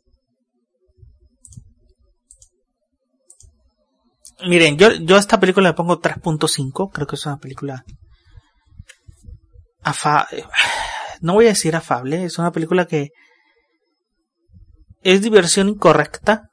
Miren, 4.47 4.77
yo, 4.77 4.93
yo 4.93 5.15
a 5.15 5.19
esta 5.19 5.39
película 5.39 5.69
le 5.69 5.75
pongo 5.75 5.99
3.5. 5.99 6.91
Creo 6.91 7.07
que 7.07 7.15
es 7.15 7.25
una 7.25 7.37
película 7.37 7.83
no 11.21 11.33
voy 11.33 11.45
a 11.45 11.49
decir 11.49 11.75
afable, 11.75 12.25
es 12.25 12.37
una 12.37 12.51
película 12.51 12.85
que 12.85 13.09
es 15.01 15.21
diversión 15.21 15.69
incorrecta, 15.69 16.49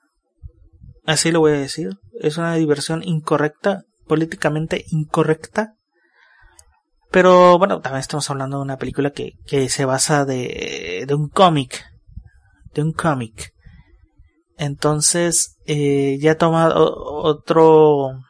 así 1.04 1.30
lo 1.30 1.40
voy 1.40 1.52
a 1.52 1.58
decir, 1.58 1.90
es 2.20 2.38
una 2.38 2.54
diversión 2.54 3.02
incorrecta, 3.02 3.82
políticamente 4.06 4.84
incorrecta, 4.90 5.74
pero 7.10 7.58
bueno, 7.58 7.80
también 7.80 8.00
estamos 8.00 8.28
hablando 8.30 8.58
de 8.58 8.62
una 8.62 8.78
película 8.78 9.10
que, 9.10 9.32
que 9.46 9.68
se 9.68 9.84
basa 9.84 10.24
de, 10.24 11.04
de 11.06 11.14
un 11.14 11.28
cómic, 11.28 11.84
de 12.76 12.82
un 12.82 12.92
cómic. 12.92 13.54
Entonces, 14.58 15.56
eh, 15.66 16.18
ya 16.20 16.36
toma 16.36 16.72
otro, 16.74 18.20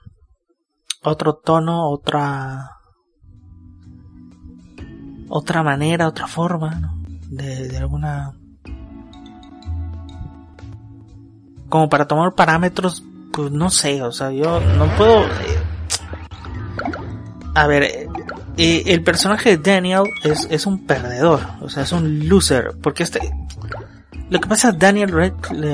otro 1.03 1.35
tono, 1.35 1.91
otra, 1.91 2.71
otra 5.29 5.63
manera, 5.63 6.09
otra 6.09 6.29
forma, 6.29 6.71
¿no? 6.77 6.97
de, 7.29 7.69
de 7.69 7.77
alguna... 7.77 8.33
Como 11.69 11.89
para 11.89 12.07
tomar 12.07 12.35
parámetros, 12.35 13.03
pues 13.33 13.51
no 13.51 13.71
sé, 13.71 14.03
o 14.03 14.13
sea, 14.13 14.31
yo 14.31 14.61
no 14.61 14.87
puedo... 14.97 15.25
A 17.55 17.67
ver, 17.67 18.09
eh, 18.57 18.83
el 18.87 19.03
personaje 19.03 19.57
de 19.57 19.73
Daniel 19.73 20.05
es, 20.23 20.47
es 20.51 20.67
un 20.67 20.87
perdedor, 20.87 21.41
o 21.61 21.69
sea, 21.69 21.83
es 21.83 21.93
un 21.93 22.29
loser, 22.29 22.77
porque 22.81 23.03
este... 23.03 23.21
Lo 24.29 24.41
que 24.41 24.49
pasa 24.49 24.73
Daniel, 24.73 25.13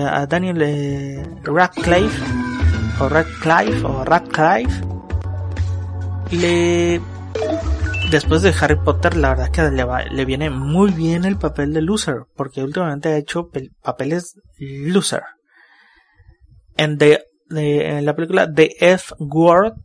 a 0.09 0.27
Daniel 0.27 1.41
Radcliffe, 1.43 2.23
o 3.01 3.09
Radcliffe, 3.09 3.85
o 3.85 4.05
Radcliffe, 4.05 4.85
le 6.33 7.01
después 8.13 8.43
de 8.43 8.55
Harry 8.61 8.77
Potter, 8.77 9.17
la 9.17 9.31
verdad 9.31 9.47
es 9.47 9.53
que 9.53 10.11
le, 10.15 10.25
viene 10.27 10.51
muy 10.51 10.91
bien 10.91 11.25
el 11.25 11.39
papel 11.39 11.73
de 11.73 11.81
loser, 11.81 12.27
porque 12.37 12.63
últimamente 12.63 13.09
ha 13.09 13.17
hecho 13.17 13.51
papeles 13.83 14.39
loser. 14.59 15.23
En, 16.77 16.99
la 18.05 18.15
película 18.15 18.53
The 18.53 18.71
F 18.81 19.15
Word, 19.19 19.79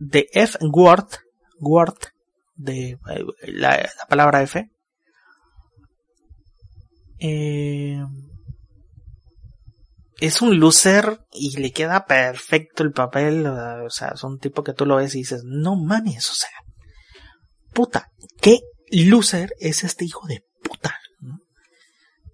The 0.00 0.26
F 0.32 0.58
Word, 0.60 1.06
Word, 1.60 1.98
de 2.56 2.98
la, 3.46 3.88
palabra 4.08 4.42
F, 4.42 4.68
eh, 7.20 8.02
es 10.20 10.42
un 10.42 10.60
loser 10.60 11.20
y 11.32 11.56
le 11.56 11.72
queda 11.72 12.04
perfecto 12.04 12.82
el 12.82 12.92
papel. 12.92 13.46
O 13.46 13.90
sea, 13.90 14.12
es 14.14 14.22
un 14.22 14.38
tipo 14.38 14.62
que 14.62 14.74
tú 14.74 14.86
lo 14.86 14.96
ves 14.96 15.14
y 15.14 15.18
dices, 15.18 15.42
no 15.44 15.76
mames, 15.76 16.30
o 16.30 16.34
sea, 16.34 16.50
puta, 17.72 18.08
qué 18.40 18.60
loser 18.90 19.54
es 19.58 19.82
este 19.84 20.04
hijo 20.04 20.26
de 20.26 20.44
puta. 20.62 20.96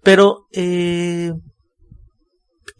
Pero, 0.03 0.47
eh, 0.51 1.31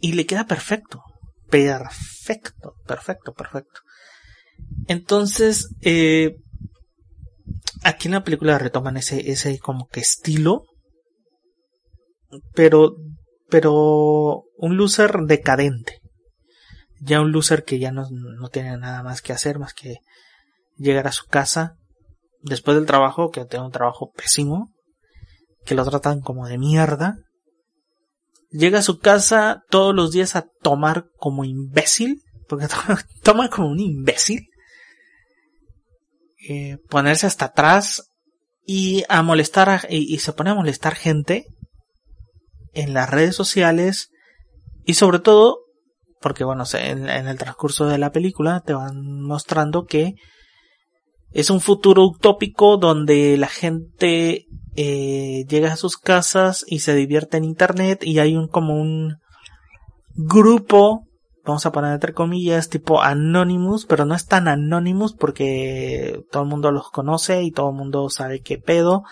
y 0.00 0.12
le 0.12 0.26
queda 0.26 0.46
perfecto, 0.46 1.02
perfecto, 1.50 2.74
perfecto, 2.86 3.32
perfecto. 3.32 3.80
Entonces, 4.86 5.74
eh, 5.82 6.36
aquí 7.82 8.08
en 8.08 8.14
la 8.14 8.24
película 8.24 8.58
retoman 8.58 8.96
ese, 8.96 9.30
ese 9.30 9.58
como 9.58 9.88
que 9.88 10.00
estilo, 10.00 10.64
pero 12.54 12.96
pero 13.48 14.44
un 14.56 14.76
loser 14.76 15.22
decadente. 15.26 16.00
Ya 17.00 17.20
un 17.20 17.32
loser 17.32 17.64
que 17.64 17.78
ya 17.78 17.92
no, 17.92 18.06
no 18.10 18.48
tiene 18.48 18.76
nada 18.76 19.02
más 19.02 19.22
que 19.22 19.32
hacer 19.32 19.58
más 19.58 19.72
que 19.72 19.98
llegar 20.76 21.06
a 21.06 21.12
su 21.12 21.26
casa 21.26 21.76
después 22.42 22.76
del 22.76 22.86
trabajo, 22.86 23.30
que 23.30 23.44
tiene 23.44 23.64
un 23.64 23.72
trabajo 23.72 24.10
pésimo, 24.10 24.72
que 25.64 25.74
lo 25.74 25.84
tratan 25.84 26.20
como 26.20 26.46
de 26.46 26.58
mierda. 26.58 27.16
Llega 28.50 28.80
a 28.80 28.82
su 28.82 28.98
casa 28.98 29.62
todos 29.70 29.94
los 29.94 30.12
días 30.12 30.36
a 30.36 30.46
tomar 30.62 31.06
como 31.16 31.44
imbécil, 31.44 32.22
porque 32.48 32.66
toma 33.22 33.48
como 33.48 33.68
un 33.68 33.80
imbécil. 33.80 34.48
Eh, 36.48 36.78
ponerse 36.88 37.26
hasta 37.26 37.46
atrás 37.46 38.10
y 38.64 39.04
a 39.08 39.22
molestar 39.22 39.86
y 39.90 40.18
se 40.18 40.32
pone 40.32 40.50
a 40.50 40.54
molestar 40.54 40.94
gente 40.94 41.46
en 42.72 42.94
las 42.94 43.10
redes 43.10 43.34
sociales 43.34 44.10
y 44.84 44.94
sobre 44.94 45.18
todo 45.18 45.68
porque 46.20 46.44
bueno, 46.44 46.64
en, 46.74 47.08
el 47.08 47.38
transcurso 47.38 47.86
de 47.86 47.98
la 47.98 48.10
película 48.10 48.62
te 48.64 48.74
van 48.74 49.22
mostrando 49.22 49.84
que 49.84 50.14
es 51.30 51.50
un 51.50 51.60
futuro 51.60 52.04
utópico 52.04 52.76
donde 52.76 53.36
la 53.36 53.48
gente 53.48 54.46
eh, 54.74 55.44
llega 55.48 55.72
a 55.72 55.76
sus 55.76 55.96
casas 55.96 56.64
y 56.66 56.80
se 56.80 56.94
divierte 56.94 57.36
en 57.36 57.44
internet 57.44 58.02
y 58.02 58.18
hay 58.18 58.34
un 58.34 58.48
como 58.48 58.80
un 58.80 59.16
grupo 60.14 61.04
vamos 61.44 61.64
a 61.66 61.72
poner 61.72 61.92
entre 61.92 62.12
comillas 62.12 62.68
tipo 62.68 63.00
Anonymous 63.00 63.86
pero 63.86 64.04
no 64.04 64.14
es 64.14 64.26
tan 64.26 64.48
Anonymous 64.48 65.14
porque 65.14 66.22
todo 66.30 66.42
el 66.42 66.48
mundo 66.48 66.72
los 66.72 66.90
conoce 66.90 67.42
y 67.42 67.52
todo 67.52 67.70
el 67.70 67.76
mundo 67.76 68.08
sabe 68.10 68.40
qué 68.40 68.58
pedo 68.58 69.02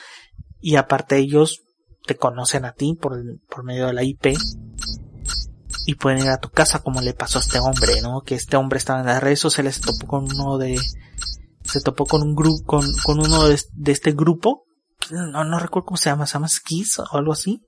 y 0.61 0.77
aparte 0.77 1.19
ellos 1.19 1.66
te 2.07 2.17
conocen 2.17 2.65
a 2.65 2.73
ti 2.73 2.95
por, 2.95 3.21
por 3.49 3.65
medio 3.65 3.87
de 3.89 3.93
la 3.93 4.05
IP 4.05 4.37
y 5.87 5.95
pueden 5.95 6.19
ir 6.19 6.31
a 6.31 6.39
tu 6.39 6.51
casa 6.51 6.81
como 6.81 7.01
le 7.01 7.15
pasó 7.15 7.39
a 7.39 7.43
este 7.43 7.59
hombre, 7.59 8.01
¿no? 8.03 8.23
Que 8.23 8.35
este 8.35 8.57
hombre 8.57 8.79
estaba 8.79 9.01
en 9.01 9.07
las 9.07 9.23
redes 9.23 9.41
sociales, 9.41 9.77
se 9.77 9.83
topó 9.83 10.07
con 10.07 10.25
uno 10.25 10.59
de, 10.59 10.79
se 11.63 11.81
topó 11.81 12.07
con 12.07 12.23
un 12.23 12.35
grupo, 12.35 12.65
con, 12.65 12.87
con 13.05 13.21
uno 13.21 13.49
de, 13.49 13.59
este 13.87 14.13
grupo, 14.13 14.65
no, 15.11 15.45
no 15.45 15.59
recuerdo 15.59 15.87
cómo 15.87 15.97
se 15.97 16.11
llama, 16.11 16.27
se 16.27 16.35
llama 16.35 16.49
Skis 16.49 16.99
o 16.99 17.17
algo 17.17 17.33
así, 17.33 17.61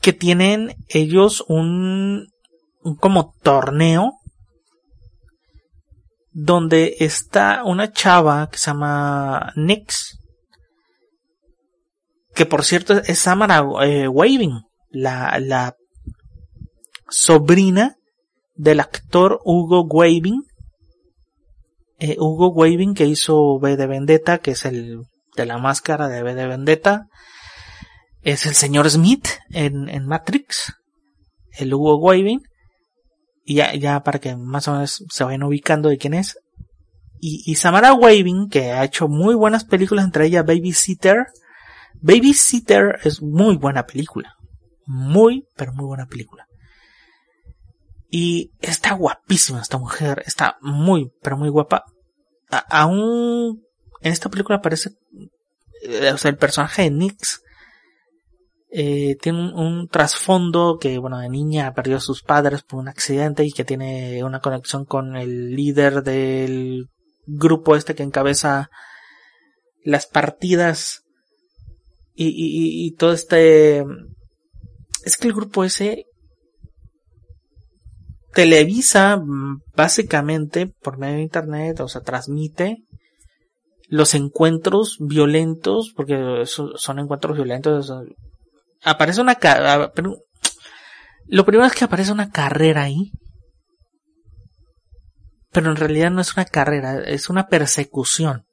que 0.00 0.14
tienen 0.14 0.74
ellos 0.88 1.44
un, 1.48 2.28
un 2.82 2.96
como 2.96 3.34
torneo 3.42 4.14
donde 6.32 6.96
está 7.00 7.62
una 7.64 7.92
chava 7.92 8.48
que 8.50 8.58
se 8.58 8.70
llama 8.70 9.52
Nix, 9.56 10.19
que 12.40 12.46
por 12.46 12.64
cierto 12.64 12.94
es 12.94 13.18
Samara 13.18 13.62
eh, 13.82 14.08
Waving, 14.08 14.62
la, 14.88 15.38
la 15.40 15.76
sobrina 17.10 17.96
del 18.54 18.80
actor 18.80 19.42
Hugo 19.44 19.82
Waving, 19.82 20.40
eh, 21.98 22.16
Hugo 22.18 22.48
Waving 22.48 22.94
que 22.94 23.04
hizo 23.04 23.36
V 23.56 23.76
de 23.76 23.86
Vendetta, 23.86 24.38
que 24.38 24.52
es 24.52 24.64
el 24.64 25.02
de 25.36 25.44
la 25.44 25.58
máscara 25.58 26.08
de 26.08 26.22
V 26.22 26.34
de 26.34 26.46
Vendetta, 26.46 27.08
es 28.22 28.46
el 28.46 28.54
señor 28.54 28.88
Smith 28.88 29.28
en, 29.50 29.90
en 29.90 30.06
Matrix, 30.06 30.72
el 31.58 31.74
Hugo 31.74 31.98
Waving, 31.98 32.40
y 33.44 33.56
ya, 33.56 33.74
ya 33.74 34.00
para 34.02 34.18
que 34.18 34.34
más 34.34 34.66
o 34.66 34.72
menos 34.72 35.04
se 35.10 35.24
vayan 35.24 35.42
ubicando 35.42 35.90
de 35.90 35.98
quién 35.98 36.14
es. 36.14 36.38
Y, 37.18 37.42
y 37.44 37.56
Samara 37.56 37.92
Waving, 37.92 38.48
que 38.48 38.72
ha 38.72 38.82
hecho 38.82 39.08
muy 39.08 39.34
buenas 39.34 39.64
películas, 39.64 40.06
entre 40.06 40.24
ellas 40.24 40.46
Babysitter. 40.46 41.26
Babysitter 42.00 42.98
es 43.04 43.22
muy 43.22 43.56
buena 43.56 43.86
película. 43.86 44.36
Muy, 44.86 45.46
pero 45.56 45.72
muy 45.72 45.86
buena 45.86 46.06
película. 46.06 46.46
Y 48.10 48.50
está 48.60 48.94
guapísima 48.94 49.60
esta 49.60 49.78
mujer, 49.78 50.22
está 50.26 50.56
muy, 50.60 51.12
pero 51.22 51.36
muy 51.36 51.48
guapa. 51.48 51.84
aún 52.68 53.62
en 54.00 54.12
esta 54.12 54.28
película 54.28 54.58
aparece, 54.58 54.90
eh, 55.82 56.10
o 56.12 56.18
sea, 56.18 56.30
el 56.30 56.36
personaje 56.36 56.82
de 56.82 56.90
Nix 56.90 57.42
eh, 58.72 59.16
tiene 59.20 59.52
un, 59.52 59.88
trasfondo 59.88 60.78
que, 60.80 60.98
bueno, 60.98 61.18
de 61.18 61.28
niña 61.28 61.72
perdió 61.74 61.96
a 61.96 62.00
sus 62.00 62.22
padres 62.22 62.62
por 62.62 62.80
un 62.80 62.88
accidente 62.88 63.44
y 63.44 63.52
que 63.52 63.64
tiene 63.64 64.24
una 64.24 64.40
conexión 64.40 64.84
con 64.84 65.16
el 65.16 65.54
líder 65.54 66.02
del 66.02 66.88
grupo 67.26 67.76
este 67.76 67.94
que 67.94 68.02
encabeza 68.02 68.70
las 69.84 70.06
partidas 70.06 71.04
y, 72.14 72.28
y, 72.28 72.86
y 72.86 72.92
todo 72.92 73.12
este... 73.12 73.84
Es 75.04 75.16
que 75.16 75.28
el 75.28 75.34
grupo 75.34 75.64
ese 75.64 76.06
televisa 78.32 79.16
mm, 79.16 79.62
básicamente 79.74 80.66
por 80.66 80.98
medio 80.98 81.16
de 81.16 81.22
internet, 81.22 81.80
o 81.80 81.88
sea, 81.88 82.00
transmite 82.02 82.78
los 83.88 84.14
encuentros 84.14 84.98
violentos, 85.00 85.92
porque 85.96 86.44
son 86.44 86.98
encuentros 87.00 87.36
violentos, 87.36 87.92
aparece 88.84 89.20
una 89.20 89.36
lo 91.26 91.44
primero 91.44 91.66
es 91.66 91.74
que 91.74 91.84
aparece 91.84 92.12
una 92.12 92.30
carrera 92.30 92.84
ahí. 92.84 93.12
Pero 95.52 95.70
en 95.70 95.76
realidad 95.76 96.10
no 96.10 96.20
es 96.20 96.36
una 96.36 96.44
carrera, 96.44 97.02
es 97.04 97.28
una 97.28 97.48
persecución. 97.48 98.46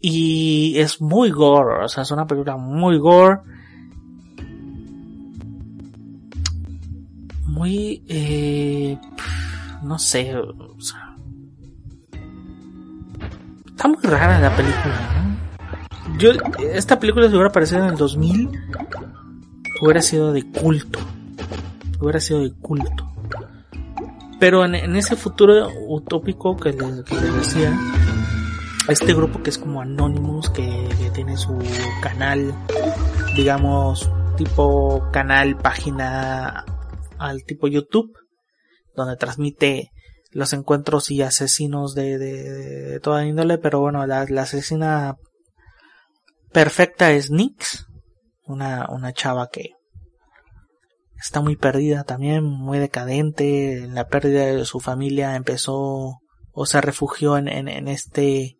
Y 0.00 0.78
es 0.78 1.00
muy 1.00 1.30
gore, 1.30 1.84
o 1.84 1.88
sea, 1.88 2.02
es 2.04 2.10
una 2.10 2.26
película 2.26 2.56
muy 2.56 2.98
gore. 2.98 3.38
Muy, 7.44 8.02
eh, 8.08 8.98
no 9.82 9.98
sé, 9.98 10.34
o 10.36 10.80
sea, 10.80 11.16
está 13.66 13.88
muy 13.88 14.02
rara 14.02 14.40
la 14.40 14.56
película, 14.56 14.94
¿no? 15.14 16.18
Yo, 16.18 16.30
esta 16.72 16.98
película 16.98 17.26
si 17.26 17.32
hubiera 17.32 17.48
aparecido 17.48 17.82
en 17.82 17.90
el 17.90 17.96
2000, 17.96 18.50
hubiera 19.82 20.02
sido 20.02 20.32
de 20.32 20.42
culto. 20.50 20.98
Hubiera 22.00 22.20
sido 22.20 22.40
de 22.40 22.52
culto. 22.52 23.10
Pero 24.38 24.64
en, 24.64 24.96
ese 24.96 25.16
futuro 25.16 25.68
utópico 25.88 26.56
que 26.56 26.72
les, 26.72 27.04
decía, 27.04 27.78
este 28.90 29.14
grupo 29.14 29.42
que 29.42 29.50
es 29.50 29.58
como 29.58 29.80
Anonymous, 29.80 30.50
que, 30.50 30.88
tiene 31.14 31.36
su 31.36 31.58
canal, 32.02 32.54
digamos, 33.36 34.10
tipo 34.36 35.08
canal, 35.12 35.56
página 35.56 36.64
al 37.18 37.44
tipo 37.44 37.68
YouTube, 37.68 38.12
donde 38.94 39.16
transmite 39.16 39.90
los 40.32 40.52
encuentros 40.52 41.10
y 41.10 41.22
asesinos 41.22 41.94
de, 41.94 42.18
de, 42.18 43.00
toda 43.00 43.24
índole, 43.24 43.58
pero 43.58 43.80
bueno, 43.80 44.06
la, 44.06 44.24
la 44.28 44.42
asesina 44.42 45.16
perfecta 46.52 47.12
es 47.12 47.30
Nix, 47.30 47.86
una, 48.44 48.88
una 48.90 49.12
chava 49.12 49.48
que 49.48 49.70
está 51.20 51.40
muy 51.40 51.56
perdida 51.56 52.04
también, 52.04 52.44
muy 52.44 52.78
decadente, 52.78 53.84
en 53.84 53.94
la 53.94 54.06
pérdida 54.08 54.46
de 54.46 54.64
su 54.64 54.80
familia 54.80 55.36
empezó 55.36 56.20
o 56.52 56.66
se 56.66 56.80
refugió 56.80 57.36
en, 57.36 57.48
en, 57.48 57.88
este, 57.88 58.56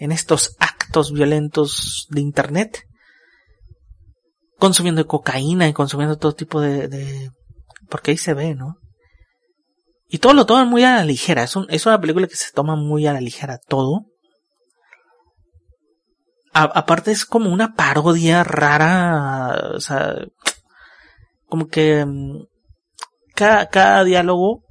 en 0.00 0.12
estos 0.12 0.56
actos 0.58 1.12
violentos 1.12 2.06
de 2.08 2.22
internet, 2.22 2.86
consumiendo 4.58 5.06
cocaína 5.06 5.68
y 5.68 5.74
consumiendo 5.74 6.16
todo 6.16 6.32
tipo 6.32 6.60
de, 6.60 7.30
porque 7.88 8.12
ahí 8.12 8.16
se 8.16 8.32
ve, 8.34 8.54
¿no? 8.54 8.78
Y 10.08 10.18
todo 10.18 10.32
lo 10.32 10.46
toman 10.46 10.68
muy 10.68 10.84
a 10.84 10.96
la 10.96 11.04
ligera, 11.04 11.44
es, 11.44 11.54
un, 11.54 11.66
es 11.68 11.84
una 11.84 12.00
película 12.00 12.26
que 12.26 12.34
se 12.34 12.50
toma 12.50 12.76
muy 12.76 13.06
a 13.06 13.12
la 13.12 13.20
ligera 13.20 13.58
todo, 13.58 14.06
aparte 16.52 17.12
es 17.12 17.26
como 17.26 17.50
una 17.50 17.74
parodia 17.74 18.42
rara, 18.42 19.72
o 19.74 19.80
sea, 19.80 20.14
como 21.46 21.68
que 21.68 22.06
mm, 22.06 22.46
cada, 23.34 23.68
cada 23.68 24.02
diálogo 24.02 24.64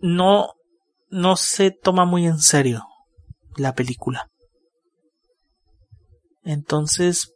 no, 0.00 0.54
no 1.10 1.36
se 1.36 1.70
toma 1.72 2.06
muy 2.06 2.26
en 2.26 2.38
serio 2.38 2.86
la 3.58 3.74
película. 3.74 4.28
Entonces, 6.42 7.34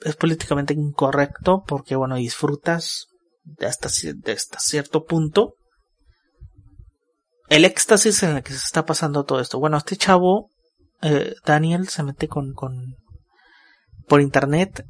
es 0.00 0.16
políticamente 0.16 0.74
incorrecto 0.74 1.64
porque, 1.66 1.96
bueno, 1.96 2.16
disfrutas 2.16 3.06
de 3.44 3.66
hasta, 3.66 3.88
de 4.14 4.32
hasta 4.32 4.58
cierto 4.58 5.04
punto 5.04 5.54
el 7.48 7.64
éxtasis 7.64 8.22
en 8.22 8.36
el 8.36 8.42
que 8.42 8.52
se 8.52 8.64
está 8.64 8.84
pasando 8.84 9.24
todo 9.24 9.40
esto. 9.40 9.58
Bueno, 9.58 9.76
este 9.76 9.96
chavo 9.96 10.50
eh, 11.02 11.34
Daniel 11.44 11.88
se 11.88 12.02
mete 12.02 12.28
con, 12.28 12.52
con, 12.54 12.96
por 14.08 14.20
internet, 14.20 14.84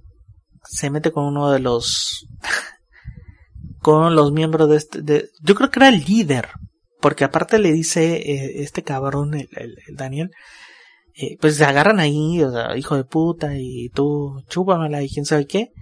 se 0.64 0.90
mete 0.90 1.12
con 1.12 1.24
uno 1.24 1.50
de 1.50 1.58
los, 1.58 2.26
con 3.80 4.14
los 4.14 4.32
miembros 4.32 4.68
de 4.68 4.76
este, 4.76 5.28
yo 5.42 5.54
creo 5.54 5.70
que 5.70 5.80
era 5.80 5.88
el 5.88 6.04
líder, 6.04 6.50
porque 7.00 7.24
aparte 7.24 7.58
le 7.58 7.72
dice 7.72 8.16
eh, 8.16 8.62
este 8.62 8.82
cabrón, 8.82 9.34
el, 9.34 9.48
el, 9.52 9.96
Daniel, 9.96 10.30
eh, 11.14 11.36
pues 11.40 11.56
se 11.56 11.64
agarran 11.64 12.00
ahí, 12.00 12.42
o 12.42 12.50
sea, 12.50 12.76
hijo 12.76 12.96
de 12.96 13.04
puta, 13.04 13.52
y 13.56 13.88
tú 13.90 14.42
chúpamela 14.48 15.02
y 15.02 15.08
quién 15.08 15.24
sabe 15.24 15.46
qué. 15.46 15.72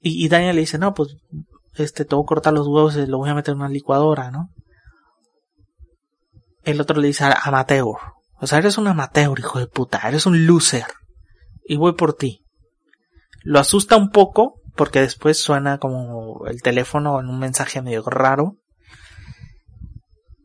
Y, 0.00 0.24
y 0.24 0.28
Daniel 0.28 0.56
le 0.56 0.62
dice, 0.62 0.78
no, 0.78 0.94
pues, 0.94 1.16
este, 1.76 2.04
te 2.04 2.14
voy 2.14 2.24
a 2.24 2.26
cortar 2.26 2.52
los 2.52 2.66
huevos 2.66 2.96
y 2.96 3.06
lo 3.06 3.18
voy 3.18 3.30
a 3.30 3.34
meter 3.34 3.52
en 3.52 3.60
una 3.60 3.68
licuadora, 3.68 4.30
¿no? 4.30 4.50
El 6.64 6.80
otro 6.80 7.00
le 7.00 7.08
dice 7.08 7.24
amateur. 7.42 7.96
O 8.40 8.46
sea, 8.46 8.58
eres 8.58 8.78
un 8.78 8.88
amateur, 8.88 9.38
hijo 9.38 9.58
de 9.58 9.66
puta, 9.66 10.00
eres 10.06 10.26
un 10.26 10.46
loser. 10.46 10.86
Y 11.64 11.76
voy 11.76 11.92
por 11.92 12.14
ti. 12.14 12.44
Lo 13.42 13.58
asusta 13.58 13.96
un 13.96 14.10
poco, 14.10 14.60
porque 14.76 15.00
después 15.00 15.38
suena 15.38 15.78
como 15.78 16.46
el 16.46 16.62
teléfono 16.62 17.20
en 17.20 17.28
un 17.28 17.38
mensaje 17.38 17.82
medio 17.82 18.02
raro. 18.02 18.56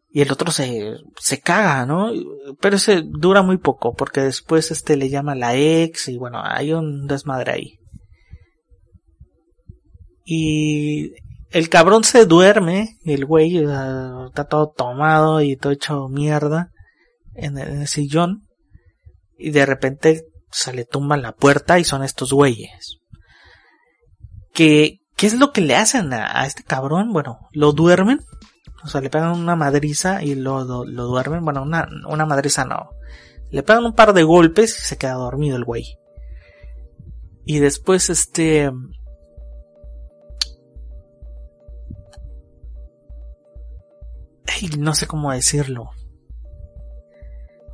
Y 0.10 0.22
el 0.22 0.32
otro 0.32 0.51
se, 0.51 0.95
se 1.20 1.39
caga, 1.41 1.86
¿no? 1.86 2.12
Pero 2.60 2.78
ese 2.78 3.03
dura 3.05 3.41
muy 3.41 3.58
poco, 3.58 3.93
porque 3.93 4.22
después 4.22 4.72
este 4.72 4.95
le 4.95 5.10
llama 5.10 5.34
a 5.34 5.36
la 5.36 5.55
ex 5.55 6.08
y 6.08 6.18
bueno, 6.18 6.41
hay 6.43 6.74
un 6.74 7.08
desmadre 7.08 7.51
ahí. 7.51 7.80
Y 10.24 11.12
el 11.51 11.70
cabrón 11.70 12.03
se 12.03 12.26
duerme, 12.26 12.97
el 13.05 13.26
güey 13.26 13.58
está 13.58 14.45
todo 14.49 14.74
tomado 14.76 15.41
y 15.41 15.55
todo 15.55 15.72
hecho 15.72 16.08
mierda 16.10 16.72
en 17.34 17.58
el, 17.58 17.88
sillón 17.88 18.43
y 19.38 19.51
de 19.51 19.66
repente 19.66 20.24
se 20.51 20.74
le 20.74 20.86
tumban 20.86 21.22
la 21.22 21.34
puerta 21.34 21.80
y 21.80 21.84
son 21.84 22.03
estos 22.03 22.34
güeyes. 22.34 22.97
¿Qué, 24.53 24.99
¿Qué 25.16 25.28
es 25.28 25.36
lo 25.36 25.51
que 25.51 25.62
le 25.62 25.76
hacen 25.76 26.12
a, 26.14 26.45
este 26.45 26.64
cabrón? 26.64 27.14
Bueno, 27.14 27.39
lo 27.51 27.72
duermen, 27.72 28.20
o 28.84 28.88
sea, 28.88 29.01
le 29.01 29.09
pegan 29.09 29.32
una 29.32 29.55
madriza 29.55 30.23
y 30.23 30.36
lo, 30.36 30.63
lo, 30.63 31.03
duermen. 31.03 31.43
Bueno, 31.43 31.63
una, 31.63 31.88
una 32.07 32.25
madriza 32.25 32.65
no. 32.65 32.91
Le 33.49 33.63
pegan 33.63 33.86
un 33.86 33.95
par 33.95 34.13
de 34.13 34.23
golpes 34.23 34.78
y 34.78 34.82
se 34.82 34.97
queda 34.97 35.13
dormido 35.13 35.57
el 35.57 35.63
güey. 35.63 35.97
Y 37.45 37.59
después 37.59 38.09
este... 38.09 38.71
No 44.78 44.95
sé 44.95 45.05
cómo 45.07 45.32
decirlo. 45.32 45.91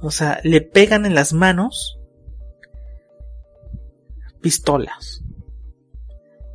O 0.02 0.12
sea, 0.12 0.42
le 0.44 0.62
pegan 0.62 1.06
en 1.06 1.16
las 1.16 1.32
manos 1.32 1.98
pistolas. 4.42 5.24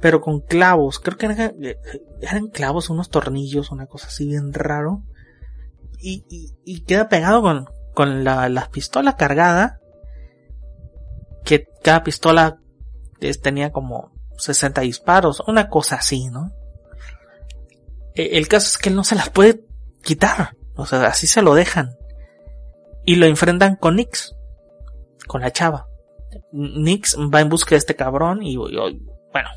Pero 0.01 0.21
con 0.21 0.41
clavos. 0.41 0.99
Creo 1.01 1.17
que 1.17 1.27
eran, 2.21 2.49
clavos, 2.49 2.91
unos 2.91 3.11
tornillos, 3.11 3.71
una 3.71 3.87
cosa 3.87 4.09
así 4.09 4.27
bien 4.27 4.53
raro. 4.53 5.03
Y, 6.01 6.25
y, 6.65 6.85
queda 6.85 7.09
pegado 7.09 7.43
con, 7.43 7.67
con 7.95 8.23
la, 8.23 8.49
la 8.49 8.69
pistola 8.71 9.17
cargada. 9.17 9.81
Que 11.45 11.67
cada 11.83 12.05
pistola 12.05 12.59
tenía 13.43 13.73
como 13.73 14.13
60 14.39 14.81
disparos, 14.83 15.43
una 15.47 15.69
cosa 15.69 15.97
así, 15.97 16.29
¿no? 16.29 16.53
E, 18.15 18.39
el 18.39 18.49
caso 18.49 18.67
es 18.69 18.79
que 18.79 18.89
él 18.89 18.97
no 18.97 19.05
se 19.05 19.17
las 19.17 19.31
puede 19.31 19.65
quitar, 20.03 20.57
o 20.77 20.87
sea, 20.87 21.05
así 21.07 21.27
se 21.27 21.43
lo 21.43 21.55
dejan. 21.55 21.97
Y 23.05 23.17
lo 23.17 23.27
enfrentan 23.27 23.77
con 23.77 23.97
Nix, 23.97 24.35
con 25.27 25.41
la 25.41 25.51
chava. 25.51 25.89
Nix 26.53 27.17
va 27.17 27.41
en 27.41 27.49
busca 27.49 27.71
de 27.71 27.79
este 27.79 27.97
cabrón 27.97 28.43
y, 28.43 28.57
bueno, 28.57 29.51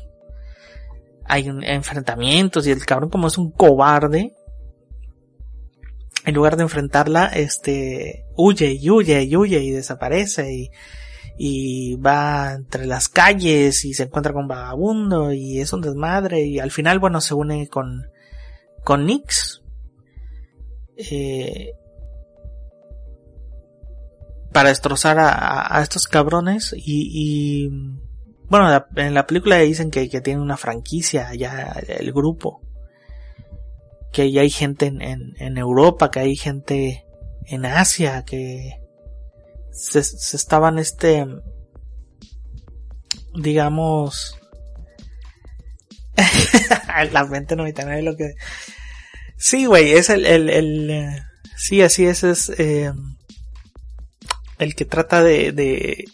hay 1.26 1.50
enfrentamientos 1.62 2.66
y 2.66 2.70
el 2.70 2.84
cabrón 2.84 3.10
como 3.10 3.28
es 3.28 3.38
un 3.38 3.50
cobarde, 3.50 4.34
en 6.24 6.34
lugar 6.34 6.56
de 6.56 6.62
enfrentarla, 6.62 7.26
este, 7.26 8.26
huye 8.36 8.76
y 8.80 8.90
huye 8.90 9.22
y 9.22 9.36
huye 9.36 9.60
y 9.60 9.70
desaparece 9.70 10.52
y, 10.52 10.70
y 11.36 11.96
va 11.96 12.52
entre 12.52 12.86
las 12.86 13.08
calles 13.08 13.84
y 13.84 13.94
se 13.94 14.04
encuentra 14.04 14.32
con 14.32 14.48
vagabundo 14.48 15.32
y 15.32 15.60
es 15.60 15.72
un 15.72 15.80
desmadre 15.80 16.42
y 16.42 16.58
al 16.60 16.70
final 16.70 16.98
bueno 16.98 17.20
se 17.20 17.34
une 17.34 17.68
con 17.68 18.06
con 18.84 19.06
Nix 19.06 19.62
eh, 20.96 21.72
para 24.52 24.68
destrozar 24.68 25.18
a, 25.18 25.76
a, 25.76 25.82
estos 25.82 26.06
cabrones 26.06 26.74
y, 26.76 27.08
y 27.66 27.70
bueno 28.52 28.84
en 28.96 29.14
la 29.14 29.26
película 29.26 29.56
dicen 29.56 29.90
que, 29.90 30.10
que 30.10 30.20
tiene 30.20 30.42
una 30.42 30.58
franquicia 30.58 31.32
ya 31.34 31.74
el 31.88 32.12
grupo. 32.12 32.60
Que 34.12 34.30
ya 34.30 34.42
hay 34.42 34.50
gente 34.50 34.84
en, 34.86 35.00
en, 35.00 35.56
Europa 35.56 36.10
que 36.10 36.20
hay 36.20 36.36
gente 36.36 37.06
en 37.46 37.64
Asia 37.64 38.26
que 38.26 38.78
se, 39.70 40.04
se 40.04 40.36
estaban 40.36 40.78
este 40.78 41.26
digamos 43.34 44.38
la 47.10 47.24
mente 47.24 47.56
99 47.56 48.02
lo 48.02 48.16
que 48.18 48.34
sí 49.38 49.64
güey 49.64 49.92
es 49.92 50.10
el 50.10 50.26
el, 50.26 50.50
el 50.50 51.22
sí 51.56 51.80
así 51.80 52.04
es 52.04 52.22
es 52.22 52.50
eh, 52.58 52.92
el 54.58 54.74
que 54.74 54.84
trata 54.84 55.22
de 55.22 56.04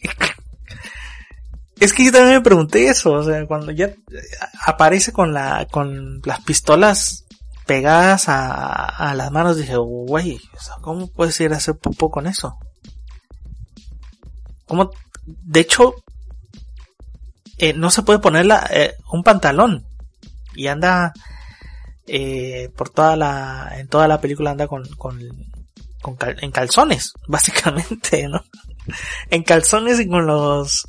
es 1.81 1.93
que 1.93 2.05
yo 2.05 2.13
también 2.13 2.37
me 2.37 2.43
pregunté 2.43 2.89
eso 2.89 3.13
o 3.13 3.23
sea 3.23 3.47
cuando 3.47 3.73
ya 3.73 3.91
aparece 4.67 5.13
con 5.13 5.33
la 5.33 5.67
con 5.71 6.21
las 6.25 6.41
pistolas 6.43 7.25
pegadas 7.67 8.25
a, 8.29 9.15
las 9.15 9.31
manos 9.31 9.57
dije 9.57 9.77
güey 9.77 10.41
cómo 10.81 11.09
puedes 11.09 11.39
ir 11.41 11.53
a 11.53 11.57
hacer 11.57 11.77
popó 11.77 12.11
con 12.11 12.27
eso 12.27 12.59
como, 14.69 14.91
de 15.25 15.61
hecho, 15.61 15.95
eh, 17.57 17.73
no 17.73 17.91
se 17.91 18.03
puede 18.03 18.21
ponerla 18.21 18.69
eh, 18.71 18.95
un 19.11 19.25
pantalón 19.25 19.87
y 20.55 20.67
anda 20.67 21.13
eh, 22.07 22.71
por 22.77 22.91
toda 22.91 23.17
la, 23.17 23.73
en 23.79 23.89
toda 23.89 24.07
la 24.07 24.21
película 24.21 24.51
anda 24.51 24.69
con, 24.69 24.87
con, 24.97 25.19
con 26.03 26.17
en 26.21 26.53
calzones, 26.53 27.15
básicamente, 27.27 28.29
¿no? 28.29 28.45
en 29.31 29.43
calzones 29.43 29.99
y 30.01 30.07
con 30.07 30.27
los, 30.27 30.87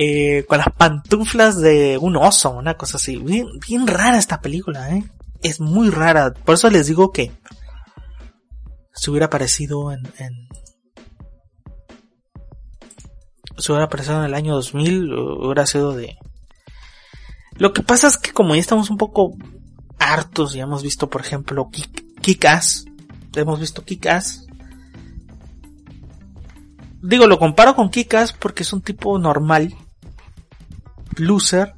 eh, 0.00 0.44
con 0.46 0.58
las 0.58 0.70
pantuflas 0.70 1.60
de 1.60 1.98
un 1.98 2.16
oso, 2.16 2.52
una 2.52 2.74
cosa 2.74 2.98
así. 2.98 3.16
Bien, 3.16 3.84
rara 3.84 4.16
esta 4.16 4.40
película, 4.40 4.94
¿eh? 4.94 5.02
Es 5.42 5.60
muy 5.60 5.90
rara. 5.90 6.32
Por 6.32 6.54
eso 6.54 6.70
les 6.70 6.86
digo 6.86 7.10
que 7.10 7.32
se 8.94 9.10
hubiera 9.10 9.28
parecido 9.28 9.90
en, 9.90 10.06
en, 10.18 10.48
si 13.58 13.72
hubiera 13.72 13.86
aparecido 13.86 14.20
en 14.20 14.26
el 14.26 14.34
año 14.34 14.54
2000, 14.54 15.12
hubiera 15.12 15.66
sido 15.66 15.92
de... 15.96 16.16
Lo 17.56 17.72
que 17.72 17.82
pasa 17.82 18.06
es 18.06 18.18
que 18.18 18.30
como 18.30 18.54
ya 18.54 18.60
estamos 18.60 18.90
un 18.90 18.98
poco 18.98 19.36
hartos, 19.98 20.52
ya 20.52 20.62
hemos 20.62 20.84
visto, 20.84 21.10
por 21.10 21.22
ejemplo, 21.22 21.70
Kikas, 22.20 22.84
hemos 23.34 23.58
visto 23.58 23.84
Kikas. 23.84 24.46
Digo, 27.02 27.26
lo 27.26 27.40
comparo 27.40 27.74
con 27.74 27.90
Kikas 27.90 28.32
porque 28.32 28.62
es 28.62 28.72
un 28.72 28.82
tipo 28.82 29.18
normal, 29.18 29.74
loser, 31.18 31.74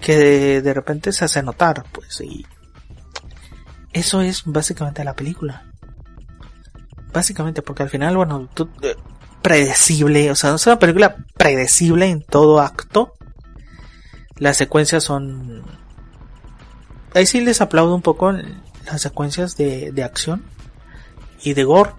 que 0.00 0.60
de, 0.60 0.74
repente 0.74 1.12
se 1.12 1.24
hace 1.24 1.42
notar, 1.42 1.84
pues, 1.92 2.20
y 2.20 2.44
eso 3.92 4.20
es 4.20 4.42
básicamente 4.44 5.04
la 5.04 5.14
película. 5.14 5.64
Básicamente, 7.12 7.62
porque 7.62 7.82
al 7.82 7.90
final, 7.90 8.16
bueno, 8.16 8.48
eh, 8.82 8.96
predecible, 9.42 10.30
o 10.30 10.34
sea, 10.34 10.54
es 10.54 10.66
una 10.66 10.78
película 10.78 11.16
predecible 11.36 12.06
en 12.06 12.22
todo 12.22 12.60
acto. 12.60 13.14
Las 14.38 14.56
secuencias 14.56 15.04
son... 15.04 15.62
Ahí 17.14 17.26
sí 17.26 17.42
les 17.42 17.60
aplaudo 17.60 17.94
un 17.94 18.02
poco 18.02 18.32
las 18.32 19.02
secuencias 19.02 19.56
de, 19.56 19.92
de 19.92 20.02
acción 20.02 20.42
y 21.42 21.52
de 21.52 21.64
gore. 21.64 21.92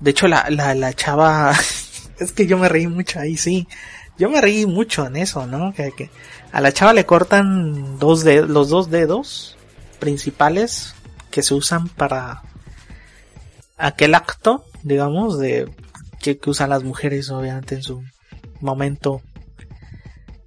De 0.00 0.12
hecho, 0.12 0.28
la, 0.28 0.48
la, 0.50 0.74
la 0.74 0.92
chava... 0.92 1.52
es 2.18 2.32
que 2.32 2.46
yo 2.46 2.58
me 2.58 2.68
reí 2.68 2.86
mucho 2.86 3.18
ahí, 3.18 3.36
sí. 3.36 3.66
Yo 4.18 4.30
me 4.30 4.40
reí 4.40 4.66
mucho 4.66 5.06
en 5.06 5.16
eso, 5.16 5.46
¿no? 5.46 5.72
Que, 5.74 6.10
a 6.52 6.60
la 6.60 6.72
chava 6.72 6.92
le 6.92 7.04
cortan 7.04 7.98
dos 7.98 8.24
los 8.24 8.68
dos 8.68 8.90
dedos 8.90 9.56
principales 9.98 10.94
que 11.30 11.42
se 11.42 11.54
usan 11.54 11.88
para 11.88 12.42
aquel 13.76 14.14
acto, 14.14 14.64
digamos, 14.82 15.38
de 15.38 15.68
que, 16.20 16.38
usan 16.46 16.70
las 16.70 16.84
mujeres 16.84 17.30
obviamente 17.30 17.74
en 17.74 17.82
su 17.82 18.02
momento 18.60 19.20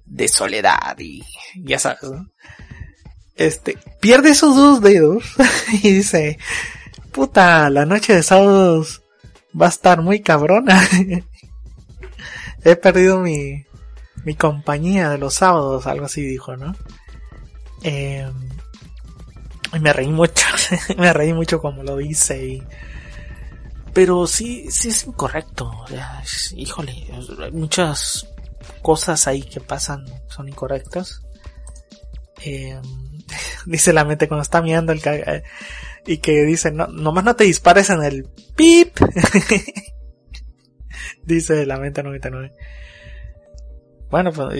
de 0.06 0.28
soledad 0.28 0.98
y 0.98 1.22
ya 1.54 1.78
sabes, 1.78 2.02
¿no? 2.02 2.26
Este, 3.36 3.78
pierde 4.00 4.30
esos 4.30 4.56
dos 4.56 4.80
dedos 4.80 5.24
y 5.82 5.92
dice, 5.92 6.38
puta, 7.12 7.70
la 7.70 7.86
noche 7.86 8.14
de 8.14 8.22
sábados 8.22 9.02
va 9.60 9.66
a 9.66 9.70
estar 9.70 10.02
muy 10.02 10.20
cabrona. 10.20 10.88
He 12.64 12.76
perdido 12.76 13.20
mi, 13.20 13.64
mi 14.24 14.34
compañía 14.34 15.10
de 15.10 15.18
los 15.18 15.34
sábados, 15.34 15.86
algo 15.86 16.06
así 16.06 16.22
dijo, 16.22 16.56
¿no? 16.56 16.74
Eh, 17.82 18.28
y 19.72 19.78
me 19.80 19.92
reí 19.92 20.08
mucho, 20.08 20.46
me 20.98 21.12
reí 21.12 21.32
mucho 21.32 21.60
como 21.60 21.82
lo 21.82 21.96
dice 21.96 22.44
y 22.44 22.62
pero 23.98 24.28
sí, 24.28 24.70
sí 24.70 24.90
es 24.90 25.06
incorrecto. 25.06 25.72
híjole, 26.54 26.92
hay 27.42 27.50
muchas 27.50 28.28
cosas 28.80 29.26
ahí 29.26 29.42
que 29.42 29.60
pasan, 29.60 30.04
son 30.28 30.48
incorrectas. 30.48 31.22
Eh, 32.44 32.80
dice 33.66 33.92
la 33.92 34.04
mente 34.04 34.28
cuando 34.28 34.42
está 34.42 34.62
mirando 34.62 34.92
el 34.92 35.00
eh, 35.04 35.42
y 36.06 36.18
que 36.18 36.44
dice, 36.44 36.70
no, 36.70 36.86
nomás 36.86 37.24
no 37.24 37.34
te 37.34 37.42
dispares 37.42 37.90
en 37.90 38.04
el 38.04 38.28
pip. 38.54 38.98
dice 41.28 41.66
la 41.66 41.78
mente 41.78 42.02
99. 42.02 42.52
Bueno, 44.10 44.32
pues, 44.32 44.58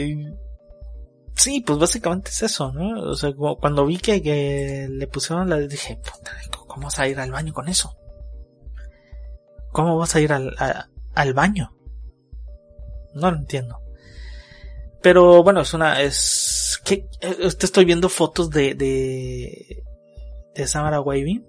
sí, 1.34 1.60
pues 1.60 1.78
básicamente 1.78 2.30
es 2.30 2.42
eso, 2.42 2.72
¿no? 2.72 3.00
O 3.10 3.14
sea, 3.14 3.32
cuando 3.34 3.86
vi 3.86 3.98
que, 3.98 4.88
le 4.90 5.06
pusieron 5.06 5.48
la, 5.48 5.58
dije, 5.58 6.00
¿cómo 6.66 6.84
vas 6.84 6.98
a 6.98 7.08
ir 7.08 7.18
al 7.18 7.32
baño 7.32 7.52
con 7.52 7.68
eso? 7.68 7.96
¿Cómo 9.72 9.96
vas 9.96 10.14
a 10.14 10.20
ir 10.20 10.32
al, 10.32 10.54
al 11.14 11.34
baño? 11.34 11.74
No 13.14 13.30
lo 13.30 13.38
entiendo. 13.38 13.80
Pero 15.00 15.42
bueno, 15.42 15.60
es 15.60 15.74
una, 15.74 16.02
es, 16.02 16.80
que, 16.84 17.08
eh, 17.20 17.50
te 17.56 17.66
estoy 17.66 17.84
viendo 17.84 18.08
fotos 18.08 18.50
de, 18.50 18.74
de, 18.74 19.84
de 20.54 20.66
Samara 20.66 21.00
Wavy. 21.00 21.44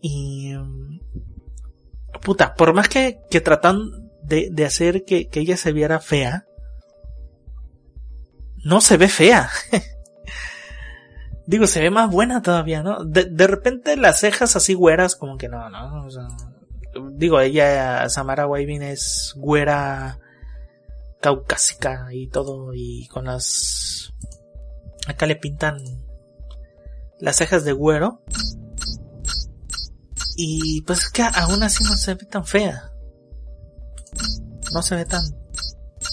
Y, 0.00 0.54
puta, 2.22 2.54
por 2.54 2.72
más 2.74 2.88
que, 2.88 3.20
que 3.30 3.40
tratan 3.40 4.10
de, 4.22 4.48
de 4.50 4.64
hacer 4.64 5.04
que, 5.04 5.28
que 5.28 5.40
ella 5.40 5.56
se 5.56 5.72
viera 5.72 6.00
fea, 6.00 6.46
no 8.64 8.80
se 8.80 8.96
ve 8.96 9.08
fea. 9.08 9.50
Digo, 11.46 11.66
se 11.66 11.80
ve 11.80 11.90
más 11.90 12.10
buena 12.10 12.40
todavía, 12.40 12.82
¿no? 12.82 13.04
De, 13.04 13.24
de 13.24 13.46
repente 13.46 13.96
las 13.96 14.20
cejas 14.20 14.54
así 14.54 14.74
güeras, 14.74 15.16
como 15.16 15.36
que 15.36 15.48
no, 15.48 15.68
¿no? 15.68 16.06
Digo, 17.12 17.40
ella, 17.40 18.08
Samara 18.08 18.46
Weaving 18.46 18.82
es 18.82 19.34
güera 19.36 20.18
caucásica 21.20 22.08
y 22.12 22.28
todo, 22.28 22.72
y 22.74 23.08
con 23.08 23.24
las... 23.24 24.12
Acá 25.08 25.26
le 25.26 25.36
pintan 25.36 25.78
las 27.18 27.36
cejas 27.36 27.64
de 27.64 27.72
güero. 27.72 28.20
Y 30.36 30.82
pues 30.82 31.00
es 31.00 31.10
que 31.10 31.22
aún 31.22 31.62
así 31.62 31.84
no 31.84 31.94
se 31.96 32.14
ve 32.14 32.24
tan 32.26 32.46
fea. 32.46 32.90
No 34.72 34.82
se 34.82 34.96
ve 34.96 35.04
tan, 35.04 35.22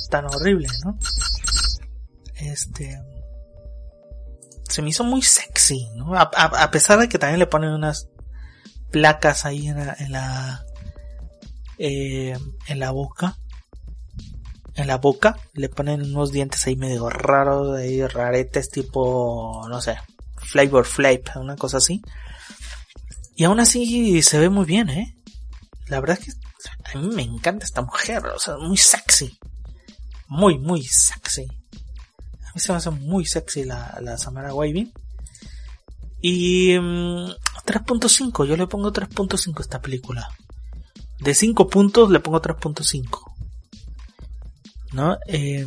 tan 0.10 0.26
horrible, 0.26 0.68
¿no? 0.84 0.98
Este, 2.36 3.02
se 4.70 4.82
me 4.82 4.90
hizo 4.90 5.04
muy 5.04 5.22
sexy, 5.22 5.90
¿no? 5.96 6.16
A, 6.16 6.24
a, 6.24 6.72
pesar 6.72 7.00
de 7.00 7.10
que 7.10 7.18
también 7.18 7.40
le 7.40 7.48
ponen 7.48 7.72
unas 7.72 8.10
placas 8.92 9.46
ahí 9.46 9.68
en 9.68 9.86
la, 9.86 9.96
en 10.00 10.12
la, 10.12 10.66
eh, 11.78 12.38
en 12.68 12.80
la 12.80 12.92
boca. 12.92 13.38
En 14.76 14.88
la 14.88 14.98
boca 14.98 15.36
le 15.54 15.68
ponen 15.68 16.02
unos 16.04 16.32
dientes 16.32 16.66
ahí 16.66 16.76
medio 16.76 17.10
raros, 17.10 17.78
ahí 17.78 18.06
raretes 18.06 18.70
tipo, 18.70 19.66
no 19.68 19.82
sé, 19.82 19.98
Flavor 20.38 20.86
Flav, 20.86 21.20
una 21.36 21.56
cosa 21.58 21.78
así. 21.78 22.02
Y 23.40 23.46
aún 23.46 23.62
así 23.62 24.22
se 24.22 24.38
ve 24.38 24.50
muy 24.50 24.66
bien, 24.66 24.90
¿eh? 24.90 25.16
La 25.88 26.02
verdad 26.02 26.20
es 26.20 26.36
que 26.36 26.42
a 26.94 27.00
mí 27.00 27.08
me 27.16 27.22
encanta 27.22 27.64
esta 27.64 27.82
mujer, 27.82 28.26
o 28.26 28.38
sea, 28.38 28.58
muy 28.58 28.76
sexy. 28.76 29.40
Muy, 30.28 30.60
muy 30.60 30.84
sexy. 30.84 31.48
A 32.44 32.52
mí 32.54 32.60
se 32.60 32.74
me 32.74 32.78
hace 32.78 32.90
muy 32.90 33.26
sexy 33.26 33.64
la, 33.64 33.98
la 34.02 34.18
Samara 34.18 34.54
Waving. 34.54 34.92
Y 36.22 36.78
mm, 36.78 37.30
3.5, 37.66 38.46
yo 38.46 38.58
le 38.58 38.68
pongo 38.68 38.92
3.5 38.92 39.58
a 39.58 39.62
esta 39.62 39.82
película. 39.82 40.28
De 41.20 41.34
5 41.34 41.70
puntos 41.70 42.12
le 42.12 42.20
pongo 42.20 42.42
3.5. 42.42 43.24
¿No? 44.92 45.18
Eh, 45.28 45.66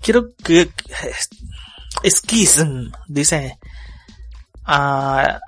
quiero 0.00 0.34
que... 0.36 0.70
Schism, 2.02 2.92
dice... 3.08 3.58
Uh, 4.66 5.38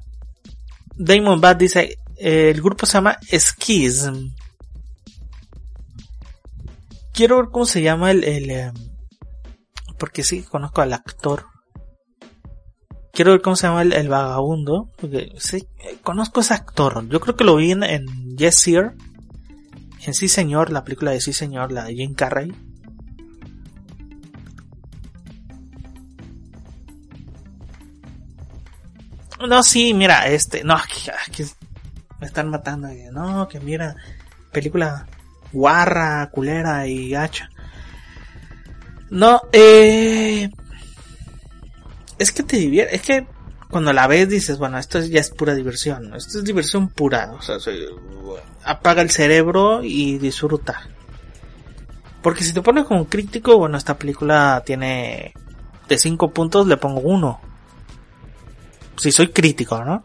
Damon 0.97 1.40
Bad 1.40 1.56
dice... 1.56 1.98
el 2.16 2.60
grupo 2.62 2.86
se 2.86 2.94
llama 2.94 3.18
Schism. 3.22 4.30
Quiero 7.12 7.36
ver 7.36 7.47
cómo 7.51 7.66
se 7.66 7.82
llama 7.82 8.10
el... 8.10 8.24
el 8.24 8.51
eh, 8.51 8.72
porque 9.98 10.22
sí, 10.22 10.43
conozco 10.43 10.82
al 10.82 10.93
actor. 10.93 11.47
Quiero 13.12 13.32
ver 13.32 13.40
cómo 13.40 13.56
se 13.56 13.66
llama 13.66 13.82
el, 13.82 13.93
el 13.93 14.09
vagabundo. 14.09 14.90
Porque 14.97 15.32
sí, 15.38 15.66
conozco 16.02 16.40
a 16.40 16.43
ese 16.43 16.55
actor. 16.55 17.09
Yo 17.09 17.20
creo 17.20 17.36
que 17.36 17.44
lo 17.44 17.56
vi 17.56 17.72
en, 17.72 17.82
en 17.82 18.36
Yes 18.36 18.56
Sir. 18.56 18.93
En 20.05 20.14
Sí 20.14 20.28
Señor, 20.28 20.70
la 20.70 20.84
película 20.84 21.10
de 21.10 21.20
Sí 21.20 21.32
Señor, 21.32 21.72
la 21.72 21.84
de 21.84 21.94
Jim 21.94 22.14
Carrey. 22.14 22.52
No, 29.39 29.63
sí, 29.63 29.93
mira, 29.93 30.29
este, 30.29 30.65
no, 30.65 30.75
aquí, 30.75 31.11
aquí 31.29 31.45
me 32.21 32.27
están 32.27 32.51
matando. 32.51 32.89
No, 33.13 33.49
que 33.49 33.61
mira, 33.61 33.97
película 34.53 35.07
guarra, 35.53 36.29
culera 36.31 36.87
y 36.87 37.11
gacha. 37.11 37.51
No, 39.11 39.43
eh, 39.53 40.51
es 42.19 42.33
que 42.33 42.43
te 42.43 42.57
divierte, 42.57 42.97
es 42.97 43.03
que 43.03 43.27
cuando 43.71 43.93
la 43.93 44.07
ves 44.07 44.29
dices, 44.29 44.59
bueno, 44.59 44.79
esto 44.79 45.01
ya 45.01 45.21
es 45.21 45.31
pura 45.31 45.55
diversión, 45.55 46.15
esto 46.15 46.39
es 46.39 46.45
diversión 46.45 46.89
pura, 46.89 47.33
o 47.33 47.43
sea, 47.43 47.57
apaga 48.65 49.03
el 49.03 49.11
cerebro 49.11 49.83
y 49.83 50.19
disfruta. 50.19 50.89
Porque 52.23 52.43
si 52.43 52.53
te 52.53 52.63
pones 52.63 52.85
como 52.87 53.07
crítico, 53.07 53.57
bueno, 53.59 53.79
esta 53.79 53.97
película 53.97 54.63
tiene 54.67 55.33
de 55.89 55.99
5 55.99 56.33
puntos 56.33 56.67
le 56.67 56.77
pongo 56.77 57.01
1. 57.01 57.41
Si 58.98 59.12
soy 59.12 59.28
crítico, 59.28 59.85
¿no? 59.85 60.05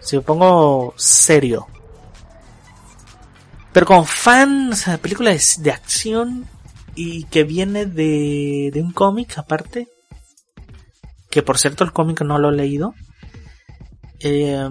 Si 0.00 0.16
me 0.16 0.22
pongo 0.22 0.94
serio. 0.96 1.66
Pero 3.72 3.86
como 3.86 4.04
fan, 4.04 4.72
o 4.72 4.76
sea, 4.76 4.98
película 4.98 5.30
de, 5.30 5.42
de 5.58 5.70
acción 5.70 6.46
y 6.94 7.24
que 7.24 7.44
viene 7.44 7.86
de, 7.86 8.70
de 8.72 8.82
un 8.82 8.92
cómic 8.92 9.38
aparte, 9.38 9.88
que 11.30 11.42
por 11.42 11.58
cierto 11.58 11.84
el 11.84 11.92
cómic 11.92 12.22
no 12.22 12.38
lo 12.38 12.48
he 12.50 12.56
leído. 12.56 12.94
Eh, 14.20 14.68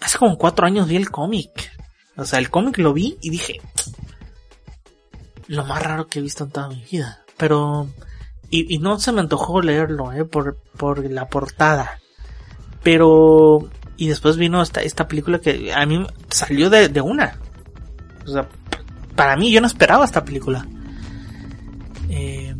hace 0.00 0.18
como 0.18 0.38
cuatro 0.38 0.66
años 0.66 0.88
vi 0.88 0.96
el 0.96 1.10
cómic. 1.10 1.72
O 2.16 2.24
sea, 2.24 2.38
el 2.38 2.50
cómic 2.50 2.78
lo 2.78 2.92
vi 2.92 3.18
y 3.22 3.30
dije, 3.30 3.60
lo 5.46 5.64
más 5.64 5.82
raro 5.82 6.06
que 6.06 6.18
he 6.18 6.22
visto 6.22 6.44
en 6.44 6.50
toda 6.50 6.68
mi 6.68 6.84
vida. 6.90 7.24
Pero, 7.36 7.88
y, 8.52 8.78
no 8.78 8.98
se 9.00 9.12
me 9.12 9.20
antojó 9.20 9.60
leerlo, 9.62 10.12
eh, 10.12 10.24
por, 10.24 10.58
por 10.76 11.04
la 11.10 11.26
portada. 11.28 11.98
Pero, 12.82 13.68
y 13.96 14.08
después 14.08 14.36
vino 14.36 14.60
esta, 14.62 14.82
esta 14.82 15.08
película 15.08 15.38
que 15.40 15.72
a 15.72 15.86
mí 15.86 16.06
salió 16.28 16.68
de, 16.70 16.88
de 16.88 17.00
una. 17.00 17.36
O 18.26 18.30
sea, 18.30 18.46
para 19.16 19.36
mí 19.36 19.50
yo 19.50 19.60
no 19.60 19.66
esperaba 19.66 20.04
esta 20.04 20.24
película. 20.24 20.66
Eh, 22.10 22.54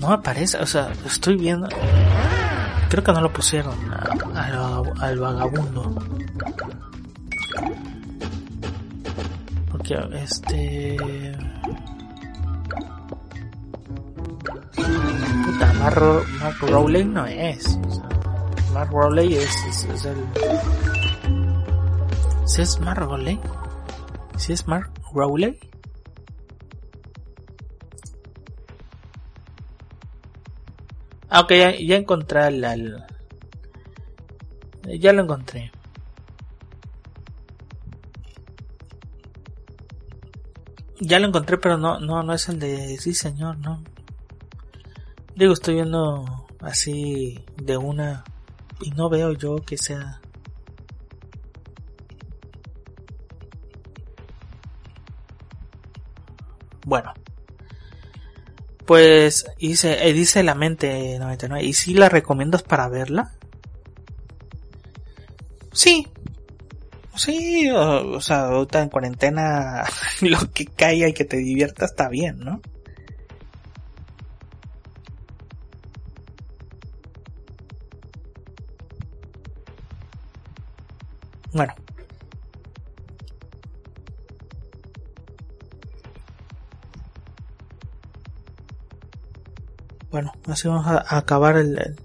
no 0.00 0.08
me 0.10 0.18
parece, 0.18 0.58
o 0.58 0.66
sea, 0.66 0.92
estoy 1.06 1.36
viendo. 1.36 1.68
Creo 2.88 3.02
que 3.02 3.12
no 3.12 3.20
lo 3.20 3.32
pusieron 3.32 3.74
a- 3.92 4.38
a- 4.38 4.82
al 5.06 5.18
vagabundo. 5.18 5.94
Porque 9.86 10.16
este. 10.24 10.96
Puta, 15.44 15.72
Mark, 15.74 15.94
Ro- 15.96 16.24
Mark 16.40 16.56
Rowley 16.62 17.04
no 17.04 17.26
es. 17.26 17.76
o 17.76 18.72
Mark 18.72 18.90
Rowley 18.90 19.34
es, 19.34 19.54
es, 19.68 19.84
es 19.84 20.04
el. 20.06 20.16
¿Si 22.46 22.62
es 22.62 22.80
Mark 22.80 23.00
Rowley? 23.00 23.38
¿Si 24.38 24.54
es 24.54 24.66
Mark 24.66 24.90
Rowley? 25.12 25.58
Ah, 31.28 31.40
ok, 31.40 31.50
ya, 31.52 31.70
ya 31.78 31.96
encontré 31.96 32.40
al, 32.40 32.64
al- 32.64 33.06
Ya 35.00 35.12
lo 35.12 35.22
encontré. 35.22 35.72
Ya 41.06 41.18
lo 41.18 41.28
encontré, 41.28 41.58
pero 41.58 41.76
no, 41.76 42.00
no, 42.00 42.22
no 42.22 42.32
es 42.32 42.48
el 42.48 42.58
de 42.58 42.96
sí 42.98 43.12
señor, 43.12 43.58
no. 43.58 43.82
Digo, 45.36 45.52
estoy 45.52 45.74
viendo 45.74 46.46
así 46.60 47.44
de 47.56 47.76
una 47.76 48.24
y 48.80 48.90
no 48.92 49.10
veo 49.10 49.32
yo 49.32 49.56
que 49.56 49.76
sea. 49.76 50.20
Bueno. 56.86 57.12
Pues 58.86 59.46
dice, 59.58 60.08
eh, 60.08 60.12
dice 60.14 60.42
la 60.42 60.54
mente 60.54 61.18
99. 61.18 61.64
¿Y 61.66 61.74
si 61.74 61.92
la 61.92 62.08
recomiendas 62.08 62.62
para 62.62 62.88
verla? 62.88 63.32
Sí. 65.72 66.06
Sí, 67.16 67.70
o, 67.70 68.20
sea, 68.20 68.46
ahorita 68.46 68.82
en 68.82 68.88
cuarentena 68.88 69.84
lo 70.20 70.38
que 70.52 70.66
caiga 70.66 71.08
y 71.08 71.14
que 71.14 71.24
te 71.24 71.36
divierta 71.38 71.84
está 71.84 72.08
bien, 72.08 72.38
¿no? 72.40 72.60
Bueno. 81.52 81.74
Bueno, 90.10 90.32
así 90.46 90.68
vamos 90.68 90.86
a, 90.86 91.16
acabar 91.18 91.56
el, 91.56 91.96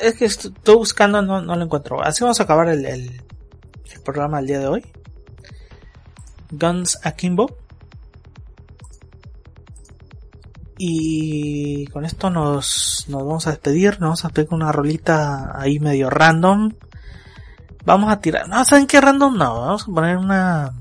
Es 0.00 0.14
que 0.16 0.24
est- 0.26 0.46
estoy 0.46 0.74
buscando, 0.76 1.22
no, 1.22 1.40
no 1.40 1.56
lo 1.56 1.64
encuentro. 1.64 2.02
Así 2.02 2.22
vamos 2.22 2.40
a 2.40 2.44
acabar 2.44 2.68
el, 2.68 2.84
el 2.84 3.25
programa 4.06 4.38
del 4.38 4.46
día 4.46 4.60
de 4.60 4.68
hoy. 4.68 4.86
Guns 6.50 6.98
Akimbo. 7.04 7.56
Y 10.78 11.86
con 11.88 12.04
esto 12.04 12.30
nos, 12.30 13.06
nos 13.08 13.22
vamos 13.24 13.46
a 13.46 13.50
despedir. 13.50 14.00
Nos 14.00 14.22
vamos 14.22 14.24
a 14.24 14.46
con 14.46 14.62
una 14.62 14.72
rolita 14.72 15.60
ahí 15.60 15.80
medio 15.80 16.08
random. 16.08 16.72
Vamos 17.84 18.10
a 18.10 18.20
tirar. 18.20 18.48
No, 18.48 18.64
¿saben 18.64 18.86
qué 18.86 19.00
random? 19.00 19.36
No, 19.36 19.60
vamos 19.60 19.82
a 19.82 19.86
poner 19.86 20.16
una. 20.16 20.72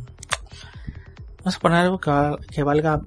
Vamos 1.40 1.56
a 1.56 1.60
poner 1.60 1.80
algo 1.80 2.00
que, 2.00 2.12
que 2.52 2.64
valga 2.64 3.02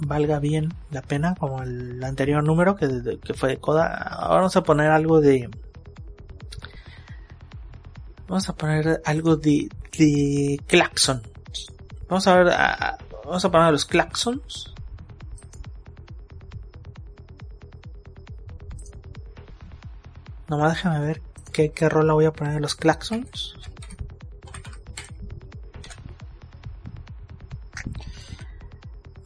valga 0.00 0.38
bien 0.38 0.72
la 0.90 1.02
pena, 1.02 1.34
como 1.34 1.62
el 1.62 2.02
anterior 2.04 2.44
número 2.44 2.76
que, 2.76 3.18
que 3.22 3.34
fue 3.34 3.50
de 3.50 3.56
Coda. 3.58 3.86
Ahora 3.86 4.36
vamos 4.36 4.56
a 4.56 4.62
poner 4.62 4.90
algo 4.90 5.20
de. 5.20 5.48
Vamos 8.28 8.48
a 8.48 8.54
poner 8.54 9.00
algo 9.04 9.36
de, 9.36 9.68
de 9.98 10.60
Claxon. 10.66 11.22
Vamos 12.08 12.26
a 12.26 12.36
ver, 12.36 12.48
a- 12.52 12.98
vamos 13.24 13.44
a 13.44 13.50
poner 13.50 13.72
los 13.72 13.84
Claxons. 13.86 14.74
Nomás 20.48 20.72
déjame 20.74 21.00
ver 21.06 21.22
qué, 21.52 21.70
qué 21.72 21.88
rola 21.88 22.14
voy 22.14 22.24
a 22.24 22.32
poner 22.32 22.54
de 22.54 22.60
los 22.60 22.74
Claxons. 22.74 23.54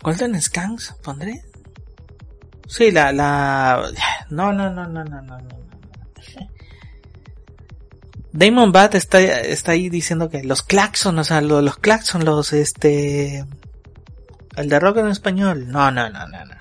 Golden 0.03 0.41
Skanks 0.41 0.95
pondré. 1.03 1.45
Sí, 2.67 2.91
la, 2.91 3.13
la, 3.13 3.83
no, 4.31 4.53
no, 4.53 4.71
no, 4.71 4.87
no, 4.89 5.05
no, 5.05 5.21
no. 5.23 5.62
Damon 8.33 8.73
Bat 8.73 8.95
está, 8.95 9.21
está 9.21 9.73
ahí 9.73 9.91
diciendo 9.91 10.31
que 10.31 10.43
los 10.43 10.63
claxon, 10.63 11.19
o 11.19 11.25
sea, 11.25 11.41
los, 11.43 11.63
los 11.63 11.79
los, 12.25 12.53
este, 12.53 13.45
el 14.57 14.69
de 14.69 14.81
rock 14.81 14.99
en 14.99 15.09
español. 15.09 15.69
No, 15.69 15.91
no, 15.91 16.09
no, 16.09 16.27
no, 16.29 16.45
no. 16.45 16.55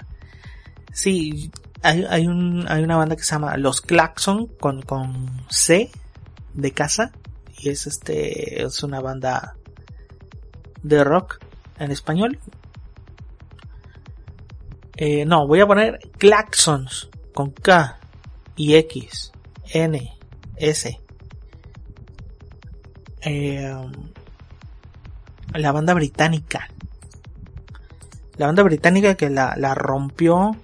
Sí, 0.94 1.50
hay, 1.82 2.06
hay 2.10 2.28
un, 2.28 2.66
hay 2.70 2.84
una 2.84 2.98
banda 2.98 3.16
que 3.16 3.24
se 3.24 3.34
llama 3.34 3.58
Los 3.58 3.82
Claxon 3.82 4.48
con, 4.48 4.82
con 4.82 5.46
C 5.50 5.90
de 6.54 6.72
casa. 6.72 7.12
Y 7.58 7.70
es 7.70 7.88
este, 7.88 8.64
es 8.64 8.84
una 8.84 9.00
banda 9.02 9.56
de 10.84 11.04
rock 11.04 11.40
en 11.80 11.92
español. 11.92 12.40
Eh, 14.98 15.26
no, 15.26 15.48
voy 15.48 15.62
a 15.62 15.68
poner 15.68 16.00
Claxons 16.18 17.10
con 17.34 17.52
K 17.52 18.00
y 18.56 18.76
X, 18.76 19.32
N, 19.72 20.18
S. 20.58 21.01
Eh, 23.22 23.74
la 25.54 25.72
banda 25.72 25.94
británica. 25.94 26.68
La 28.38 28.48
banda 28.48 28.64
británica 28.64 29.16
que 29.16 29.30
la, 29.30 29.54
la 29.58 29.76
rompió 29.76 30.56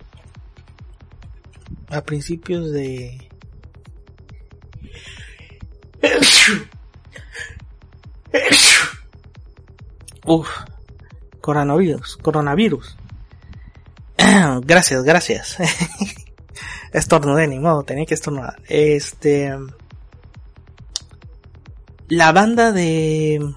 a 1.90 2.02
principios 2.02 2.72
de... 2.72 3.30
Uf, 10.26 10.50
coronavirus, 11.42 12.18
coronavirus. 12.18 12.98
gracias, 14.64 15.04
gracias. 15.04 15.58
Estornudé, 16.94 17.48
ni 17.48 17.60
modo, 17.60 17.84
tenía 17.84 18.06
que 18.06 18.16
estornudar. 18.16 18.62
Este. 18.68 19.54
La 22.10 22.32
banda 22.32 22.72
de. 22.72 23.54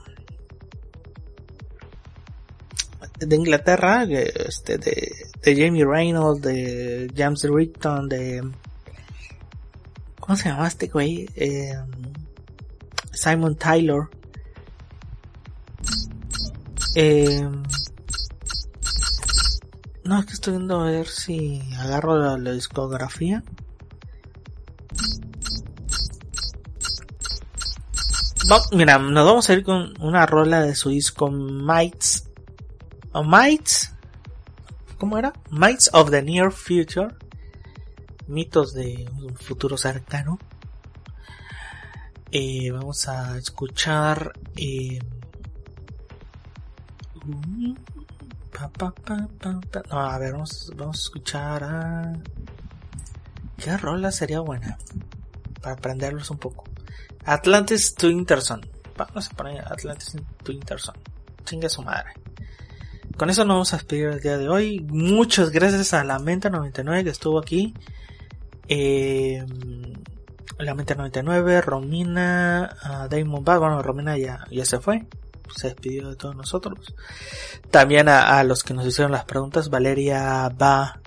De 3.18 3.36
Inglaterra, 3.36 4.04
este, 4.04 4.78
de, 4.78 5.12
de 5.42 5.54
Jamie 5.54 5.84
Reynolds, 5.84 6.42
de 6.42 7.12
James 7.16 7.42
Rickton, 7.44 8.08
de. 8.08 8.42
¿Cómo 10.18 10.36
se 10.36 10.48
llama 10.48 10.66
este 10.66 10.88
güey? 10.88 11.28
Eh, 11.36 11.74
Simon 13.12 13.56
Tyler. 13.56 14.08
Eh, 16.96 17.48
no, 20.04 20.20
estoy 20.20 20.54
viendo 20.54 20.80
a 20.80 20.90
ver 20.90 21.06
si 21.06 21.62
agarro 21.78 22.36
la 22.36 22.52
discografía. 22.52 23.44
Mira, 28.72 28.98
nos 28.98 29.24
vamos 29.24 29.48
a 29.48 29.52
ir 29.52 29.62
con 29.62 29.94
una 30.02 30.26
rola 30.26 30.62
de 30.62 30.74
su 30.74 30.88
disco 30.88 31.30
Mites. 31.30 32.28
¿O 33.12 33.22
Mites? 33.22 33.92
¿Cómo 34.98 35.18
era? 35.18 35.32
Mites 35.50 35.88
of 35.92 36.10
the 36.10 36.20
Near 36.20 36.50
Future. 36.50 37.14
Mitos 38.26 38.74
de 38.74 39.08
un 39.22 39.36
futuro 39.36 39.76
cercano. 39.76 40.40
Eh, 42.32 42.72
vamos 42.72 43.08
a 43.08 43.38
escuchar. 43.38 44.32
Eh, 44.56 44.98
pa, 48.52 48.68
pa, 48.68 48.90
pa. 48.90 49.28
No, 49.90 50.00
a 50.00 50.18
ver, 50.18 50.32
vamos, 50.32 50.72
vamos 50.76 50.98
a 50.98 51.02
escuchar 51.02 51.62
a... 51.62 52.12
¿Qué 53.56 53.76
rola 53.76 54.10
sería 54.10 54.40
buena? 54.40 54.76
Para 55.60 55.74
aprenderlos 55.74 56.30
un 56.30 56.38
poco. 56.38 56.69
Atlantis 57.30 57.94
to 57.94 58.08
Interson. 58.08 58.60
Vamos 58.96 59.28
a 59.30 59.36
poner 59.36 59.64
Atlantis 59.64 60.16
to 60.42 60.50
Interson. 60.50 60.96
Chinga 61.44 61.68
su 61.68 61.80
madre. 61.82 62.12
Con 63.16 63.30
eso 63.30 63.44
nos 63.44 63.54
vamos 63.54 63.72
a 63.72 63.76
despedir 63.76 64.06
el 64.06 64.20
día 64.20 64.36
de 64.36 64.48
hoy. 64.48 64.80
Muchas 64.88 65.50
gracias 65.50 65.94
a 65.94 66.02
la 66.02 66.18
Menta 66.18 66.50
99 66.50 67.04
que 67.04 67.10
estuvo 67.10 67.38
aquí. 67.38 67.72
Eh, 68.66 69.46
la 70.58 70.74
Menta 70.74 70.96
99, 70.96 71.60
Romina, 71.60 72.76
a 72.82 73.06
Damon 73.06 73.44
Bad. 73.44 73.60
Bueno, 73.60 73.80
Romina 73.80 74.18
ya, 74.18 74.44
ya 74.50 74.64
se 74.64 74.80
fue. 74.80 75.06
Se 75.54 75.68
despidió 75.68 76.08
de 76.10 76.16
todos 76.16 76.34
nosotros. 76.34 76.94
También 77.70 78.08
a 78.08 78.42
los 78.42 78.64
que 78.64 78.74
nos 78.74 78.84
hicieron 78.84 79.12
las 79.12 79.24
preguntas, 79.24 79.70
Valeria 79.70 80.48
va, 80.48 81.00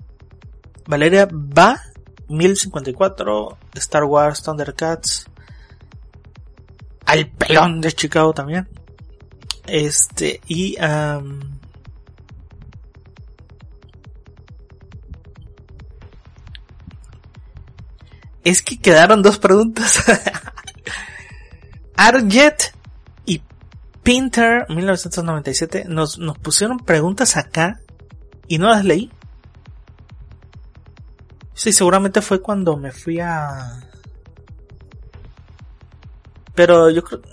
Valeria 0.88 1.28
va 1.30 1.82
1054, 2.30 3.58
Star 3.76 4.04
Wars 4.06 4.42
Thundercats, 4.42 5.28
al 7.06 7.28
pelón 7.28 7.82
de 7.82 7.92
Chicago 7.92 8.34
también. 8.34 8.68
Este, 9.66 10.42
y, 10.48 10.78
am, 10.80 11.60
es 18.44 18.62
que 18.62 18.80
quedaron 18.80 19.22
dos 19.22 19.38
preguntas. 19.38 20.04
Arjet 21.96 22.74
y 23.26 23.42
Pinter 24.02 24.66
1997 24.70 25.86
nos, 25.88 26.18
nos 26.18 26.38
pusieron 26.40 26.80
preguntas 26.80 27.38
acá 27.38 27.80
y 28.48 28.58
no 28.58 28.70
las 28.70 28.84
leí. 28.84 29.12
Sí, 31.54 31.72
seguramente 31.72 32.22
fue 32.22 32.42
cuando 32.42 32.76
me 32.78 32.92
fui 32.92 33.20
a... 33.20 33.83
Pero 36.56 36.90
yo 36.90 37.04
creo... 37.04 37.22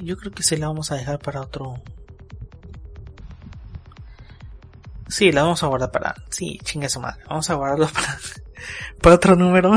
Yo 0.00 0.16
creo 0.16 0.32
que 0.32 0.42
sí 0.42 0.56
la 0.56 0.66
vamos 0.66 0.90
a 0.92 0.96
dejar 0.96 1.18
para 1.18 1.40
otro... 1.40 1.80
Sí, 5.08 5.32
la 5.32 5.42
vamos 5.42 5.62
a 5.62 5.66
guardar 5.66 5.90
para... 5.90 6.14
Sí, 6.30 6.58
chinga 6.62 6.88
su 6.88 7.00
madre. 7.00 7.22
Vamos 7.28 7.48
a 7.48 7.54
guardarlo 7.54 7.88
para... 7.92 8.18
Para 9.00 9.14
otro 9.16 9.36
número. 9.36 9.72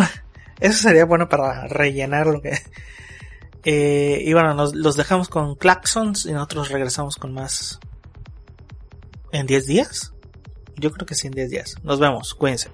Eso 0.60 0.82
sería 0.82 1.06
bueno 1.06 1.30
para 1.30 1.68
rellenar 1.68 2.28
lo 2.28 2.42
que... 2.42 2.58
Eh, 3.64 4.22
y 4.24 4.34
bueno, 4.34 4.54
nos, 4.54 4.76
los 4.76 4.96
dejamos 4.96 5.28
con 5.28 5.56
Claxons 5.56 6.26
y 6.26 6.34
nosotros 6.34 6.70
regresamos 6.70 7.16
con 7.16 7.34
más... 7.34 7.80
¿En 9.32 9.46
10 9.48 9.66
días? 9.66 10.14
Yo 10.78 10.92
creo 10.92 11.06
que 11.06 11.16
sí, 11.16 11.28
en 11.28 11.34
10 11.34 11.50
días. 11.50 11.76
Nos 11.84 12.00
vemos, 12.00 12.36
cuídense. 12.36 12.70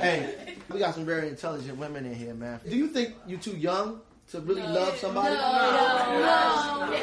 Hey, 0.00 0.54
we 0.70 0.78
got 0.78 0.94
some 0.94 1.04
very 1.04 1.28
intelligent 1.28 1.76
women 1.78 2.06
in 2.06 2.14
here, 2.14 2.34
man. 2.34 2.60
Do 2.68 2.76
you 2.76 2.88
think 2.88 3.14
you're 3.26 3.40
too 3.40 3.56
young 3.56 4.00
to 4.30 4.40
really 4.40 4.62
love 4.62 4.96
somebody? 4.98 5.34
No, 5.34 5.40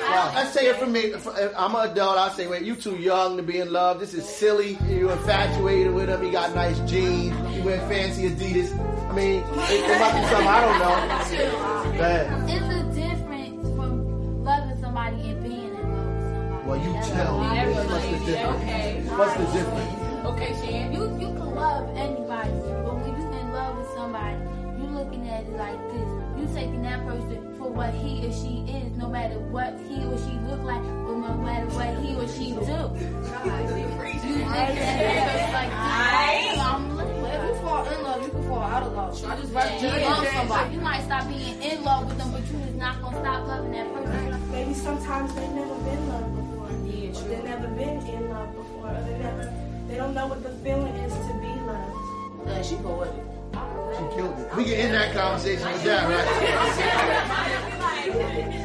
Wow. 0.06 0.32
Let's 0.36 0.54
say 0.54 0.68
it 0.68 0.78
for 0.78 0.86
me. 0.86 1.14
I'm 1.58 1.76
an 1.76 1.92
adult. 1.92 2.18
I 2.18 2.30
say, 2.36 2.48
wait, 2.48 2.62
you 2.64 2.76
too 2.76 2.96
young 2.96 3.36
to 3.38 3.44
be 3.44 3.60
in 3.60 3.72
love. 3.72 4.00
This 4.00 4.14
is 4.14 4.26
silly. 4.28 4.78
You're 4.88 5.12
infatuated 5.12 5.94
with 5.94 6.08
him. 6.10 6.22
He 6.24 6.32
got 6.32 6.54
nice 6.56 6.80
jeans. 6.90 7.36
He 7.56 7.62
wear 7.62 7.80
fancy 7.90 8.30
Adidas. 8.30 8.72
I 9.10 9.14
mean, 9.14 9.40
it, 9.40 9.46
it 9.46 10.00
might 10.00 10.22
be 10.22 10.28
something 10.28 10.48
I 10.48 10.62
don't 10.62 10.80
know. 10.80 11.98
Go 11.98 12.04
ahead. 12.04 12.50
It's 12.50 12.66
a 12.66 13.02
difference 13.02 13.64
from 13.76 14.44
loving 14.44 14.80
somebody 14.82 15.16
and 15.30 15.44
being 15.44 15.64
in 15.66 15.74
love 15.74 16.08
with 16.08 16.24
somebody. 16.24 16.66
Well, 16.66 16.80
you 16.80 16.94
tell 17.14 17.40
me. 17.40 17.46
What's 17.76 18.06
the 18.06 18.20
difference? 18.26 18.62
Okay. 18.64 19.04
What's 19.18 19.34
the 19.34 19.46
difference? 19.58 20.02
Okay, 20.26 20.54
Shan. 20.66 20.94
You 20.94 21.04
you 21.20 21.28
can 21.36 21.56
love 21.56 21.90
anybody, 21.96 22.50
looking 25.06 25.30
at 25.30 25.44
it 25.44 25.54
like 25.58 25.80
this. 25.92 26.10
You 26.38 26.48
taking 26.54 26.82
that 26.84 27.06
person 27.06 27.56
for 27.58 27.70
what 27.70 27.94
he 27.94 28.26
or 28.26 28.34
she 28.34 28.66
is, 28.72 28.92
no 28.98 29.10
matter 29.10 29.40
what 29.54 29.78
he 29.88 30.04
or 30.06 30.18
she 30.18 30.34
look 30.50 30.62
like, 30.64 30.82
or 30.82 31.16
no 31.16 31.34
matter 31.38 31.68
what 31.68 31.94
he 32.04 32.16
or 32.16 32.28
she 32.28 32.52
do. 32.52 32.58
You 32.58 34.42
looking 34.42 34.52
at 34.52 34.98
that 34.98 35.28
person 35.30 35.54
like 35.54 35.72
this. 35.72 36.60
I'm 36.60 36.98
looking 36.98 37.26
If 37.26 37.44
you 37.46 37.62
fall 37.62 37.86
in 37.86 38.04
love, 38.04 38.24
you 38.24 38.32
can 38.32 38.44
fall 38.48 38.64
out 38.64 38.84
of 38.84 38.94
love. 38.94 39.26
I 39.26 39.36
just 39.36 39.54
But 39.54 39.82
you 39.82 39.88
love 39.88 40.28
somebody. 40.28 40.74
You 40.74 40.82
might 40.82 41.04
stop 41.04 41.28
being 41.28 41.62
in 41.62 41.84
love 41.84 42.08
with 42.08 42.18
them, 42.18 42.32
but 42.32 42.42
you 42.52 42.60
is 42.60 42.76
not 42.76 43.02
gonna 43.02 43.20
stop 43.20 43.48
loving 43.48 43.72
that 43.72 43.94
person. 43.94 44.52
Maybe 44.52 44.74
sometimes 44.74 45.34
they've 45.36 45.50
never 45.52 45.76
been 45.76 46.10
loved 46.10 46.36
before. 46.36 46.70
Yeah, 46.86 47.10
Or 47.10 47.28
They've 47.30 47.44
never 47.44 47.68
been 47.68 47.98
in 48.08 48.30
love 48.30 48.56
before. 48.56 48.90
Or 48.90 49.02
they 49.02 49.18
never, 49.20 49.54
they 49.88 49.96
don't 49.96 50.14
know 50.14 50.28
what 50.28 50.44
the 50.44 50.50
feeling 50.64 50.96
is 50.96 51.14
to 51.14 51.34
be 51.40 51.54
loved. 51.64 52.50
Uh, 52.50 52.64
she 52.64 52.76
go 52.78 53.00
with 53.00 53.10
it. 53.10 53.35
She 53.96 54.16
killed 54.16 54.40
it. 54.40 54.56
We 54.56 54.64
can 54.66 54.74
end 54.74 54.94
that 54.94 55.14
conversation 55.14 55.72
with 55.72 55.84
that, 55.84 56.10
right? 58.14 58.62